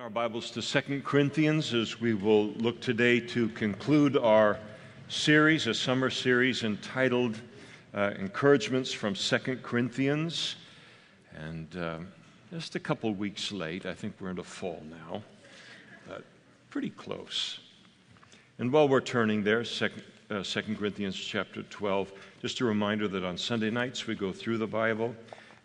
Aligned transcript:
Our 0.00 0.10
Bibles 0.10 0.50
to 0.50 0.60
Second 0.60 1.04
Corinthians 1.04 1.72
as 1.72 2.00
we 2.00 2.14
will 2.14 2.48
look 2.54 2.80
today 2.80 3.20
to 3.20 3.48
conclude 3.50 4.16
our 4.16 4.58
series, 5.06 5.68
a 5.68 5.72
summer 5.72 6.10
series 6.10 6.64
entitled 6.64 7.40
uh, 7.94 8.10
Encouragements 8.18 8.92
from 8.92 9.14
Second 9.14 9.62
Corinthians. 9.62 10.56
And 11.36 11.76
uh, 11.76 11.98
just 12.50 12.74
a 12.74 12.80
couple 12.80 13.14
weeks 13.14 13.52
late, 13.52 13.86
I 13.86 13.94
think 13.94 14.16
we're 14.18 14.30
into 14.30 14.42
fall 14.42 14.82
now, 14.90 15.22
but 16.08 16.24
pretty 16.70 16.90
close. 16.90 17.60
And 18.58 18.72
while 18.72 18.88
we're 18.88 19.00
turning 19.00 19.44
there, 19.44 19.64
Second, 19.64 20.02
uh, 20.28 20.42
Second 20.42 20.76
Corinthians 20.76 21.14
chapter 21.14 21.62
12, 21.62 22.12
just 22.42 22.60
a 22.60 22.64
reminder 22.64 23.06
that 23.06 23.22
on 23.22 23.38
Sunday 23.38 23.70
nights 23.70 24.08
we 24.08 24.16
go 24.16 24.32
through 24.32 24.58
the 24.58 24.66
Bible 24.66 25.14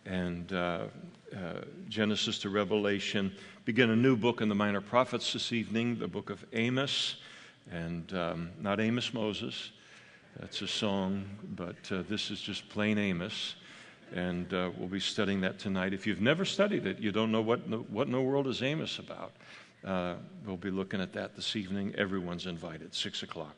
and 0.06 0.52
uh, 0.52 0.84
uh, 1.34 1.60
Genesis 1.88 2.38
to 2.40 2.50
Revelation. 2.50 3.32
Begin 3.64 3.90
a 3.90 3.96
new 3.96 4.16
book 4.16 4.40
in 4.40 4.48
the 4.48 4.54
Minor 4.54 4.80
Prophets 4.80 5.32
this 5.32 5.52
evening, 5.52 5.98
the 5.98 6.08
book 6.08 6.30
of 6.30 6.44
Amos, 6.52 7.16
and 7.70 8.12
um, 8.14 8.50
not 8.60 8.80
Amos 8.80 9.14
Moses. 9.14 9.70
That's 10.38 10.62
a 10.62 10.68
song, 10.68 11.24
but 11.56 11.76
uh, 11.92 12.02
this 12.08 12.30
is 12.30 12.40
just 12.40 12.68
plain 12.68 12.98
Amos. 12.98 13.54
And 14.12 14.52
uh, 14.52 14.70
we'll 14.76 14.88
be 14.88 14.98
studying 14.98 15.40
that 15.42 15.58
tonight. 15.58 15.94
If 15.94 16.06
you've 16.06 16.20
never 16.20 16.44
studied 16.44 16.86
it, 16.86 16.98
you 16.98 17.12
don't 17.12 17.30
know 17.30 17.42
what 17.42 17.60
what 17.90 18.06
in 18.06 18.12
the 18.12 18.20
world 18.20 18.48
is 18.48 18.62
Amos 18.62 18.98
about. 18.98 19.32
Uh, 19.84 20.14
we'll 20.44 20.56
be 20.56 20.70
looking 20.70 21.00
at 21.00 21.12
that 21.12 21.36
this 21.36 21.54
evening. 21.56 21.94
Everyone's 21.96 22.46
invited, 22.46 22.94
6 22.94 23.22
o'clock. 23.22 23.54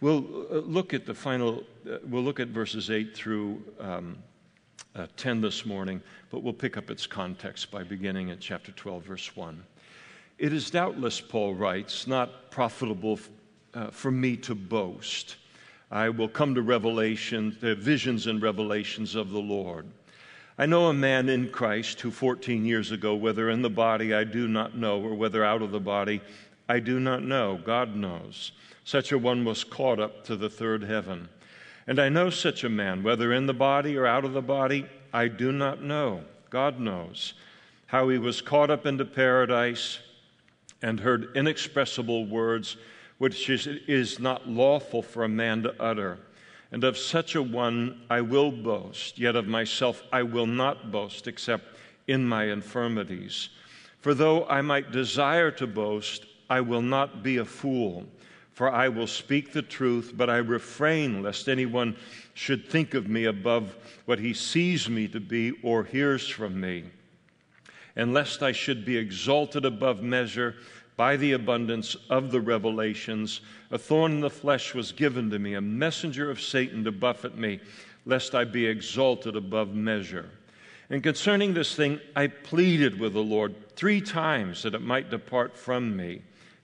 We'll 0.00 0.46
uh, 0.50 0.56
look 0.58 0.94
at 0.94 1.06
the 1.06 1.14
final, 1.14 1.64
we'll 2.06 2.22
look 2.22 2.40
at 2.40 2.48
verses 2.48 2.90
8 2.90 3.14
through 3.14 3.62
um, 3.78 4.18
uh, 4.94 5.06
10 5.16 5.40
this 5.40 5.64
morning, 5.64 6.02
but 6.30 6.42
we'll 6.42 6.52
pick 6.52 6.76
up 6.76 6.90
its 6.90 7.06
context 7.06 7.70
by 7.70 7.82
beginning 7.82 8.30
at 8.30 8.40
chapter 8.40 8.72
12, 8.72 9.02
verse 9.04 9.36
1. 9.36 9.62
It 10.38 10.52
is 10.52 10.70
doubtless, 10.70 11.20
Paul 11.20 11.54
writes, 11.54 12.06
not 12.06 12.50
profitable 12.50 13.12
f- 13.12 13.28
uh, 13.74 13.90
for 13.90 14.10
me 14.10 14.36
to 14.38 14.54
boast. 14.54 15.36
I 15.90 16.08
will 16.08 16.28
come 16.28 16.54
to 16.54 16.62
revelation, 16.62 17.56
the 17.60 17.74
visions 17.74 18.26
and 18.26 18.40
revelations 18.40 19.14
of 19.14 19.30
the 19.30 19.40
Lord. 19.40 19.86
I 20.58 20.66
know 20.66 20.86
a 20.86 20.94
man 20.94 21.28
in 21.28 21.48
Christ 21.48 22.00
who 22.00 22.10
14 22.10 22.64
years 22.64 22.92
ago, 22.92 23.14
whether 23.14 23.50
in 23.50 23.62
the 23.62 23.70
body 23.70 24.14
I 24.14 24.24
do 24.24 24.46
not 24.46 24.76
know, 24.76 25.00
or 25.00 25.14
whether 25.14 25.44
out 25.44 25.62
of 25.62 25.72
the 25.72 25.80
body 25.80 26.20
I 26.68 26.80
do 26.80 27.00
not 27.00 27.22
know, 27.22 27.58
God 27.64 27.96
knows. 27.96 28.52
Such 28.84 29.12
a 29.12 29.18
one 29.18 29.44
was 29.44 29.64
caught 29.64 29.98
up 29.98 30.24
to 30.24 30.36
the 30.36 30.50
third 30.50 30.82
heaven. 30.82 31.28
And 31.86 31.98
I 31.98 32.08
know 32.08 32.30
such 32.30 32.64
a 32.64 32.68
man, 32.68 33.02
whether 33.02 33.32
in 33.32 33.46
the 33.46 33.54
body 33.54 33.96
or 33.96 34.06
out 34.06 34.24
of 34.24 34.32
the 34.32 34.42
body, 34.42 34.86
I 35.12 35.28
do 35.28 35.50
not 35.52 35.82
know. 35.82 36.22
God 36.50 36.78
knows. 36.78 37.34
How 37.86 38.08
he 38.08 38.18
was 38.18 38.40
caught 38.40 38.70
up 38.70 38.86
into 38.86 39.04
paradise 39.04 39.98
and 40.82 41.00
heard 41.00 41.34
inexpressible 41.34 42.26
words 42.26 42.76
which 43.18 43.50
is, 43.50 43.66
is 43.66 44.18
not 44.18 44.48
lawful 44.48 45.02
for 45.02 45.24
a 45.24 45.28
man 45.28 45.62
to 45.62 45.74
utter. 45.82 46.18
And 46.72 46.84
of 46.84 46.96
such 46.96 47.34
a 47.34 47.42
one 47.42 48.00
I 48.08 48.22
will 48.22 48.50
boast, 48.50 49.18
yet 49.18 49.36
of 49.36 49.46
myself 49.46 50.02
I 50.12 50.22
will 50.22 50.46
not 50.46 50.90
boast 50.90 51.26
except 51.26 51.64
in 52.06 52.24
my 52.26 52.44
infirmities. 52.44 53.50
For 54.00 54.14
though 54.14 54.46
I 54.46 54.62
might 54.62 54.90
desire 54.90 55.50
to 55.52 55.66
boast, 55.66 56.24
I 56.48 56.62
will 56.62 56.80
not 56.80 57.22
be 57.22 57.36
a 57.36 57.44
fool 57.44 58.06
for 58.60 58.70
I 58.70 58.88
will 58.88 59.06
speak 59.06 59.54
the 59.54 59.62
truth, 59.62 60.12
but 60.14 60.28
I 60.28 60.36
refrain 60.36 61.22
lest 61.22 61.48
anyone 61.48 61.96
should 62.34 62.68
think 62.68 62.92
of 62.92 63.08
me 63.08 63.24
above 63.24 63.74
what 64.04 64.18
he 64.18 64.34
sees 64.34 64.86
me 64.86 65.08
to 65.08 65.18
be 65.18 65.52
or 65.62 65.82
hears 65.82 66.28
from 66.28 66.60
me, 66.60 66.84
and 67.96 68.12
lest 68.12 68.42
I 68.42 68.52
should 68.52 68.84
be 68.84 68.98
exalted 68.98 69.64
above 69.64 70.02
measure 70.02 70.56
by 70.98 71.16
the 71.16 71.32
abundance 71.32 71.96
of 72.10 72.32
the 72.32 72.40
revelations. 72.42 73.40
A 73.70 73.78
thorn 73.78 74.12
in 74.12 74.20
the 74.20 74.28
flesh 74.28 74.74
was 74.74 74.92
given 74.92 75.30
to 75.30 75.38
me, 75.38 75.54
a 75.54 75.62
messenger 75.62 76.30
of 76.30 76.38
Satan 76.38 76.84
to 76.84 76.92
buffet 76.92 77.38
me, 77.38 77.60
lest 78.04 78.34
I 78.34 78.44
be 78.44 78.66
exalted 78.66 79.36
above 79.36 79.74
measure. 79.74 80.28
And 80.90 81.02
concerning 81.02 81.54
this 81.54 81.74
thing, 81.74 81.98
I 82.14 82.26
pleaded 82.26 83.00
with 83.00 83.14
the 83.14 83.22
Lord 83.22 83.54
three 83.74 84.02
times 84.02 84.64
that 84.64 84.74
it 84.74 84.82
might 84.82 85.08
depart 85.08 85.56
from 85.56 85.96
me. 85.96 86.20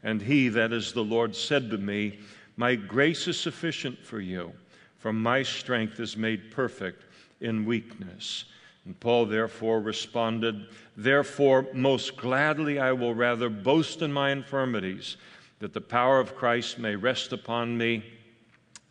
And 0.07 0.23
he, 0.23 0.49
that 0.51 0.73
is 0.73 0.93
the 0.93 1.03
Lord, 1.03 1.35
said 1.35 1.69
to 1.71 1.79
me, 1.79 2.21
My 2.57 2.77
grace 2.77 3.27
is 3.27 3.41
sufficient 3.41 3.99
for 3.99 4.21
you, 4.21 4.53
for 4.99 5.13
my 5.13 5.43
strength 5.43 5.99
is 5.99 6.17
made 6.17 6.53
perfect 6.53 7.03
in 7.41 7.65
weakness. 7.65 8.45
And 8.85 8.99
Paul 9.01 9.27
therefore 9.27 9.81
responded, 9.81 10.69
Therefore, 10.97 11.67
most 11.75 12.17
gladly 12.17 12.79
I 12.79 12.93
will 12.93 13.17
rather 13.17 13.49
boast 13.49 14.01
in 14.01 14.13
my 14.13 14.31
infirmities, 14.31 15.17
that 15.59 15.75
the 15.75 15.81
power 15.81 16.21
of 16.21 16.37
Christ 16.37 16.79
may 16.79 16.95
rest 16.95 17.33
upon 17.33 17.77
me. 17.77 18.05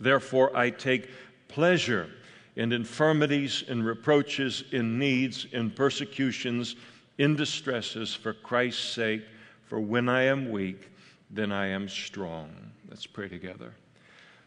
Therefore, 0.01 0.53
I 0.53 0.69
take 0.69 1.11
pleasure 1.47 2.09
in 2.57 2.73
infirmities, 2.73 3.63
in 3.69 3.83
reproaches, 3.83 4.65
in 4.73 4.99
needs, 4.99 5.47
in 5.53 5.71
persecutions, 5.71 6.75
in 7.17 7.37
distresses 7.37 8.13
for 8.13 8.33
Christ's 8.33 8.83
sake. 8.83 9.23
For 9.63 9.79
when 9.79 10.09
I 10.09 10.23
am 10.23 10.51
weak, 10.51 10.91
then 11.29 11.51
I 11.51 11.67
am 11.67 11.89
strong. 11.89 12.49
Let's 12.89 13.05
pray 13.05 13.27
together. 13.27 13.73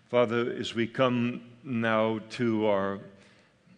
Father, 0.08 0.52
as 0.52 0.74
we 0.74 0.86
come 0.86 1.42
now 1.64 2.20
to 2.30 2.66
our 2.66 2.94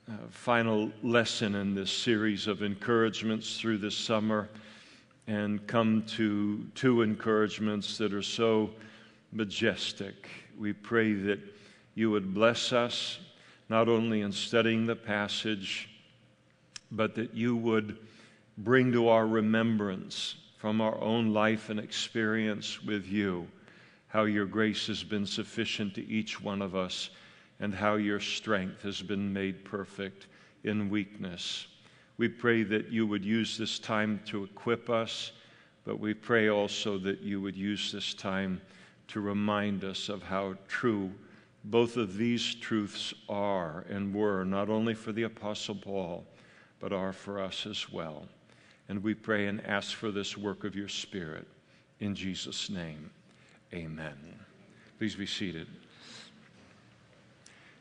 uh, 0.08 0.12
final 0.30 0.92
lesson 1.02 1.54
in 1.54 1.74
this 1.74 1.90
series 1.90 2.46
of 2.46 2.62
encouragements 2.62 3.58
through 3.58 3.78
this 3.78 3.96
summer, 3.96 4.48
and 5.26 5.64
come 5.68 6.02
to 6.02 6.66
two 6.74 7.02
encouragements 7.02 7.96
that 7.98 8.12
are 8.12 8.22
so 8.22 8.70
majestic, 9.32 10.28
we 10.58 10.72
pray 10.72 11.12
that 11.12 11.38
you 11.94 12.10
would 12.10 12.34
bless 12.34 12.72
us 12.72 13.20
not 13.68 13.88
only 13.88 14.22
in 14.22 14.32
studying 14.32 14.86
the 14.86 14.96
passage, 14.96 15.88
but 16.90 17.14
that 17.14 17.32
you 17.32 17.54
would 17.54 17.96
bring 18.58 18.90
to 18.90 19.08
our 19.08 19.26
remembrance 19.26 20.34
from 20.60 20.82
our 20.82 21.00
own 21.00 21.32
life 21.32 21.70
and 21.70 21.80
experience 21.80 22.82
with 22.82 23.06
you 23.06 23.48
how 24.08 24.24
your 24.24 24.44
grace 24.44 24.88
has 24.88 25.02
been 25.02 25.24
sufficient 25.24 25.94
to 25.94 26.06
each 26.06 26.38
one 26.38 26.60
of 26.60 26.76
us 26.76 27.08
and 27.60 27.72
how 27.74 27.94
your 27.94 28.20
strength 28.20 28.82
has 28.82 29.00
been 29.00 29.32
made 29.32 29.64
perfect 29.64 30.26
in 30.64 30.90
weakness. 30.90 31.66
We 32.18 32.28
pray 32.28 32.62
that 32.64 32.92
you 32.92 33.06
would 33.06 33.24
use 33.24 33.56
this 33.56 33.78
time 33.78 34.20
to 34.26 34.44
equip 34.44 34.90
us, 34.90 35.32
but 35.86 35.98
we 35.98 36.12
pray 36.12 36.50
also 36.50 36.98
that 36.98 37.22
you 37.22 37.40
would 37.40 37.56
use 37.56 37.90
this 37.90 38.12
time 38.12 38.60
to 39.08 39.20
remind 39.20 39.82
us 39.82 40.10
of 40.10 40.22
how 40.22 40.56
true 40.68 41.10
both 41.64 41.96
of 41.96 42.18
these 42.18 42.54
truths 42.56 43.14
are 43.30 43.86
and 43.88 44.14
were, 44.14 44.44
not 44.44 44.68
only 44.68 44.92
for 44.92 45.12
the 45.12 45.22
Apostle 45.22 45.76
Paul, 45.76 46.26
but 46.80 46.92
are 46.92 47.14
for 47.14 47.40
us 47.40 47.64
as 47.64 47.90
well. 47.90 48.26
And 48.90 49.04
we 49.04 49.14
pray 49.14 49.46
and 49.46 49.64
ask 49.68 49.94
for 49.94 50.10
this 50.10 50.36
work 50.36 50.64
of 50.64 50.74
your 50.74 50.88
Spirit. 50.88 51.46
In 52.00 52.12
Jesus' 52.12 52.68
name, 52.68 53.08
amen. 53.72 54.16
Please 54.98 55.14
be 55.14 55.26
seated. 55.26 55.68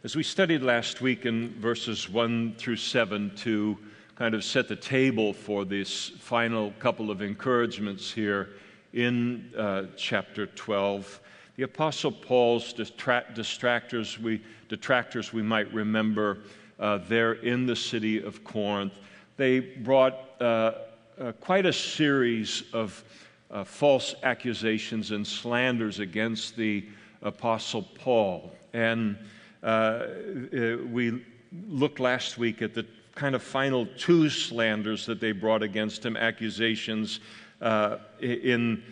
As 0.04 0.16
we 0.16 0.22
studied 0.22 0.62
last 0.62 1.02
week 1.02 1.26
in 1.26 1.50
verses 1.60 2.08
1 2.08 2.54
through 2.60 2.76
7 2.76 3.32
to 3.38 3.76
kind 4.18 4.36
of 4.36 4.44
set 4.44 4.68
the 4.68 4.76
table 4.76 5.34
for 5.34 5.66
this 5.66 6.10
final 6.10 6.74
couple 6.78 7.10
of 7.10 7.24
encouragements 7.24 8.12
here 8.12 8.50
in 8.94 9.52
uh, 9.58 9.86
chapter 9.98 10.46
12, 10.46 11.22
the 11.56 11.64
Apostle 11.64 12.12
Paul's 12.12 12.72
distractors, 12.72 14.20
we, 14.20 14.44
detractors, 14.68 15.34
we 15.34 15.42
might 15.42 15.74
remember 15.74 16.38
uh, 16.80 17.00
there 17.10 17.34
in 17.34 17.66
the 17.66 17.76
city 17.76 18.22
of 18.22 18.44
Corinth, 18.44 18.94
they 19.38 19.60
brought 19.60 20.40
uh, 20.40 20.74
uh, 21.20 21.32
quite 21.34 21.66
a 21.66 21.74
series 21.74 22.64
of 22.74 23.04
uh, 23.52 23.64
false 23.64 24.16
accusations 24.24 25.12
and 25.12 25.26
slanders 25.26 26.00
against 26.00 26.56
the 26.56 26.86
Apostle 27.22 27.84
Paul. 27.96 28.52
And 28.74 29.18
uh, 29.62 29.66
uh, 29.66 30.78
we 30.90 31.26
looked 31.68 32.00
last 32.00 32.38
week 32.38 32.62
at 32.62 32.74
the 32.74 32.86
kind 33.16 33.36
of 33.36 33.44
final 33.44 33.86
two 33.98 34.30
slanders 34.30 35.06
that 35.06 35.20
they 35.20 35.34
brought 35.34 35.64
against 35.64 36.06
him, 36.06 36.16
accusations 36.16 37.20
uh, 37.62 37.98
in 38.22 38.84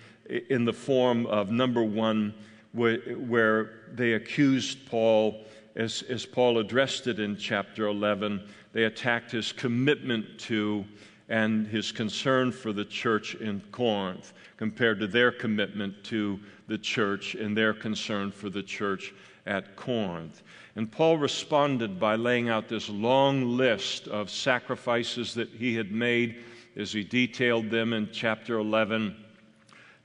in 0.49 0.65
the 0.65 0.73
form 0.73 1.25
of 1.27 1.51
number 1.51 1.83
one, 1.83 2.33
where, 2.73 2.97
where 3.15 3.71
they 3.93 4.13
accused 4.13 4.85
Paul, 4.85 5.45
as, 5.77 6.03
as 6.09 6.25
Paul 6.25 6.57
addressed 6.57 7.07
it 7.07 7.19
in 7.19 7.37
chapter 7.37 7.87
11, 7.87 8.45
they 8.73 8.83
attacked 8.83 9.31
his 9.31 9.53
commitment 9.53 10.37
to 10.39 10.83
and 11.29 11.67
his 11.67 11.91
concern 11.91 12.51
for 12.51 12.71
the 12.71 12.85
church 12.85 13.35
in 13.35 13.61
Corinth 13.71 14.33
compared 14.55 14.99
to 14.99 15.07
their 15.07 15.31
commitment 15.31 16.03
to 16.05 16.39
the 16.67 16.77
church 16.77 17.35
and 17.35 17.55
their 17.55 17.73
concern 17.73 18.31
for 18.31 18.49
the 18.49 18.63
church 18.63 19.13
at 19.45 19.75
Corinth. 19.75 20.43
And 20.75 20.91
Paul 20.91 21.17
responded 21.17 21.99
by 21.99 22.15
laying 22.15 22.49
out 22.49 22.67
this 22.67 22.89
long 22.89 23.57
list 23.57 24.07
of 24.07 24.29
sacrifices 24.29 25.33
that 25.33 25.49
he 25.49 25.75
had 25.75 25.91
made 25.91 26.43
as 26.75 26.93
he 26.93 27.03
detailed 27.03 27.69
them 27.69 27.93
in 27.93 28.09
chapter 28.11 28.59
11, 28.59 29.15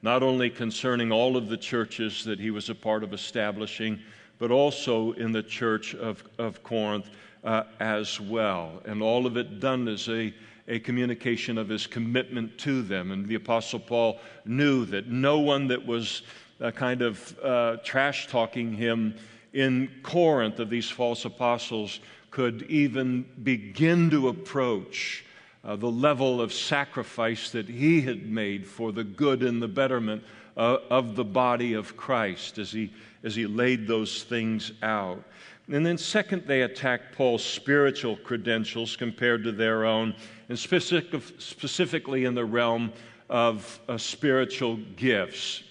not 0.01 0.23
only 0.23 0.49
concerning 0.49 1.13
all 1.13 1.37
of 1.37 1.49
the 1.49 1.57
churches 1.57 2.25
that 2.25 2.41
he 2.41 2.51
was 2.51 2.71
a 2.71 2.75
part 2.75 3.05
of 3.05 3.13
establishing, 3.13 4.01
but 4.39 4.51
also 4.51 5.13
in 5.13 5.31
the 5.31 5.43
church 5.43 5.95
of, 5.95 6.25
of 6.39 6.63
Corinth 6.63 7.11
uh, 7.45 7.65
as 7.79 8.21
well. 8.21 8.83
And 8.87 9.03
all 9.03 9.27
of 9.27 9.37
it 9.37 9.61
done 9.61 9.87
as 9.89 10.09
a 10.09 10.33
a 10.73 10.81
communication 10.81 11.59
of 11.59 11.69
his 11.69 11.87
commitment 11.87 12.57
to 12.57 12.81
them. 12.81 13.11
And 13.11 13.29
the 13.29 13.35
Apostle 13.35 13.79
Paul 13.79 14.19
knew 14.47 14.87
that 14.87 15.07
no 15.07 15.39
one 15.39 15.69
that 15.69 15.87
was 15.87 16.23
uh, 16.63 16.71
kind 16.71 17.03
of 17.03 17.39
uh, 17.41 17.77
trash 17.85 18.27
talking 18.29 18.73
him 18.73 19.15
in 19.53 19.91
Corinth 20.03 20.59
of 20.61 20.71
these 20.71 20.89
false 20.89 21.27
apostles 21.27 22.01
could 22.31 22.63
even 22.71 23.27
begin 23.43 24.09
to 24.09 24.29
approach 24.29 25.27
uh, 25.63 25.77
the 25.77 25.91
level 25.91 26.41
of 26.41 26.55
sacrifice 26.55 27.51
that 27.51 27.69
he 27.69 28.01
had 28.01 28.27
made 28.27 28.67
for 28.67 28.93
the 28.93 29.05
good 29.05 29.43
and 29.43 29.61
the 29.61 29.69
betterment 29.69 30.25
uh, 30.57 30.79
of 30.89 31.17
the 31.17 31.25
body 31.25 31.75
of 31.75 31.99
Christ 31.99 32.57
as 32.57 32.73
he, 32.73 32.91
as 33.23 33.35
he 33.35 33.47
laid 33.47 33.87
those 33.87 34.23
things 34.23 34.73
out. 34.83 35.23
And 35.69 35.87
then, 35.87 35.97
second, 35.97 36.47
they 36.47 36.63
attacked 36.63 37.15
Paul's 37.15 37.45
spiritual 37.45 38.17
credentials 38.17 38.97
compared 38.97 39.45
to 39.45 39.53
their 39.53 39.85
own, 39.85 40.15
and 40.49 40.59
specific, 40.59 41.23
specifically 41.39 42.25
in 42.25 42.35
the 42.35 42.45
realm 42.45 42.93
of 43.31 43.81
uh, 43.89 43.97
spiritual 43.97 44.77
gifts. 44.97 45.63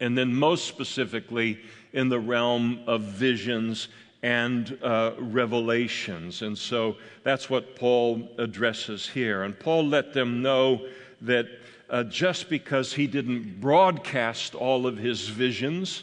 And 0.00 0.16
then, 0.16 0.34
most 0.34 0.66
specifically, 0.68 1.60
in 1.92 2.08
the 2.08 2.20
realm 2.20 2.80
of 2.86 3.02
visions 3.02 3.88
and 4.22 4.78
uh, 4.82 5.12
revelations. 5.18 6.42
And 6.42 6.56
so 6.56 6.96
that's 7.22 7.50
what 7.50 7.76
Paul 7.76 8.28
addresses 8.38 9.08
here. 9.08 9.42
And 9.42 9.58
Paul 9.58 9.86
let 9.86 10.12
them 10.12 10.42
know 10.42 10.86
that 11.22 11.46
uh, 11.88 12.04
just 12.04 12.48
because 12.48 12.92
he 12.92 13.06
didn't 13.06 13.60
broadcast 13.60 14.54
all 14.54 14.86
of 14.86 14.96
his 14.96 15.28
visions, 15.28 16.02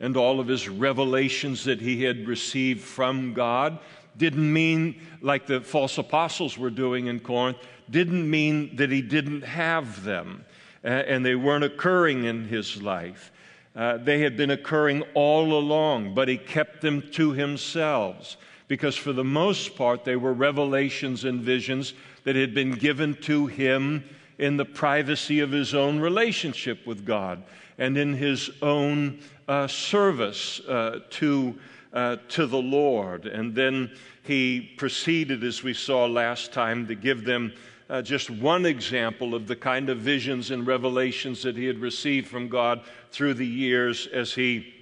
and 0.00 0.16
all 0.16 0.40
of 0.40 0.48
his 0.48 0.68
revelations 0.68 1.64
that 1.64 1.80
he 1.80 2.02
had 2.02 2.26
received 2.26 2.80
from 2.80 3.34
God. 3.34 3.78
Didn't 4.16 4.52
mean, 4.52 5.00
like 5.20 5.46
the 5.46 5.60
false 5.60 5.98
apostles 5.98 6.58
were 6.58 6.70
doing 6.70 7.06
in 7.06 7.20
Corinth, 7.20 7.58
didn't 7.88 8.28
mean 8.28 8.76
that 8.76 8.90
he 8.90 9.02
didn't 9.02 9.42
have 9.42 10.02
them 10.02 10.44
and 10.82 11.24
they 11.24 11.34
weren't 11.34 11.64
occurring 11.64 12.24
in 12.24 12.46
his 12.46 12.80
life. 12.82 13.32
Uh, 13.76 13.98
they 13.98 14.20
had 14.20 14.36
been 14.36 14.50
occurring 14.50 15.02
all 15.14 15.52
along, 15.52 16.14
but 16.14 16.28
he 16.28 16.36
kept 16.36 16.80
them 16.80 17.02
to 17.12 17.32
himself 17.32 18.36
because, 18.66 18.96
for 18.96 19.12
the 19.12 19.24
most 19.24 19.76
part, 19.76 20.04
they 20.04 20.16
were 20.16 20.32
revelations 20.32 21.24
and 21.24 21.40
visions 21.40 21.94
that 22.24 22.36
had 22.36 22.54
been 22.54 22.72
given 22.72 23.14
to 23.14 23.46
him 23.46 24.04
in 24.40 24.56
the 24.56 24.64
privacy 24.64 25.40
of 25.40 25.52
his 25.52 25.74
own 25.74 26.00
relationship 26.00 26.86
with 26.86 27.04
God 27.04 27.42
and 27.76 27.98
in 27.98 28.14
his 28.14 28.50
own 28.62 29.20
uh, 29.46 29.66
service 29.66 30.60
uh, 30.60 31.00
to, 31.10 31.58
uh, 31.92 32.16
to 32.30 32.46
the 32.46 32.58
Lord. 32.58 33.26
And 33.26 33.54
then 33.54 33.90
he 34.22 34.72
proceeded, 34.78 35.44
as 35.44 35.62
we 35.62 35.74
saw 35.74 36.06
last 36.06 36.54
time, 36.54 36.86
to 36.86 36.94
give 36.94 37.24
them 37.24 37.52
uh, 37.90 38.00
just 38.00 38.30
one 38.30 38.64
example 38.64 39.34
of 39.34 39.46
the 39.46 39.56
kind 39.56 39.90
of 39.90 39.98
visions 39.98 40.50
and 40.50 40.66
revelations 40.66 41.42
that 41.42 41.54
he 41.54 41.66
had 41.66 41.78
received 41.78 42.26
from 42.26 42.48
God 42.48 42.80
through 43.10 43.34
the 43.34 43.46
years 43.46 44.06
as 44.06 44.32
he 44.32 44.72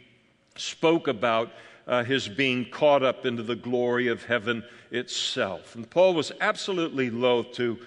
spoke 0.55 1.09
about 1.09 1.51
uh, 1.89 2.05
his 2.05 2.29
being 2.29 2.65
caught 2.71 3.03
up 3.03 3.27
into 3.27 3.43
the 3.43 3.57
glory 3.57 4.07
of 4.07 4.25
heaven 4.25 4.63
itself. 4.93 5.75
And 5.75 5.89
Paul 5.91 6.15
was 6.15 6.31
absolutely 6.41 7.11
loath 7.11 7.53
to, 7.55 7.79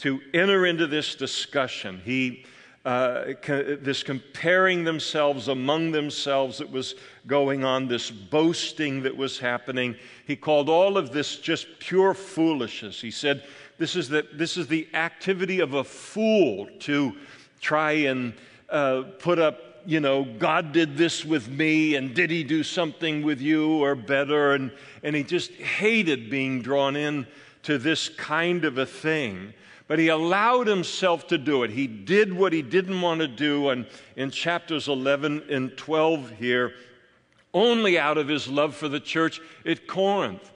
to 0.00 0.20
enter 0.34 0.66
into 0.66 0.86
this 0.86 1.14
discussion. 1.14 2.00
He 2.04 2.44
uh, 2.82 3.34
this 3.44 4.02
comparing 4.02 4.84
themselves 4.84 5.48
among 5.48 5.92
themselves 5.92 6.56
that 6.58 6.70
was 6.70 6.94
going 7.26 7.62
on, 7.62 7.88
this 7.88 8.10
boasting 8.10 9.02
that 9.02 9.14
was 9.14 9.38
happening. 9.38 9.94
He 10.26 10.34
called 10.34 10.70
all 10.70 10.96
of 10.96 11.12
this 11.12 11.36
just 11.36 11.66
pure 11.78 12.14
foolishness. 12.14 12.98
He 12.98 13.10
said, 13.10 13.44
This 13.76 13.96
is 13.96 14.08
the, 14.08 14.26
this 14.32 14.56
is 14.56 14.66
the 14.66 14.88
activity 14.94 15.60
of 15.60 15.74
a 15.74 15.84
fool 15.84 16.68
to 16.80 17.14
try 17.60 17.92
and 17.92 18.32
uh, 18.70 19.02
put 19.18 19.38
up, 19.38 19.82
you 19.84 20.00
know, 20.00 20.24
God 20.24 20.72
did 20.72 20.96
this 20.96 21.22
with 21.22 21.48
me, 21.50 21.96
and 21.96 22.14
did 22.14 22.30
he 22.30 22.44
do 22.44 22.62
something 22.62 23.22
with 23.22 23.42
you 23.42 23.82
or 23.82 23.94
better? 23.94 24.54
And, 24.54 24.72
and 25.02 25.14
he 25.14 25.22
just 25.22 25.52
hated 25.52 26.30
being 26.30 26.62
drawn 26.62 26.96
in 26.96 27.26
to 27.64 27.76
this 27.76 28.08
kind 28.08 28.64
of 28.64 28.78
a 28.78 28.86
thing 28.86 29.52
but 29.90 29.98
he 29.98 30.06
allowed 30.06 30.68
himself 30.68 31.26
to 31.26 31.36
do 31.36 31.64
it. 31.64 31.70
He 31.72 31.88
did 31.88 32.32
what 32.32 32.52
he 32.52 32.62
didn't 32.62 33.00
want 33.00 33.22
to 33.22 33.26
do. 33.26 33.70
And 33.70 33.86
in 34.14 34.30
chapters 34.30 34.86
11 34.86 35.46
and 35.50 35.76
12 35.76 36.30
here, 36.38 36.74
only 37.52 37.98
out 37.98 38.16
of 38.16 38.28
his 38.28 38.46
love 38.46 38.76
for 38.76 38.88
the 38.88 39.00
church 39.00 39.40
at 39.66 39.88
Corinth. 39.88 40.52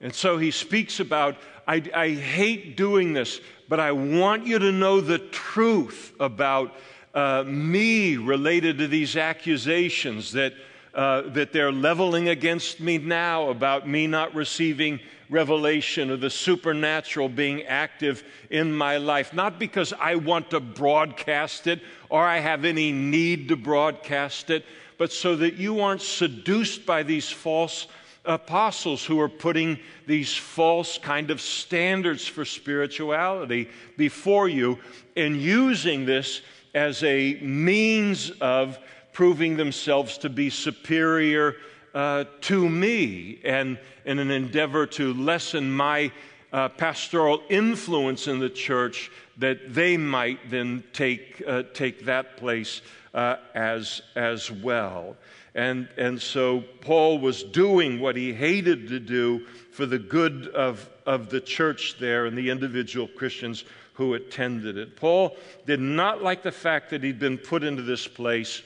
And 0.00 0.12
so 0.12 0.36
he 0.36 0.50
speaks 0.50 0.98
about, 0.98 1.36
I, 1.68 1.80
I 1.94 2.08
hate 2.10 2.76
doing 2.76 3.12
this, 3.12 3.40
but 3.68 3.78
I 3.78 3.92
want 3.92 4.48
you 4.48 4.58
to 4.58 4.72
know 4.72 5.00
the 5.00 5.20
truth 5.20 6.12
about 6.18 6.74
uh, 7.14 7.44
me 7.46 8.16
related 8.16 8.78
to 8.78 8.88
these 8.88 9.16
accusations 9.16 10.32
that, 10.32 10.54
uh, 10.94 11.22
that 11.30 11.52
they're 11.52 11.72
leveling 11.72 12.28
against 12.28 12.80
me 12.80 12.98
now 12.98 13.48
about 13.48 13.88
me 13.88 14.06
not 14.06 14.34
receiving 14.34 15.00
revelation 15.30 16.10
or 16.10 16.16
the 16.16 16.30
supernatural 16.30 17.28
being 17.28 17.62
active 17.62 18.22
in 18.50 18.72
my 18.72 18.98
life, 18.98 19.32
not 19.32 19.58
because 19.58 19.92
I 19.98 20.16
want 20.16 20.50
to 20.50 20.60
broadcast 20.60 21.66
it 21.66 21.80
or 22.10 22.22
I 22.22 22.38
have 22.38 22.64
any 22.64 22.92
need 22.92 23.48
to 23.48 23.56
broadcast 23.56 24.50
it, 24.50 24.64
but 24.98 25.10
so 25.10 25.34
that 25.36 25.54
you 25.54 25.80
aren't 25.80 26.02
seduced 26.02 26.84
by 26.84 27.02
these 27.02 27.30
false 27.30 27.86
apostles 28.24 29.04
who 29.04 29.18
are 29.18 29.28
putting 29.28 29.78
these 30.06 30.34
false 30.34 30.98
kind 30.98 31.30
of 31.30 31.40
standards 31.40 32.26
for 32.26 32.44
spirituality 32.44 33.68
before 33.96 34.48
you 34.48 34.78
and 35.16 35.40
using 35.40 36.04
this 36.04 36.42
as 36.74 37.02
a 37.02 37.34
means 37.40 38.30
of 38.40 38.78
proving 39.12 39.56
themselves 39.56 40.18
to 40.18 40.28
be 40.28 40.50
superior 40.50 41.56
uh, 41.94 42.24
to 42.40 42.68
me 42.68 43.38
and 43.44 43.78
in 44.04 44.18
an 44.18 44.30
endeavor 44.30 44.86
to 44.86 45.12
lessen 45.14 45.70
my 45.70 46.10
uh, 46.52 46.68
pastoral 46.68 47.42
influence 47.48 48.28
in 48.28 48.38
the 48.38 48.50
church, 48.50 49.10
that 49.38 49.74
they 49.74 49.96
might 49.96 50.50
then 50.50 50.84
take, 50.92 51.42
uh, 51.46 51.62
take 51.72 52.04
that 52.04 52.36
place 52.36 52.82
uh, 53.14 53.36
as, 53.54 54.02
as 54.16 54.50
well. 54.50 55.16
And, 55.54 55.88
and 55.96 56.20
so 56.20 56.62
Paul 56.80 57.18
was 57.18 57.42
doing 57.42 58.00
what 58.00 58.16
he 58.16 58.32
hated 58.32 58.88
to 58.88 59.00
do 59.00 59.46
for 59.70 59.86
the 59.86 59.98
good 59.98 60.48
of, 60.48 60.88
of 61.06 61.30
the 61.30 61.40
church 61.40 61.96
there 61.98 62.26
and 62.26 62.36
the 62.36 62.50
individual 62.50 63.08
Christians 63.08 63.64
who 63.94 64.14
attended 64.14 64.78
it. 64.78 64.96
Paul 64.96 65.36
did 65.66 65.80
not 65.80 66.22
like 66.22 66.42
the 66.42 66.52
fact 66.52 66.90
that 66.90 67.02
he'd 67.02 67.18
been 67.18 67.38
put 67.38 67.62
into 67.62 67.82
this 67.82 68.08
place 68.08 68.62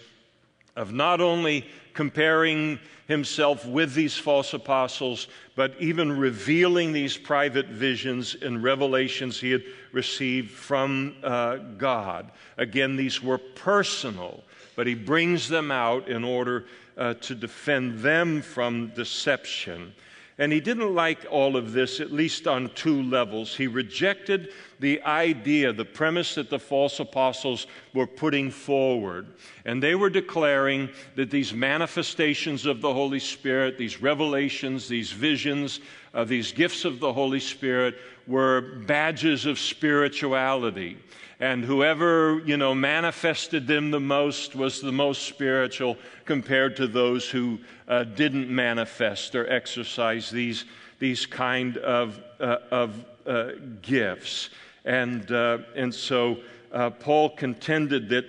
of 0.77 0.93
not 0.93 1.21
only 1.21 1.67
comparing 1.95 2.79
himself 3.09 3.65
with 3.65 3.95
these 3.95 4.17
false 4.17 4.53
apostles, 4.53 5.29
but 5.55 5.75
even 5.81 6.17
revealing 6.17 6.93
these 6.93 7.17
private 7.17 7.67
visions 7.67 8.37
and 8.43 8.63
revelations 8.63 9.41
he 9.41 9.51
had 9.51 9.63
received 9.93 10.51
from 10.51 11.17
uh, 11.23 11.57
God. 11.79 12.31
Again, 12.59 12.97
these 12.97 13.23
were 13.23 13.39
personal, 13.39 14.43
but 14.75 14.87
he 14.87 14.95
brings 14.95 15.49
them 15.49 15.71
out 15.71 16.09
in 16.09 16.25
order 16.25 16.67
uh, 16.99 17.15
to 17.15 17.35
defend 17.35 18.01
them 18.01 18.43
from 18.43 18.89
deception. 18.95 19.95
And 20.39 20.53
he 20.53 20.61
didn't 20.61 20.95
like 20.95 21.27
all 21.31 21.57
of 21.57 21.73
this, 21.73 22.01
at 22.01 22.13
least 22.13 22.47
on 22.47 22.71
two 22.75 23.03
levels. 23.03 23.57
He 23.57 23.67
rejected 23.67 24.53
the 24.79 25.03
idea, 25.03 25.73
the 25.73 25.85
premise 25.85 26.35
that 26.35 26.51
the 26.51 26.59
false 26.59 27.01
apostles 27.01 27.67
were 27.95 28.07
putting 28.07 28.51
forward. 28.51 29.27
And 29.65 29.83
they 29.83 29.95
were 29.95 30.11
declaring 30.11 30.91
that 31.15 31.31
these 31.31 31.53
manifestations 31.53 32.67
of 32.67 32.81
the 32.81 32.93
Holy 32.93 33.21
Spirit, 33.21 33.79
these 33.79 34.03
revelations, 34.03 34.89
these 34.89 35.13
visions, 35.13 35.81
uh, 36.15 36.25
these 36.25 36.53
gifts 36.53 36.85
of 36.85 37.01
the 37.01 37.13
Holy 37.13 37.41
Spirit 37.41 37.97
were 38.27 38.61
badges 38.87 39.47
of 39.47 39.59
spirituality 39.59 40.99
and 41.41 41.65
whoever 41.65 42.41
you 42.47 42.57
know 42.57 42.75
manifested 42.75 43.67
them 43.67 43.91
the 43.91 44.01
most 44.01 44.55
was 44.55 44.81
the 44.81 44.93
most 44.93 45.23
spiritual 45.23 45.97
compared 46.25 46.77
to 46.77 46.87
those 46.87 47.29
who 47.29 47.59
uh, 47.89 48.05
didn't 48.05 48.49
manifest 48.49 49.35
or 49.35 49.49
exercise 49.51 50.31
these 50.31 50.65
these 50.99 51.27
kind 51.27 51.77
of 51.79 52.21
uh, 52.41 52.57
of 52.71 53.05
uh, 53.27 53.51
gifts 53.83 54.51
and 54.87 55.31
uh, 55.31 55.59
and 55.75 55.95
so 55.95 56.39
uh, 56.73 56.91
Paul 56.91 57.31
contended 57.31 58.09
that 58.09 58.25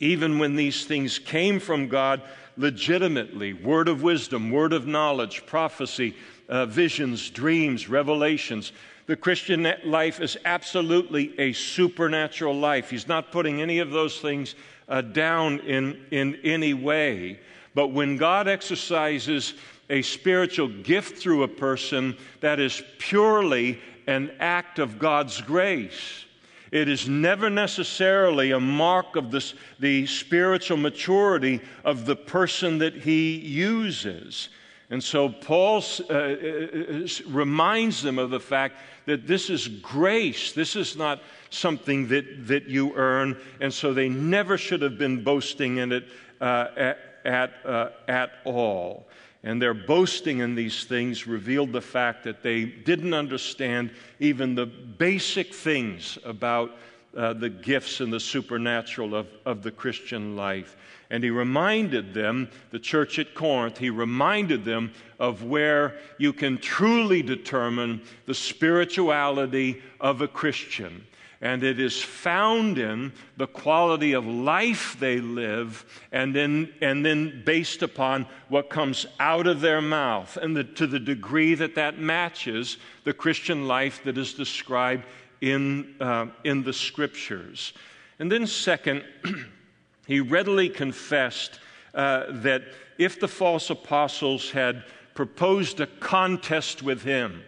even 0.00 0.38
when 0.38 0.56
these 0.56 0.86
things 0.86 1.18
came 1.18 1.60
from 1.60 1.88
God 1.88 2.22
legitimately 2.56 3.52
word 3.52 3.88
of 3.88 4.02
wisdom 4.02 4.50
word 4.50 4.72
of 4.72 4.86
knowledge 4.86 5.44
prophecy 5.44 6.14
uh, 6.48 6.64
visions 6.66 7.28
dreams 7.30 7.88
revelations 7.88 8.72
the 9.06 9.16
Christian 9.16 9.70
life 9.84 10.20
is 10.20 10.38
absolutely 10.46 11.38
a 11.38 11.52
supernatural 11.52 12.58
life. 12.58 12.88
He's 12.88 13.06
not 13.06 13.32
putting 13.32 13.60
any 13.60 13.78
of 13.80 13.90
those 13.90 14.18
things 14.18 14.54
uh, 14.88 15.02
down 15.02 15.60
in, 15.60 16.06
in 16.10 16.36
any 16.42 16.72
way. 16.72 17.38
But 17.74 17.88
when 17.88 18.16
God 18.16 18.48
exercises 18.48 19.54
a 19.90 20.00
spiritual 20.00 20.68
gift 20.68 21.18
through 21.18 21.42
a 21.42 21.48
person, 21.48 22.16
that 22.40 22.60
is 22.60 22.82
purely 22.98 23.78
an 24.06 24.32
act 24.40 24.78
of 24.78 24.98
God's 24.98 25.40
grace. 25.40 26.24
It 26.70 26.88
is 26.88 27.08
never 27.08 27.50
necessarily 27.50 28.50
a 28.50 28.58
mark 28.58 29.14
of 29.14 29.30
this, 29.30 29.54
the 29.78 30.06
spiritual 30.06 30.76
maturity 30.76 31.60
of 31.84 32.04
the 32.04 32.16
person 32.16 32.78
that 32.78 32.94
he 32.94 33.36
uses. 33.36 34.48
And 34.90 35.02
so 35.02 35.28
Paul 35.28 35.82
uh, 36.10 36.12
uh, 36.12 37.06
reminds 37.28 38.02
them 38.02 38.18
of 38.18 38.30
the 38.30 38.40
fact 38.40 38.76
that 39.06 39.26
this 39.26 39.50
is 39.50 39.68
grace. 39.68 40.52
This 40.52 40.76
is 40.76 40.96
not 40.96 41.22
something 41.50 42.08
that, 42.08 42.46
that 42.48 42.64
you 42.64 42.94
earn. 42.94 43.40
And 43.60 43.72
so 43.72 43.94
they 43.94 44.08
never 44.08 44.58
should 44.58 44.82
have 44.82 44.98
been 44.98 45.22
boasting 45.22 45.78
in 45.78 45.92
it 45.92 46.08
uh, 46.40 46.66
at, 46.76 46.98
at, 47.24 47.52
uh, 47.64 47.88
at 48.08 48.32
all. 48.44 49.06
And 49.44 49.60
their 49.60 49.74
boasting 49.74 50.38
in 50.38 50.54
these 50.54 50.84
things 50.84 51.26
revealed 51.26 51.70
the 51.70 51.82
fact 51.82 52.24
that 52.24 52.42
they 52.42 52.64
didn't 52.64 53.12
understand 53.12 53.90
even 54.18 54.54
the 54.54 54.64
basic 54.64 55.52
things 55.52 56.16
about 56.24 56.72
uh, 57.14 57.34
the 57.34 57.50
gifts 57.50 58.00
and 58.00 58.10
the 58.10 58.18
supernatural 58.18 59.14
of, 59.14 59.26
of 59.44 59.62
the 59.62 59.70
Christian 59.70 60.34
life. 60.34 60.76
And 61.10 61.22
he 61.22 61.28
reminded 61.28 62.14
them, 62.14 62.48
the 62.70 62.78
church 62.78 63.18
at 63.18 63.34
Corinth, 63.34 63.76
he 63.76 63.90
reminded 63.90 64.64
them 64.64 64.92
of 65.20 65.44
where 65.44 65.98
you 66.18 66.32
can 66.32 66.56
truly 66.56 67.22
determine 67.22 68.00
the 68.24 68.34
spirituality 68.34 69.82
of 70.00 70.22
a 70.22 70.28
Christian. 70.28 71.06
And 71.44 71.62
it 71.62 71.78
is 71.78 72.02
found 72.02 72.78
in 72.78 73.12
the 73.36 73.46
quality 73.46 74.14
of 74.14 74.26
life 74.26 74.96
they 74.98 75.20
live, 75.20 75.84
and 76.10 76.34
then, 76.34 76.72
and 76.80 77.04
then 77.04 77.42
based 77.44 77.82
upon 77.82 78.26
what 78.48 78.70
comes 78.70 79.04
out 79.20 79.46
of 79.46 79.60
their 79.60 79.82
mouth, 79.82 80.38
and 80.38 80.56
the, 80.56 80.64
to 80.64 80.86
the 80.86 80.98
degree 80.98 81.54
that 81.54 81.74
that 81.74 81.98
matches 81.98 82.78
the 83.04 83.12
Christian 83.12 83.68
life 83.68 84.02
that 84.04 84.16
is 84.16 84.32
described 84.32 85.04
in, 85.42 85.94
uh, 86.00 86.28
in 86.44 86.62
the 86.62 86.72
scriptures. 86.72 87.74
And 88.18 88.32
then, 88.32 88.46
second, 88.46 89.04
he 90.06 90.20
readily 90.20 90.70
confessed 90.70 91.60
uh, 91.94 92.24
that 92.42 92.62
if 92.96 93.20
the 93.20 93.28
false 93.28 93.68
apostles 93.68 94.50
had 94.50 94.84
proposed 95.12 95.80
a 95.80 95.86
contest 95.86 96.82
with 96.82 97.02
him, 97.02 97.42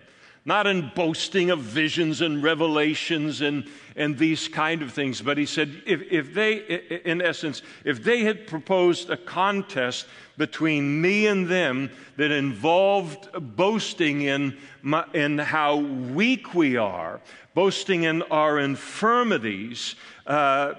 not 0.47 0.65
in 0.69 0.93
boasting 0.95 1.51
of 1.51 1.59
visions 1.59 2.21
and 2.21 2.41
revelations 2.41 3.41
and, 3.41 3.69
and 3.97 4.17
these 4.17 4.47
kind 4.47 4.81
of 4.81 4.93
things, 4.93 5.21
but 5.21 5.37
he 5.37 5.45
said, 5.45 5.83
if, 5.85 6.01
if 6.11 6.33
they, 6.33 6.59
in 7.05 7.21
essence, 7.21 7.63
if 7.85 8.03
they 8.05 8.21
had 8.21 8.47
proposed 8.47 9.11
a 9.11 9.17
contest 9.17 10.07
between 10.39 11.01
me 11.01 11.27
and 11.27 11.49
them 11.49 11.91
that 12.17 12.31
involved 12.31 13.29
boasting 13.57 14.23
in, 14.23 14.57
my, 14.83 15.05
in 15.13 15.37
how 15.37 15.79
weak 15.79 16.55
we 16.55 16.77
are, 16.77 17.21
boasting 17.55 18.05
in 18.05 18.23
our 18.23 18.61
infirmities, 18.61 19.97
uh, 20.29 20.75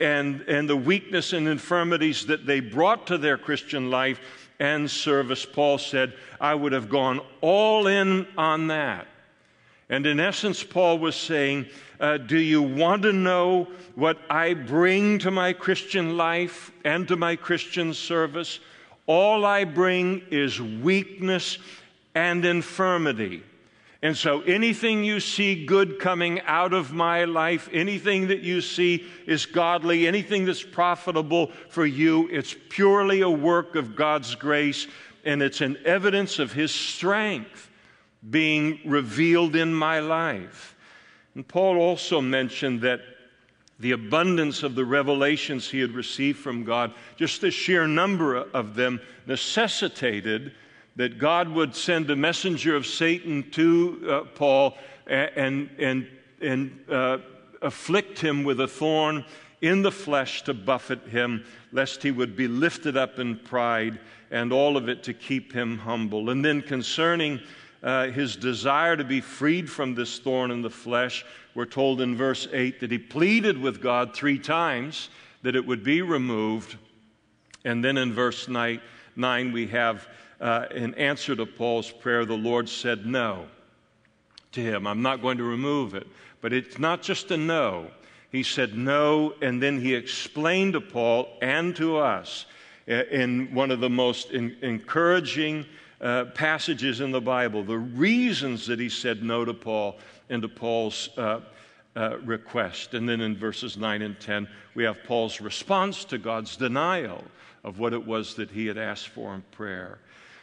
and, 0.00 0.42
and 0.42 0.68
the 0.68 0.76
weakness 0.76 1.32
and 1.32 1.48
infirmities 1.48 2.26
that 2.26 2.46
they 2.46 2.60
brought 2.60 3.06
to 3.08 3.18
their 3.18 3.38
Christian 3.38 3.90
life 3.90 4.20
and 4.58 4.90
service, 4.90 5.44
Paul 5.44 5.78
said, 5.78 6.12
I 6.40 6.54
would 6.54 6.72
have 6.72 6.88
gone 6.88 7.20
all 7.40 7.86
in 7.86 8.26
on 8.36 8.68
that. 8.68 9.06
And 9.88 10.06
in 10.06 10.20
essence, 10.20 10.62
Paul 10.62 10.98
was 10.98 11.16
saying, 11.16 11.66
uh, 12.00 12.16
Do 12.16 12.38
you 12.38 12.62
want 12.62 13.02
to 13.02 13.12
know 13.12 13.68
what 13.94 14.18
I 14.30 14.54
bring 14.54 15.18
to 15.18 15.30
my 15.30 15.52
Christian 15.52 16.16
life 16.16 16.70
and 16.84 17.06
to 17.08 17.16
my 17.16 17.36
Christian 17.36 17.92
service? 17.92 18.60
All 19.06 19.44
I 19.44 19.64
bring 19.64 20.22
is 20.30 20.60
weakness 20.60 21.58
and 22.14 22.44
infirmity. 22.44 23.42
And 24.02 24.16
so 24.16 24.40
anything 24.40 25.04
you 25.04 25.20
see 25.20 25.64
good 25.64 26.00
coming 26.00 26.40
out 26.40 26.72
of 26.72 26.92
my 26.92 27.24
life, 27.24 27.68
anything 27.72 28.28
that 28.28 28.40
you 28.40 28.60
see 28.60 29.06
is 29.26 29.46
godly, 29.46 30.08
anything 30.08 30.44
that's 30.44 30.64
profitable 30.64 31.52
for 31.68 31.86
you, 31.86 32.28
it's 32.28 32.56
purely 32.68 33.20
a 33.20 33.30
work 33.30 33.76
of 33.76 33.94
God's 33.94 34.34
grace 34.34 34.88
and 35.24 35.40
it's 35.40 35.60
an 35.60 35.78
evidence 35.84 36.40
of 36.40 36.52
His 36.52 36.72
strength 36.74 37.70
being 38.28 38.80
revealed 38.84 39.54
in 39.54 39.72
my 39.72 40.00
life. 40.00 40.76
And 41.36 41.46
Paul 41.46 41.78
also 41.78 42.20
mentioned 42.20 42.80
that 42.82 43.00
the 43.78 43.92
abundance 43.92 44.62
of 44.62 44.74
the 44.74 44.84
revelations 44.84 45.68
he 45.68 45.80
had 45.80 45.92
received 45.92 46.38
from 46.38 46.64
God, 46.64 46.92
just 47.16 47.40
the 47.40 47.50
sheer 47.50 47.86
number 47.86 48.36
of 48.36 48.74
them, 48.74 49.00
necessitated 49.26 50.52
that 50.96 51.18
God 51.18 51.48
would 51.48 51.74
send 51.74 52.06
the 52.06 52.16
messenger 52.16 52.76
of 52.76 52.86
Satan 52.86 53.50
to 53.52 54.06
uh, 54.08 54.20
Paul 54.34 54.76
and, 55.06 55.70
and, 55.78 56.08
and 56.40 56.78
uh, 56.90 57.18
afflict 57.62 58.18
him 58.18 58.44
with 58.44 58.60
a 58.60 58.68
thorn 58.68 59.24
in 59.62 59.82
the 59.82 59.92
flesh 59.92 60.42
to 60.42 60.54
buffet 60.54 61.06
him, 61.08 61.44
lest 61.70 62.02
he 62.02 62.10
would 62.10 62.36
be 62.36 62.48
lifted 62.48 62.96
up 62.96 63.18
in 63.18 63.36
pride, 63.38 64.00
and 64.30 64.52
all 64.52 64.76
of 64.76 64.88
it 64.88 65.02
to 65.04 65.14
keep 65.14 65.52
him 65.52 65.78
humble. 65.78 66.30
And 66.30 66.44
then 66.44 66.60
concerning 66.60 67.40
uh, 67.82 68.08
his 68.08 68.36
desire 68.36 68.96
to 68.96 69.04
be 69.04 69.20
freed 69.20 69.70
from 69.70 69.94
this 69.94 70.18
thorn 70.18 70.50
in 70.50 70.62
the 70.62 70.70
flesh, 70.70 71.24
we're 71.54 71.64
told 71.66 72.00
in 72.00 72.16
verse 72.16 72.48
8 72.52 72.80
that 72.80 72.90
he 72.90 72.98
pleaded 72.98 73.58
with 73.58 73.80
God 73.80 74.14
three 74.14 74.38
times 74.38 75.10
that 75.42 75.56
it 75.56 75.66
would 75.66 75.82
be 75.84 76.02
removed. 76.02 76.76
And 77.64 77.84
then 77.84 77.98
in 77.98 78.12
verse 78.12 78.48
9, 78.48 78.80
9 79.16 79.52
we 79.52 79.66
have 79.68 80.08
uh, 80.42 80.66
in 80.74 80.94
answer 80.96 81.36
to 81.36 81.46
Paul's 81.46 81.90
prayer, 81.90 82.24
the 82.24 82.34
Lord 82.34 82.68
said 82.68 83.06
no 83.06 83.46
to 84.50 84.60
him. 84.60 84.86
I'm 84.86 85.00
not 85.00 85.22
going 85.22 85.38
to 85.38 85.44
remove 85.44 85.94
it. 85.94 86.06
But 86.40 86.52
it's 86.52 86.78
not 86.78 87.00
just 87.00 87.30
a 87.30 87.36
no. 87.36 87.86
He 88.32 88.42
said 88.42 88.76
no, 88.76 89.34
and 89.40 89.62
then 89.62 89.80
he 89.80 89.94
explained 89.94 90.72
to 90.72 90.80
Paul 90.80 91.28
and 91.40 91.76
to 91.76 91.98
us 91.98 92.46
uh, 92.88 93.04
in 93.10 93.54
one 93.54 93.70
of 93.70 93.80
the 93.80 93.88
most 93.88 94.32
in, 94.32 94.56
encouraging 94.62 95.64
uh, 96.00 96.24
passages 96.34 97.00
in 97.00 97.12
the 97.12 97.20
Bible 97.20 97.62
the 97.62 97.78
reasons 97.78 98.66
that 98.66 98.80
he 98.80 98.88
said 98.88 99.22
no 99.22 99.44
to 99.44 99.54
Paul 99.54 99.98
and 100.28 100.42
to 100.42 100.48
Paul's 100.48 101.10
uh, 101.16 101.40
uh, 101.94 102.18
request. 102.18 102.94
And 102.94 103.08
then 103.08 103.20
in 103.20 103.36
verses 103.36 103.76
9 103.76 104.02
and 104.02 104.18
10, 104.18 104.48
we 104.74 104.82
have 104.82 105.04
Paul's 105.04 105.40
response 105.40 106.04
to 106.06 106.18
God's 106.18 106.56
denial 106.56 107.22
of 107.62 107.78
what 107.78 107.92
it 107.92 108.04
was 108.04 108.34
that 108.34 108.50
he 108.50 108.66
had 108.66 108.78
asked 108.78 109.08
for 109.08 109.34
in 109.34 109.42
prayer. 109.52 109.98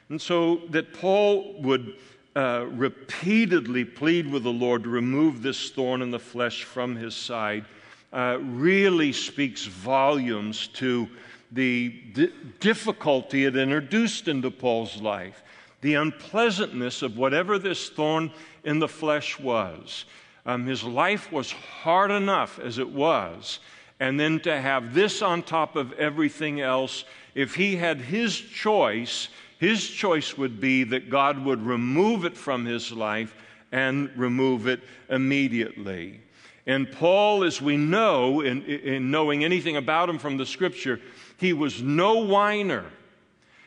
And 0.10 0.22
so 0.22 0.62
that 0.70 0.94
Paul 0.94 1.62
would 1.62 1.96
uh, 2.36 2.66
repeatedly 2.72 3.86
plead 3.86 4.32
with 4.32 4.44
the 4.44 4.52
Lord 4.52 4.84
to 4.84 4.90
remove 4.90 5.42
this 5.42 5.70
thorn 5.70 6.02
in 6.02 6.12
the 6.12 6.20
flesh 6.20 6.64
from 6.64 6.96
his 6.96 7.16
side 7.16 7.66
uh, 8.12 8.38
really 8.42 9.14
speaks 9.14 9.66
volumes 9.66 10.68
to 10.68 11.08
the 11.52 11.90
di- 12.14 12.32
difficulty 12.60 13.46
it 13.46 13.56
introduced 13.56 14.28
into 14.28 14.52
Paul's 14.52 15.02
life, 15.02 15.44
the 15.82 15.96
unpleasantness 15.96 17.02
of 17.02 17.18
whatever 17.18 17.60
this 17.60 17.90
thorn 17.90 18.32
in 18.64 18.80
the 18.80 18.88
flesh 18.88 19.40
was. 19.40 20.06
Um, 20.46 20.66
his 20.66 20.84
life 20.84 21.32
was 21.32 21.52
hard 21.52 22.10
enough 22.10 22.60
as 22.60 22.78
it 22.80 22.90
was, 22.90 23.60
and 24.00 24.20
then 24.20 24.40
to 24.42 24.60
have 24.60 24.94
this 24.94 25.22
on 25.22 25.44
top 25.44 25.76
of 25.76 25.94
everything 25.94 26.62
else, 26.62 27.04
if 27.36 27.56
he 27.56 27.76
had 27.76 28.00
his 28.02 28.36
choice, 28.40 29.30
his 29.60 29.88
choice 29.90 30.38
would 30.38 30.60
be 30.62 30.86
that 30.86 31.10
God 31.10 31.44
would 31.44 31.62
remove 31.62 32.24
it 32.24 32.36
from 32.36 32.66
his 32.66 32.94
life 32.94 33.36
and 33.74 34.10
remove 34.16 34.68
it 34.68 34.80
immediately. 35.10 36.22
And 36.66 36.90
Paul, 36.90 37.44
as 37.44 37.62
we 37.62 37.76
know, 37.76 38.40
in, 38.40 38.64
in 38.64 39.12
knowing 39.12 39.44
anything 39.44 39.76
about 39.76 40.10
him 40.10 40.18
from 40.18 40.38
the 40.38 40.46
scripture, 40.46 41.02
he 41.38 41.52
was 41.52 41.82
no 41.82 42.24
whiner, 42.24 42.86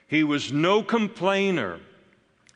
he 0.09 0.25
was 0.25 0.51
no 0.51 0.83
complainer 0.83 1.79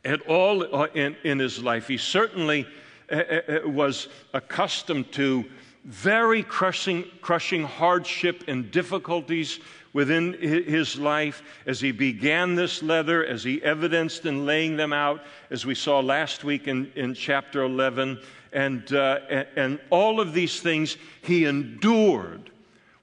at 0.03 0.23
all 0.23 0.75
uh, 0.75 0.87
in, 0.95 1.15
in 1.23 1.39
his 1.39 1.63
life. 1.63 1.89
He 1.89 1.99
certainly 1.99 2.67
uh, 3.13 3.17
uh, 3.17 3.61
was 3.67 4.09
accustomed 4.33 5.13
to 5.13 5.45
very 5.85 6.43
crushing, 6.43 7.05
crushing 7.21 7.65
hardship 7.65 8.45
and 8.49 8.71
difficulties 8.71 9.61
within 9.97 10.35
his 10.35 10.99
life 10.99 11.43
as 11.65 11.81
he 11.81 11.91
began 11.91 12.55
this 12.55 12.83
letter, 12.83 13.25
as 13.25 13.43
he 13.43 13.63
evidenced 13.63 14.27
in 14.27 14.45
laying 14.45 14.77
them 14.77 14.93
out, 14.93 15.23
as 15.51 15.65
we 15.65 15.75
saw 15.75 16.01
last 16.01 16.45
week 16.45 16.69
in, 16.69 16.93
in 16.97 17.15
chapter 17.15 17.63
11. 17.63 18.21
And, 18.53 18.93
uh, 18.93 19.21
and 19.57 19.81
all 19.89 20.21
of 20.21 20.35
these 20.35 20.61
things 20.61 20.99
he 21.23 21.47
endured 21.47 22.51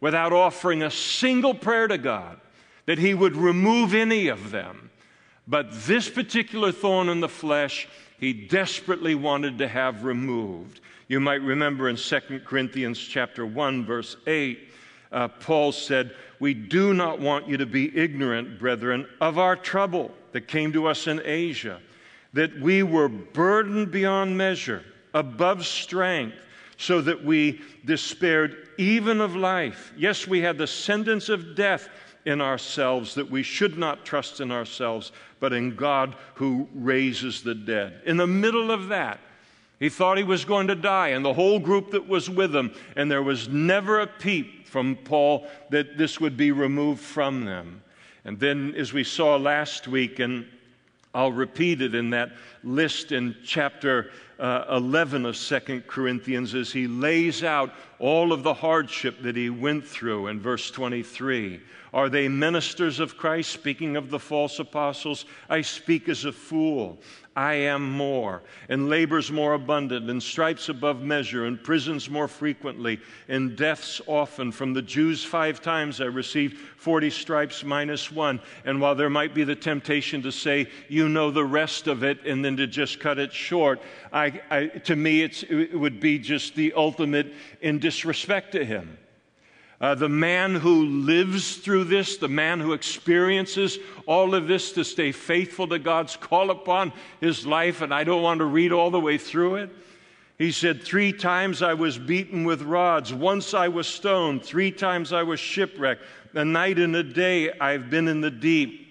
without 0.02 0.34
offering 0.34 0.84
a 0.84 0.92
single 0.92 1.56
prayer 1.56 1.88
to 1.88 1.98
God 1.98 2.40
that 2.86 3.00
he 3.00 3.16
would 3.16 3.36
remove 3.36 3.96
any 3.96 4.28
of 4.28 4.52
them. 4.52 4.92
But 5.48 5.72
this 5.88 6.08
particular 6.08 6.72
thorn 6.72 7.10
in 7.10 7.22
the 7.22 7.28
flesh, 7.28 7.88
he 8.20 8.34
desperately 8.34 9.16
wanted 9.16 9.58
to 9.58 9.68
have 9.68 10.04
removed. 10.04 10.80
You 11.08 11.20
might 11.20 11.42
remember 11.42 11.90
in 11.90 11.96
2 11.96 12.42
Corinthians 12.46 13.00
chapter 13.00 13.48
1 13.48 13.84
verse 13.84 14.16
8, 14.28 14.70
uh, 15.14 15.28
Paul 15.28 15.72
said, 15.72 16.16
"We 16.40 16.54
do 16.54 16.94
not 16.94 17.20
want 17.20 17.48
you 17.48 17.58
to 17.58 17.66
be 17.66 17.96
ignorant, 17.96 18.60
brethren, 18.60 19.08
of 19.22 19.38
our 19.38 19.56
trouble 19.56 20.12
that 20.34 20.48
came 20.48 20.74
to 20.74 20.88
us 20.88 21.08
in 21.08 21.22
Asia, 21.24 21.80
that 22.34 22.60
we 22.60 22.84
were 22.84 23.08
burdened 23.08 23.92
beyond 23.92 24.38
measure, 24.38 24.84
above 25.14 25.66
strength, 25.66 26.36
so 26.78 27.00
that 27.02 27.24
we 27.24 27.62
despaired 27.86 28.70
even 28.78 29.22
of 29.22 29.36
life. 29.36 29.94
Yes, 29.96 30.28
we 30.28 30.42
had 30.42 30.58
the 30.58 30.68
sentence 30.68 31.30
of 31.30 31.56
death 31.56 31.88
in 32.26 32.42
ourselves, 32.42 33.16
that 33.16 33.30
we 33.30 33.44
should 33.44 33.78
not 33.78 34.06
trust 34.06 34.42
in 34.42 34.52
ourselves, 34.52 35.12
but 35.40 35.54
in 35.54 35.76
God 35.76 36.16
who 36.36 36.68
raises 36.74 37.44
the 37.44 37.54
dead. 37.54 38.02
In 38.06 38.18
the 38.18 38.28
middle 38.28 38.72
of 38.72 38.88
that, 38.88 39.20
he 39.84 39.90
thought 39.90 40.18
he 40.18 40.24
was 40.24 40.46
going 40.46 40.68
to 40.68 40.76
die, 40.76 41.10
and 41.10 41.26
the 41.26 41.34
whole 41.34 41.60
group 41.60 41.92
that 41.92 42.08
was 42.08 42.30
with 42.30 42.56
him, 42.56 42.74
and 42.96 43.12
there 43.12 43.22
was 43.22 43.50
never 43.50 44.00
a 44.00 44.08
peep 44.08 44.66
from 44.66 44.96
Paul 44.96 45.46
that 45.72 45.98
this 45.98 46.22
would 46.22 46.38
be 46.38 46.54
removed 46.54 47.02
from 47.02 47.44
them. 47.44 47.84
And 48.24 48.40
then, 48.40 48.74
as 48.78 48.94
we 48.94 49.04
saw 49.04 49.36
last 49.36 49.90
week, 49.90 50.20
and 50.20 50.48
I'll 51.14 51.34
repeat 51.34 51.82
it 51.82 51.96
in 51.96 52.12
that 52.12 52.32
list 52.64 53.12
in 53.12 53.36
chapter 53.44 54.12
uh, 54.40 54.64
11 54.70 55.26
of 55.26 55.36
Second 55.36 55.86
Corinthians, 55.86 56.56
as 56.56 56.72
he 56.72 56.88
lays 56.88 57.44
out 57.44 57.74
all 58.04 58.34
of 58.34 58.44
the 58.44 58.54
hardship 58.54 59.22
that 59.22 59.34
he 59.34 59.50
went 59.50 59.88
through 59.88 60.28
in 60.28 60.38
verse 60.38 60.70
23. 60.72 61.62
Are 61.94 62.10
they 62.10 62.28
ministers 62.28 63.00
of 63.00 63.16
Christ? 63.16 63.52
Speaking 63.52 63.96
of 63.96 64.10
the 64.10 64.20
false 64.20 64.60
apostles, 64.60 65.24
I 65.48 65.62
speak 65.62 66.10
as 66.10 66.26
a 66.26 66.34
fool. 66.34 67.00
I 67.36 67.54
am 67.54 67.90
more, 67.90 68.44
and 68.70 68.90
labors 68.90 69.32
more 69.32 69.54
abundant, 69.54 70.08
and 70.10 70.22
stripes 70.22 70.70
above 70.70 71.02
measure, 71.02 71.46
and 71.46 71.62
prisons 71.64 72.08
more 72.08 72.28
frequently, 72.28 73.00
and 73.28 73.56
deaths 73.56 74.02
often. 74.06 74.52
From 74.52 74.74
the 74.74 74.84
Jews, 74.84 75.24
five 75.24 75.60
times 75.60 76.00
I 76.00 76.06
received 76.06 76.58
40 76.78 77.10
stripes 77.10 77.64
minus 77.64 78.12
one. 78.12 78.40
And 78.66 78.80
while 78.80 78.94
there 78.94 79.10
might 79.10 79.34
be 79.34 79.44
the 79.44 79.56
temptation 79.56 80.22
to 80.24 80.32
say, 80.32 80.68
you 80.90 81.10
know 81.10 81.32
the 81.32 81.46
rest 81.46 81.88
of 81.88 82.04
it, 82.04 82.24
and 82.24 82.46
then 82.46 82.56
to 82.58 82.68
just 82.68 83.00
cut 83.00 83.18
it 83.18 83.34
short, 83.34 83.82
I, 84.12 84.42
I, 84.52 84.68
to 84.68 84.96
me, 84.96 85.24
it 85.24 85.74
would 85.74 86.00
be 86.00 86.20
just 86.20 86.54
the 86.54 86.74
ultimate 86.74 87.34
in 87.62 87.80
disrespect 87.94 88.54
to 88.54 88.66
him. 88.66 88.98
Uh, 89.80 89.94
the 89.94 90.10
man 90.10 90.56
who 90.56 90.86
lives 90.86 91.58
through 91.58 91.84
this, 91.84 92.18
the 92.18 92.28
man 92.28 92.60
who 92.60 92.74
experiences 92.74 93.78
all 94.08 94.34
of 94.34 94.48
this 94.48 94.72
to 94.72 94.84
stay 94.84 95.12
faithful 95.12 95.68
to 95.68 95.78
God's 95.78 96.16
call 96.16 96.50
upon 96.50 96.92
his 97.22 97.46
life, 97.46 97.82
and 97.82 97.94
I 97.94 98.04
don't 98.04 98.24
want 98.24 98.40
to 98.40 98.46
read 98.46 98.72
all 98.72 98.90
the 98.90 99.00
way 99.00 99.18
through 99.20 99.56
it. 99.58 99.70
He 100.40 100.52
said, 100.52 100.82
Three 100.82 101.14
times 101.14 101.62
I 101.62 101.76
was 101.76 102.00
beaten 102.00 102.46
with 102.46 102.64
rods, 102.64 103.14
once 103.14 103.54
I 103.54 103.68
was 103.68 103.86
stoned, 103.86 104.44
three 104.44 104.72
times 104.72 105.14
I 105.14 105.22
was 105.22 105.40
shipwrecked. 105.40 106.02
A 106.34 106.46
night 106.46 106.80
and 106.80 106.96
a 106.96 107.04
day 107.04 107.52
I've 107.60 107.92
been 107.92 108.08
in 108.08 108.22
the 108.22 108.32
deep, 108.32 108.88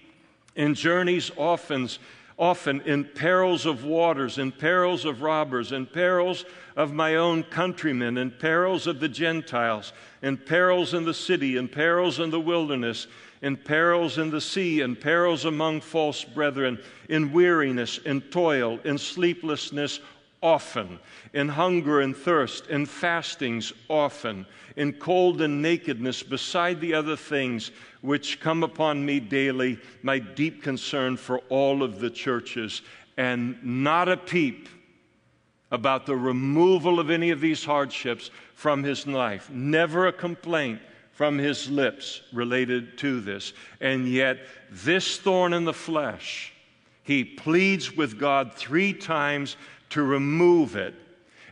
in 0.55 0.75
journeys 0.75 1.29
often 1.35 1.89
often 2.37 2.81
in 2.81 3.05
perils 3.05 3.65
of 3.65 3.85
waters, 3.85 4.37
in 4.37 4.51
perils 4.51 5.05
of 5.05 5.21
robbers, 5.21 5.71
in 5.71 5.85
perils 5.85 6.45
of 6.75 6.91
my 6.91 7.15
own 7.15 7.43
countrymen, 7.43 8.17
in 8.17 8.31
perils 8.31 8.87
of 8.87 8.99
the 8.99 9.09
Gentiles, 9.09 9.93
in 10.21 10.37
perils 10.37 10.93
in 10.93 11.05
the 11.05 11.13
city, 11.13 11.57
in 11.57 11.67
perils 11.67 12.19
in 12.19 12.31
the 12.31 12.39
wilderness, 12.39 13.07
in 13.41 13.57
perils 13.57 14.17
in 14.17 14.31
the 14.31 14.41
sea, 14.41 14.81
in 14.81 14.95
perils 14.95 15.45
among 15.45 15.81
false 15.81 16.23
brethren, 16.23 16.79
in 17.09 17.31
weariness, 17.31 17.97
in 17.99 18.21
toil, 18.21 18.79
in 18.85 18.97
sleeplessness, 18.97 19.99
often, 20.43 20.99
in 21.33 21.47
hunger 21.47 22.01
and 22.01 22.15
thirst, 22.15 22.67
in 22.67 22.85
fastings 22.85 23.73
often, 23.89 24.45
in 24.75 24.93
cold 24.93 25.41
and 25.41 25.61
nakedness, 25.61 26.21
beside 26.21 26.79
the 26.81 26.93
other 26.93 27.15
things 27.15 27.71
which 28.01 28.39
come 28.39 28.61
upon 28.61 29.03
me 29.03 29.19
daily, 29.19 29.79
my 30.03 30.19
deep 30.19 30.61
concern 30.61 31.17
for 31.17 31.39
all 31.49 31.81
of 31.81 31.99
the 31.99 32.09
churches, 32.09 32.81
and 33.17 33.57
not 33.63 34.09
a 34.09 34.17
peep 34.17 34.67
about 35.71 36.05
the 36.05 36.15
removal 36.15 36.99
of 36.99 37.09
any 37.09 37.31
of 37.31 37.41
these 37.41 37.63
hardships 37.63 38.29
from 38.53 38.83
his 38.83 39.07
life. 39.07 39.49
Never 39.49 40.07
a 40.07 40.13
complaint 40.13 40.79
from 41.13 41.37
his 41.37 41.69
lips 41.69 42.21
related 42.33 42.97
to 42.97 43.21
this. 43.21 43.53
And 43.79 44.07
yet, 44.07 44.39
this 44.69 45.17
thorn 45.17 45.53
in 45.53 45.63
the 45.63 45.73
flesh, 45.73 46.53
he 47.03 47.23
pleads 47.23 47.95
with 47.95 48.19
God 48.19 48.53
three 48.53 48.93
times 48.93 49.55
to 49.93 50.03
remove 50.03 50.75
it. 50.75 50.95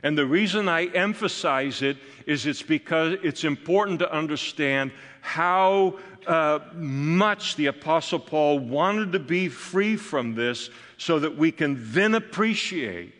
And 0.03 0.17
the 0.17 0.25
reason 0.25 0.67
I 0.67 0.85
emphasize 0.85 1.83
it 1.83 1.97
is 2.25 2.47
it's 2.47 2.63
because 2.63 3.19
it's 3.21 3.43
important 3.43 3.99
to 3.99 4.11
understand 4.11 4.91
how 5.21 5.99
uh, 6.25 6.59
much 6.73 7.55
the 7.55 7.67
Apostle 7.67 8.19
Paul 8.19 8.57
wanted 8.57 9.11
to 9.11 9.19
be 9.19 9.47
free 9.47 9.95
from 9.95 10.33
this 10.33 10.71
so 10.97 11.19
that 11.19 11.37
we 11.37 11.51
can 11.51 11.77
then 11.91 12.15
appreciate 12.15 13.13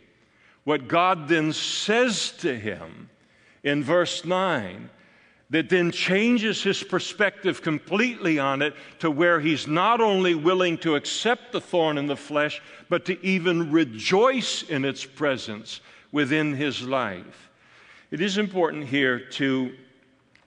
what 0.64 0.88
God 0.88 1.28
then 1.28 1.52
says 1.52 2.32
to 2.38 2.58
him 2.58 3.08
in 3.62 3.84
verse 3.84 4.24
9 4.24 4.90
that 5.52 5.68
then 5.68 5.90
changes 5.90 6.62
his 6.62 6.82
perspective 6.82 7.60
completely 7.60 8.38
on 8.38 8.62
it 8.62 8.74
to 8.98 9.10
where 9.10 9.38
he's 9.38 9.66
not 9.66 10.00
only 10.00 10.34
willing 10.34 10.78
to 10.78 10.94
accept 10.94 11.52
the 11.52 11.60
thorn 11.60 11.98
in 11.98 12.06
the 12.06 12.16
flesh, 12.16 12.62
but 12.88 13.04
to 13.04 13.22
even 13.24 13.70
rejoice 13.70 14.62
in 14.62 14.82
its 14.82 15.04
presence 15.04 15.82
within 16.10 16.54
his 16.54 16.82
life. 16.82 17.50
It 18.10 18.22
is 18.22 18.38
important 18.38 18.86
here 18.86 19.20
to 19.32 19.74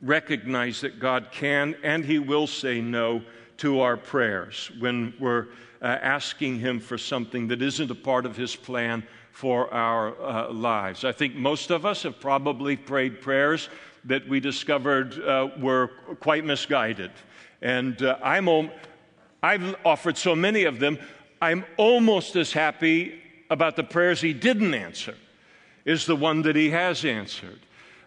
recognize 0.01 0.81
that 0.81 0.99
God 0.99 1.27
can 1.31 1.75
and 1.83 2.03
he 2.03 2.17
will 2.17 2.47
say 2.47 2.81
no 2.81 3.21
to 3.57 3.81
our 3.81 3.97
prayers 3.97 4.71
when 4.79 5.13
we're 5.19 5.49
uh, 5.83 5.85
asking 5.85 6.59
him 6.59 6.79
for 6.79 6.97
something 6.97 7.47
that 7.49 7.61
isn't 7.61 7.91
a 7.91 7.95
part 7.95 8.25
of 8.25 8.35
his 8.35 8.55
plan 8.55 9.03
for 9.31 9.71
our 9.71 10.19
uh, 10.19 10.51
lives. 10.51 11.03
I 11.03 11.11
think 11.11 11.35
most 11.35 11.69
of 11.69 11.85
us 11.85 12.03
have 12.03 12.19
probably 12.19 12.75
prayed 12.75 13.21
prayers 13.21 13.69
that 14.05 14.27
we 14.27 14.39
discovered 14.39 15.19
uh, 15.19 15.49
were 15.59 15.89
quite 16.19 16.45
misguided. 16.45 17.11
And 17.61 18.01
uh, 18.01 18.17
I'm, 18.23 18.69
I've 19.41 19.75
offered 19.85 20.17
so 20.17 20.35
many 20.35 20.65
of 20.65 20.79
them, 20.79 20.97
I'm 21.41 21.65
almost 21.77 22.35
as 22.35 22.53
happy 22.53 23.21
about 23.49 23.75
the 23.75 23.83
prayers 23.83 24.21
he 24.21 24.33
didn't 24.33 24.73
answer 24.73 25.15
is 25.85 26.05
the 26.05 26.15
one 26.15 26.41
that 26.43 26.55
he 26.55 26.71
has 26.71 27.05
answered. 27.05 27.59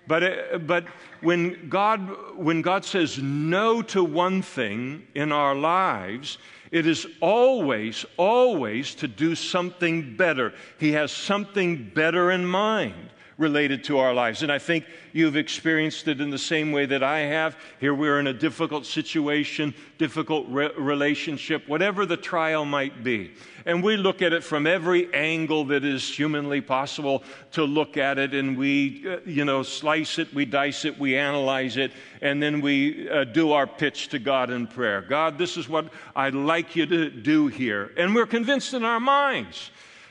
But, 0.07 0.23
uh, 0.23 0.59
but 0.59 0.87
when, 1.21 1.69
God, 1.69 2.37
when 2.37 2.63
God 2.63 2.85
says 2.85 3.19
no 3.19 3.83
to 3.83 4.03
one 4.03 4.43
thing 4.43 5.07
in 5.15 5.33
our 5.33 5.55
lives, 5.55 6.39
it 6.71 6.87
is 6.87 7.07
always, 7.21 8.05
always 8.17 8.95
to 8.97 9.09
do 9.09 9.35
something 9.35 10.17
better. 10.17 10.55
He 10.79 10.93
has 10.93 11.13
something 11.13 11.91
better 11.95 12.31
in 12.31 12.45
mind 12.45 13.11
related 13.39 13.85
to 13.85 13.99
our 13.99 14.13
lives. 14.13 14.43
And 14.43 14.51
I 14.51 14.59
think 14.59 14.85
you've 15.13 15.37
experienced 15.37 16.09
it 16.09 16.21
in 16.21 16.31
the 16.31 16.39
same 16.39 16.73
way 16.73 16.87
that 16.87 17.05
I 17.05 17.21
have. 17.21 17.57
Here 17.79 17.95
we're 17.95 18.19
in 18.19 18.27
a 18.27 18.33
difficult 18.33 18.85
situation, 18.85 19.75
difficult 19.97 20.47
re- 20.49 20.73
relationship, 20.77 21.67
whatever 21.69 22.05
the 22.05 22.17
trial 22.17 22.65
might 22.65 23.05
be. 23.05 23.33
And 23.65 23.83
we 23.83 23.97
look 23.97 24.23
at 24.23 24.33
it 24.33 24.43
from 24.43 24.67
every 24.67 25.13
angle 25.15 25.65
that 25.67 25.85
is 25.85 26.09
humanly 26.09 26.61
possible 26.61 27.23
to 27.53 27.63
look 27.63 27.97
at 27.97 28.19
it. 28.19 28.35
And 28.35 28.59
we, 28.59 29.05
uh, 29.09 29.19
you 29.25 29.45
know, 29.45 29.63
slice 29.63 30.19
it, 30.19 30.35
we 30.35 30.45
dice 30.45 30.85
it, 30.85 30.99
we 30.99 31.17
analyze 31.17 31.77
it, 31.77 31.93
and 32.21 32.43
then 32.43 32.61
we 32.61 33.09
uh, 33.09 33.23
do 33.23 33.53
our 33.53 33.69
pitch 33.69 34.09
to 34.09 34.19
God 34.19 34.51
in 34.51 34.67
prayer. 34.67 35.01
God, 35.03 35.39
this 35.39 35.57
is 35.57 35.69
what 35.69 35.93
I'd 36.17 36.35
like 36.35 36.75
you 36.75 36.87
to 36.87 37.09
do 37.09 37.47
here. 37.47 37.93
And 37.97 38.15
we're 38.15 38.27
convinced 38.27 38.75
in 38.75 38.85
our 38.85 39.01
minds 39.01 39.71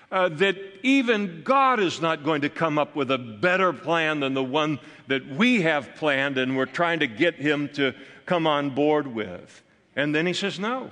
Uh, 0.10 0.30
that 0.30 0.56
even 0.84 1.42
God 1.44 1.82
is 1.82 2.02
not 2.02 2.24
going 2.24 2.42
to 2.42 2.50
come 2.50 2.78
up 2.78 2.96
with 2.96 3.12
a 3.12 3.18
better 3.18 3.74
plan 3.74 4.22
than 4.22 4.34
the 4.34 4.44
one 4.44 4.80
that 5.08 5.28
we 5.28 5.64
have 5.64 5.96
planned 5.96 6.38
and 6.38 6.56
we're 6.56 6.66
trying 6.66 7.00
to 7.00 7.08
get 7.08 7.36
him 7.36 7.68
to 7.74 7.94
come 8.26 8.48
on 8.48 8.70
board 8.70 9.08
with. 9.08 9.64
And 9.98 10.16
then 10.16 10.26
he 10.26 10.34
says, 10.34 10.60
No. 10.60 10.92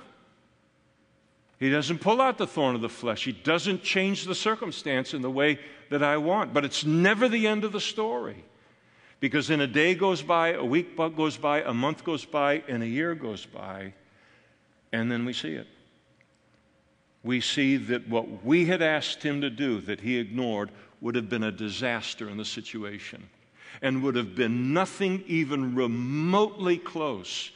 He 1.58 1.70
doesn't 1.70 2.00
pull 2.00 2.20
out 2.20 2.36
the 2.36 2.46
thorn 2.46 2.74
of 2.74 2.82
the 2.82 2.88
flesh. 2.90 3.24
He 3.24 3.32
doesn't 3.32 3.82
change 3.82 4.24
the 4.24 4.34
circumstance 4.34 5.14
in 5.14 5.22
the 5.22 5.30
way 5.30 5.58
that 5.88 6.02
I 6.02 6.18
want. 6.18 6.52
But 6.52 6.66
it's 6.66 6.84
never 6.84 7.28
the 7.28 7.46
end 7.46 7.64
of 7.64 7.72
the 7.72 7.80
story. 7.80 8.44
Because 9.20 9.48
in 9.48 9.62
a 9.62 9.66
day 9.66 9.94
goes 9.94 10.20
by, 10.20 10.52
a 10.52 10.64
week 10.64 10.96
goes 10.96 11.38
by, 11.38 11.62
a 11.62 11.72
month 11.72 12.04
goes 12.04 12.26
by, 12.26 12.62
and 12.68 12.82
a 12.82 12.86
year 12.86 13.14
goes 13.14 13.46
by, 13.46 13.94
and 14.92 15.10
then 15.10 15.24
we 15.24 15.32
see 15.32 15.54
it. 15.54 15.66
We 17.22 17.40
see 17.40 17.76
that 17.76 18.08
what 18.08 18.44
we 18.44 18.66
had 18.66 18.82
asked 18.82 19.22
him 19.22 19.40
to 19.40 19.50
do 19.50 19.80
that 19.82 20.00
he 20.00 20.18
ignored 20.18 20.70
would 21.00 21.14
have 21.14 21.28
been 21.28 21.42
a 21.42 21.52
disaster 21.52 22.28
in 22.28 22.36
the 22.36 22.44
situation 22.44 23.28
and 23.82 24.02
would 24.02 24.16
have 24.16 24.34
been 24.34 24.72
nothing 24.72 25.22
even 25.26 25.74
remotely 25.74 26.78
close 26.78 27.50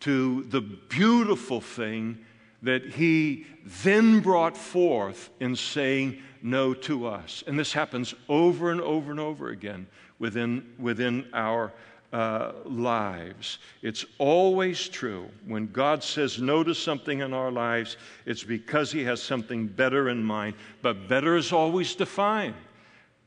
to 0.00 0.44
the 0.44 0.60
beautiful 0.60 1.60
thing 1.60 2.18
that 2.62 2.84
he 2.84 3.46
then 3.82 4.20
brought 4.20 4.56
forth 4.56 5.30
in 5.40 5.56
saying 5.56 6.20
no 6.42 6.74
to 6.74 7.06
us. 7.06 7.44
And 7.46 7.58
this 7.58 7.72
happens 7.72 8.14
over 8.28 8.70
and 8.70 8.80
over 8.80 9.10
and 9.10 9.20
over 9.20 9.48
again 9.48 9.86
within, 10.18 10.72
within 10.78 11.26
our 11.32 11.72
uh, 12.12 12.52
lives. 12.64 13.58
It's 13.82 14.04
always 14.18 14.88
true. 14.88 15.28
When 15.46 15.68
God 15.68 16.02
says 16.02 16.40
no 16.40 16.64
to 16.64 16.74
something 16.74 17.20
in 17.20 17.32
our 17.32 17.50
lives, 17.50 17.96
it's 18.26 18.42
because 18.42 18.90
He 18.90 19.04
has 19.04 19.22
something 19.22 19.66
better 19.66 20.08
in 20.08 20.22
mind. 20.22 20.54
But 20.82 21.08
better 21.08 21.36
is 21.36 21.52
always 21.52 21.94
defined 21.94 22.56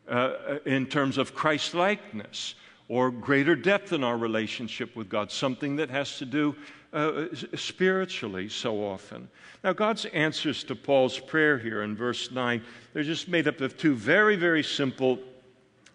uh, 0.07 0.57
in 0.65 0.85
terms 0.85 1.17
of 1.17 1.33
Christ 1.33 1.73
likeness 1.73 2.55
or 2.89 3.09
greater 3.09 3.55
depth 3.55 3.93
in 3.93 4.03
our 4.03 4.17
relationship 4.17 4.95
with 4.95 5.09
God, 5.09 5.31
something 5.31 5.77
that 5.77 5.89
has 5.89 6.17
to 6.17 6.25
do 6.25 6.55
uh, 6.91 7.25
spiritually 7.55 8.49
so 8.49 8.85
often. 8.85 9.27
Now, 9.63 9.73
God's 9.73 10.05
answers 10.05 10.63
to 10.65 10.75
Paul's 10.75 11.17
prayer 11.17 11.57
here 11.57 11.83
in 11.83 11.95
verse 11.95 12.31
9, 12.31 12.61
they're 12.93 13.03
just 13.03 13.27
made 13.27 13.47
up 13.47 13.61
of 13.61 13.77
two 13.77 13.95
very, 13.95 14.35
very 14.35 14.61
simple 14.61 15.19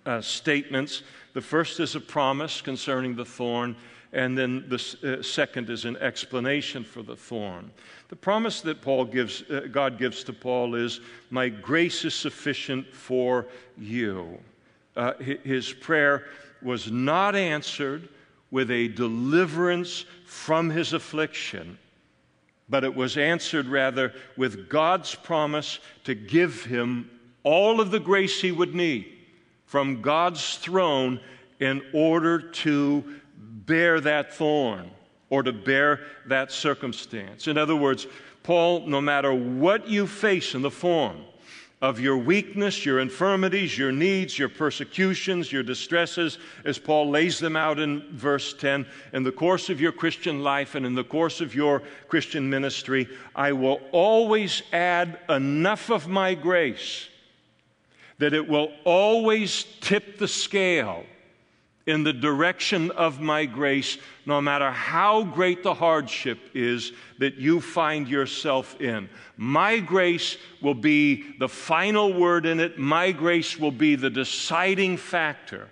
uh, 0.06 0.20
statements. 0.22 1.02
The 1.32 1.40
first 1.40 1.80
is 1.80 1.94
a 1.94 2.00
promise 2.00 2.60
concerning 2.60 3.14
the 3.14 3.24
thorn, 3.24 3.76
and 4.12 4.36
then 4.36 4.64
the 4.68 5.18
uh, 5.18 5.22
second 5.22 5.68
is 5.68 5.84
an 5.84 5.96
explanation 5.98 6.84
for 6.84 7.02
the 7.02 7.16
thorn. 7.16 7.70
The 8.08 8.16
promise 8.16 8.62
that 8.62 8.80
Paul 8.80 9.04
gives, 9.04 9.42
uh, 9.50 9.68
God 9.70 9.98
gives 9.98 10.24
to 10.24 10.32
Paul 10.32 10.74
is, 10.74 11.00
"My 11.30 11.48
grace 11.48 12.04
is 12.04 12.14
sufficient 12.14 12.92
for 12.94 13.46
you." 13.76 14.38
Uh, 14.96 15.12
his 15.14 15.72
prayer 15.72 16.26
was 16.62 16.90
not 16.90 17.36
answered 17.36 18.08
with 18.50 18.70
a 18.70 18.88
deliverance 18.88 20.06
from 20.24 20.70
his 20.70 20.94
affliction, 20.94 21.78
but 22.68 22.82
it 22.82 22.94
was 22.94 23.16
answered 23.18 23.66
rather 23.66 24.14
with 24.36 24.68
God's 24.68 25.14
promise 25.14 25.78
to 26.04 26.14
give 26.14 26.64
him 26.64 27.10
all 27.42 27.80
of 27.80 27.90
the 27.90 28.00
grace 28.00 28.40
he 28.40 28.50
would 28.50 28.74
need 28.74 29.17
from 29.68 30.00
God's 30.00 30.56
throne 30.56 31.20
in 31.60 31.82
order 31.92 32.40
to 32.40 33.04
bear 33.36 34.00
that 34.00 34.34
thorn 34.34 34.90
or 35.30 35.42
to 35.42 35.52
bear 35.52 36.00
that 36.26 36.50
circumstance. 36.50 37.46
In 37.46 37.58
other 37.58 37.76
words, 37.76 38.06
Paul, 38.42 38.86
no 38.86 39.00
matter 39.00 39.32
what 39.32 39.86
you 39.86 40.06
face 40.06 40.54
in 40.54 40.62
the 40.62 40.70
form, 40.70 41.22
of 41.80 42.00
your 42.00 42.18
weakness, 42.18 42.84
your 42.84 42.98
infirmities, 42.98 43.78
your 43.78 43.92
needs, 43.92 44.36
your 44.36 44.48
persecutions, 44.48 45.52
your 45.52 45.62
distresses, 45.62 46.38
as 46.64 46.76
Paul 46.76 47.08
lays 47.08 47.38
them 47.38 47.54
out 47.54 47.78
in 47.78 48.02
verse 48.10 48.52
10. 48.52 48.84
In 49.12 49.22
the 49.22 49.30
course 49.30 49.70
of 49.70 49.80
your 49.80 49.92
Christian 49.92 50.42
life 50.42 50.74
and 50.74 50.84
in 50.84 50.96
the 50.96 51.04
course 51.04 51.40
of 51.40 51.54
your 51.54 51.84
Christian 52.08 52.50
ministry, 52.50 53.08
I 53.36 53.52
will 53.52 53.80
always 53.92 54.62
add 54.72 55.20
enough 55.28 55.88
of 55.88 56.08
my 56.08 56.34
grace 56.34 57.08
that 58.18 58.34
it 58.34 58.48
will 58.48 58.72
always 58.84 59.64
tip 59.80 60.18
the 60.18 60.28
scale 60.28 61.04
in 61.88 62.04
the 62.04 62.12
direction 62.12 62.90
of 62.90 63.18
my 63.18 63.46
grace, 63.46 63.96
no 64.26 64.42
matter 64.42 64.70
how 64.70 65.22
great 65.22 65.62
the 65.62 65.72
hardship 65.72 66.38
is 66.52 66.92
that 67.18 67.36
you 67.36 67.62
find 67.62 68.06
yourself 68.06 68.78
in. 68.78 69.08
My 69.38 69.78
grace 69.78 70.36
will 70.60 70.74
be 70.74 71.24
the 71.38 71.48
final 71.48 72.12
word 72.12 72.44
in 72.44 72.60
it, 72.60 72.78
my 72.78 73.10
grace 73.10 73.58
will 73.58 73.72
be 73.72 73.96
the 73.96 74.10
deciding 74.10 74.98
factor 74.98 75.68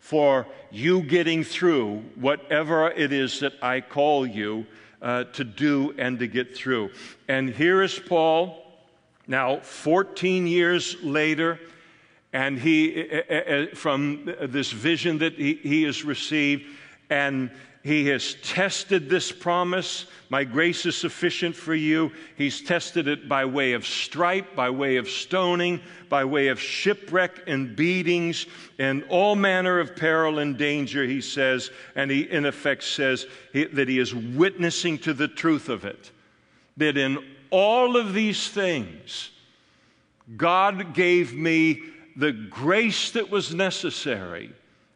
for 0.00 0.46
you 0.70 1.02
getting 1.02 1.42
through 1.42 2.04
whatever 2.16 2.90
it 2.90 3.10
is 3.10 3.40
that 3.40 3.54
I 3.62 3.80
call 3.80 4.26
you 4.26 4.66
uh, 5.00 5.24
to 5.24 5.44
do 5.44 5.94
and 5.96 6.18
to 6.18 6.26
get 6.26 6.54
through. 6.54 6.90
And 7.26 7.48
here 7.48 7.82
is 7.82 7.98
Paul, 7.98 8.62
now 9.26 9.60
14 9.60 10.46
years 10.46 11.02
later 11.02 11.58
and 12.34 12.58
he, 12.58 12.92
eh, 12.96 13.22
eh, 13.28 13.42
eh, 13.46 13.66
from 13.74 14.28
this 14.42 14.72
vision 14.72 15.18
that 15.18 15.34
he, 15.34 15.84
has 15.84 16.04
received, 16.04 16.64
and 17.08 17.48
he 17.84 18.08
has 18.08 18.34
tested 18.42 19.08
this 19.08 19.30
promise. 19.30 20.06
My 20.30 20.42
grace 20.42 20.84
is 20.84 20.96
sufficient 20.96 21.54
for 21.54 21.76
you. 21.76 22.10
He's 22.36 22.60
tested 22.60 23.06
it 23.06 23.28
by 23.28 23.44
way 23.44 23.74
of 23.74 23.86
stripe, 23.86 24.56
by 24.56 24.68
way 24.68 24.96
of 24.96 25.08
stoning, 25.08 25.80
by 26.08 26.24
way 26.24 26.48
of 26.48 26.60
shipwreck 26.60 27.42
and 27.46 27.76
beatings, 27.76 28.46
and 28.80 29.04
all 29.08 29.36
manner 29.36 29.78
of 29.78 29.94
peril 29.94 30.40
and 30.40 30.58
danger, 30.58 31.04
he 31.04 31.20
says. 31.20 31.70
And 31.94 32.10
he, 32.10 32.22
in 32.22 32.46
effect, 32.46 32.82
says 32.82 33.26
that 33.52 33.88
he 33.88 34.00
is 34.00 34.12
witnessing 34.12 34.98
to 35.00 35.14
the 35.14 35.28
truth 35.28 35.68
of 35.68 35.84
it. 35.84 36.10
That 36.78 36.96
in 36.96 37.18
all 37.50 37.96
of 37.96 38.12
these 38.12 38.48
things, 38.48 39.30
God 40.36 40.94
gave 40.94 41.32
me 41.32 41.93
the 42.16 42.32
grace 42.32 43.10
that 43.12 43.30
was 43.30 43.54
necessary 43.54 44.52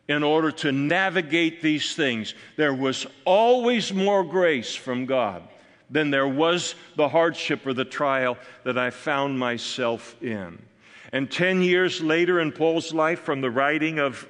in 0.08 0.22
order 0.22 0.50
to 0.50 0.72
navigate 0.72 1.60
these 1.60 1.94
things. 1.94 2.34
There 2.56 2.74
was 2.74 3.06
always 3.24 3.92
more 3.92 4.24
grace 4.24 4.74
from 4.74 5.06
God 5.06 5.42
than 5.90 6.10
there 6.10 6.28
was 6.28 6.74
the 6.96 7.08
hardship 7.08 7.66
or 7.66 7.74
the 7.74 7.84
trial 7.84 8.36
that 8.64 8.78
I 8.78 8.90
found 8.90 9.38
myself 9.38 10.16
in. 10.22 10.62
And 11.12 11.30
10 11.30 11.62
years 11.62 12.02
later 12.02 12.40
in 12.40 12.52
Paul's 12.52 12.92
life, 12.92 13.20
from 13.20 13.40
the 13.40 13.50
writing 13.50 13.98
of, 13.98 14.26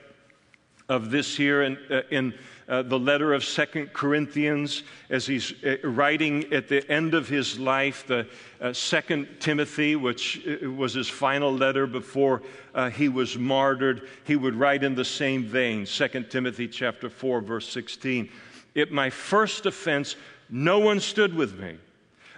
of 0.88 1.10
this 1.10 1.36
here 1.36 1.62
in, 1.62 1.78
uh, 1.90 2.02
in 2.10 2.34
uh, 2.68 2.82
the 2.82 2.98
letter 2.98 3.32
of 3.32 3.44
Second 3.44 3.92
Corinthians 3.92 4.82
as 5.08 5.26
he's 5.26 5.52
uh, 5.64 5.76
writing 5.84 6.52
at 6.52 6.68
the 6.68 6.88
end 6.90 7.14
of 7.14 7.28
his 7.28 7.58
life, 7.58 8.06
the 8.06 8.26
uh, 8.60 8.72
Second 8.72 9.28
Timothy, 9.40 9.96
which 9.96 10.46
uh, 10.46 10.70
was 10.70 10.94
his 10.94 11.08
final 11.08 11.52
letter 11.52 11.86
before 11.86 12.42
uh, 12.74 12.90
he 12.90 13.08
was 13.08 13.38
martyred. 13.38 14.08
He 14.24 14.36
would 14.36 14.54
write 14.54 14.84
in 14.84 14.94
the 14.94 15.04
same 15.04 15.44
vein, 15.44 15.86
Second 15.86 16.30
Timothy 16.30 16.68
chapter 16.68 17.08
4, 17.08 17.40
verse 17.40 17.68
16. 17.68 18.28
At 18.76 18.92
my 18.92 19.08
first 19.10 19.64
offense, 19.66 20.16
no 20.50 20.78
one 20.78 21.00
stood 21.00 21.34
with 21.34 21.58
me, 21.58 21.78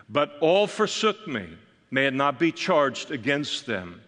but 0.09 0.37
all 0.40 0.66
forsook 0.66 1.27
me. 1.27 1.47
May 1.90 2.07
it 2.07 2.14
not 2.14 2.38
be 2.38 2.53
charged 2.53 3.11
against 3.11 3.66
them. 3.66 4.01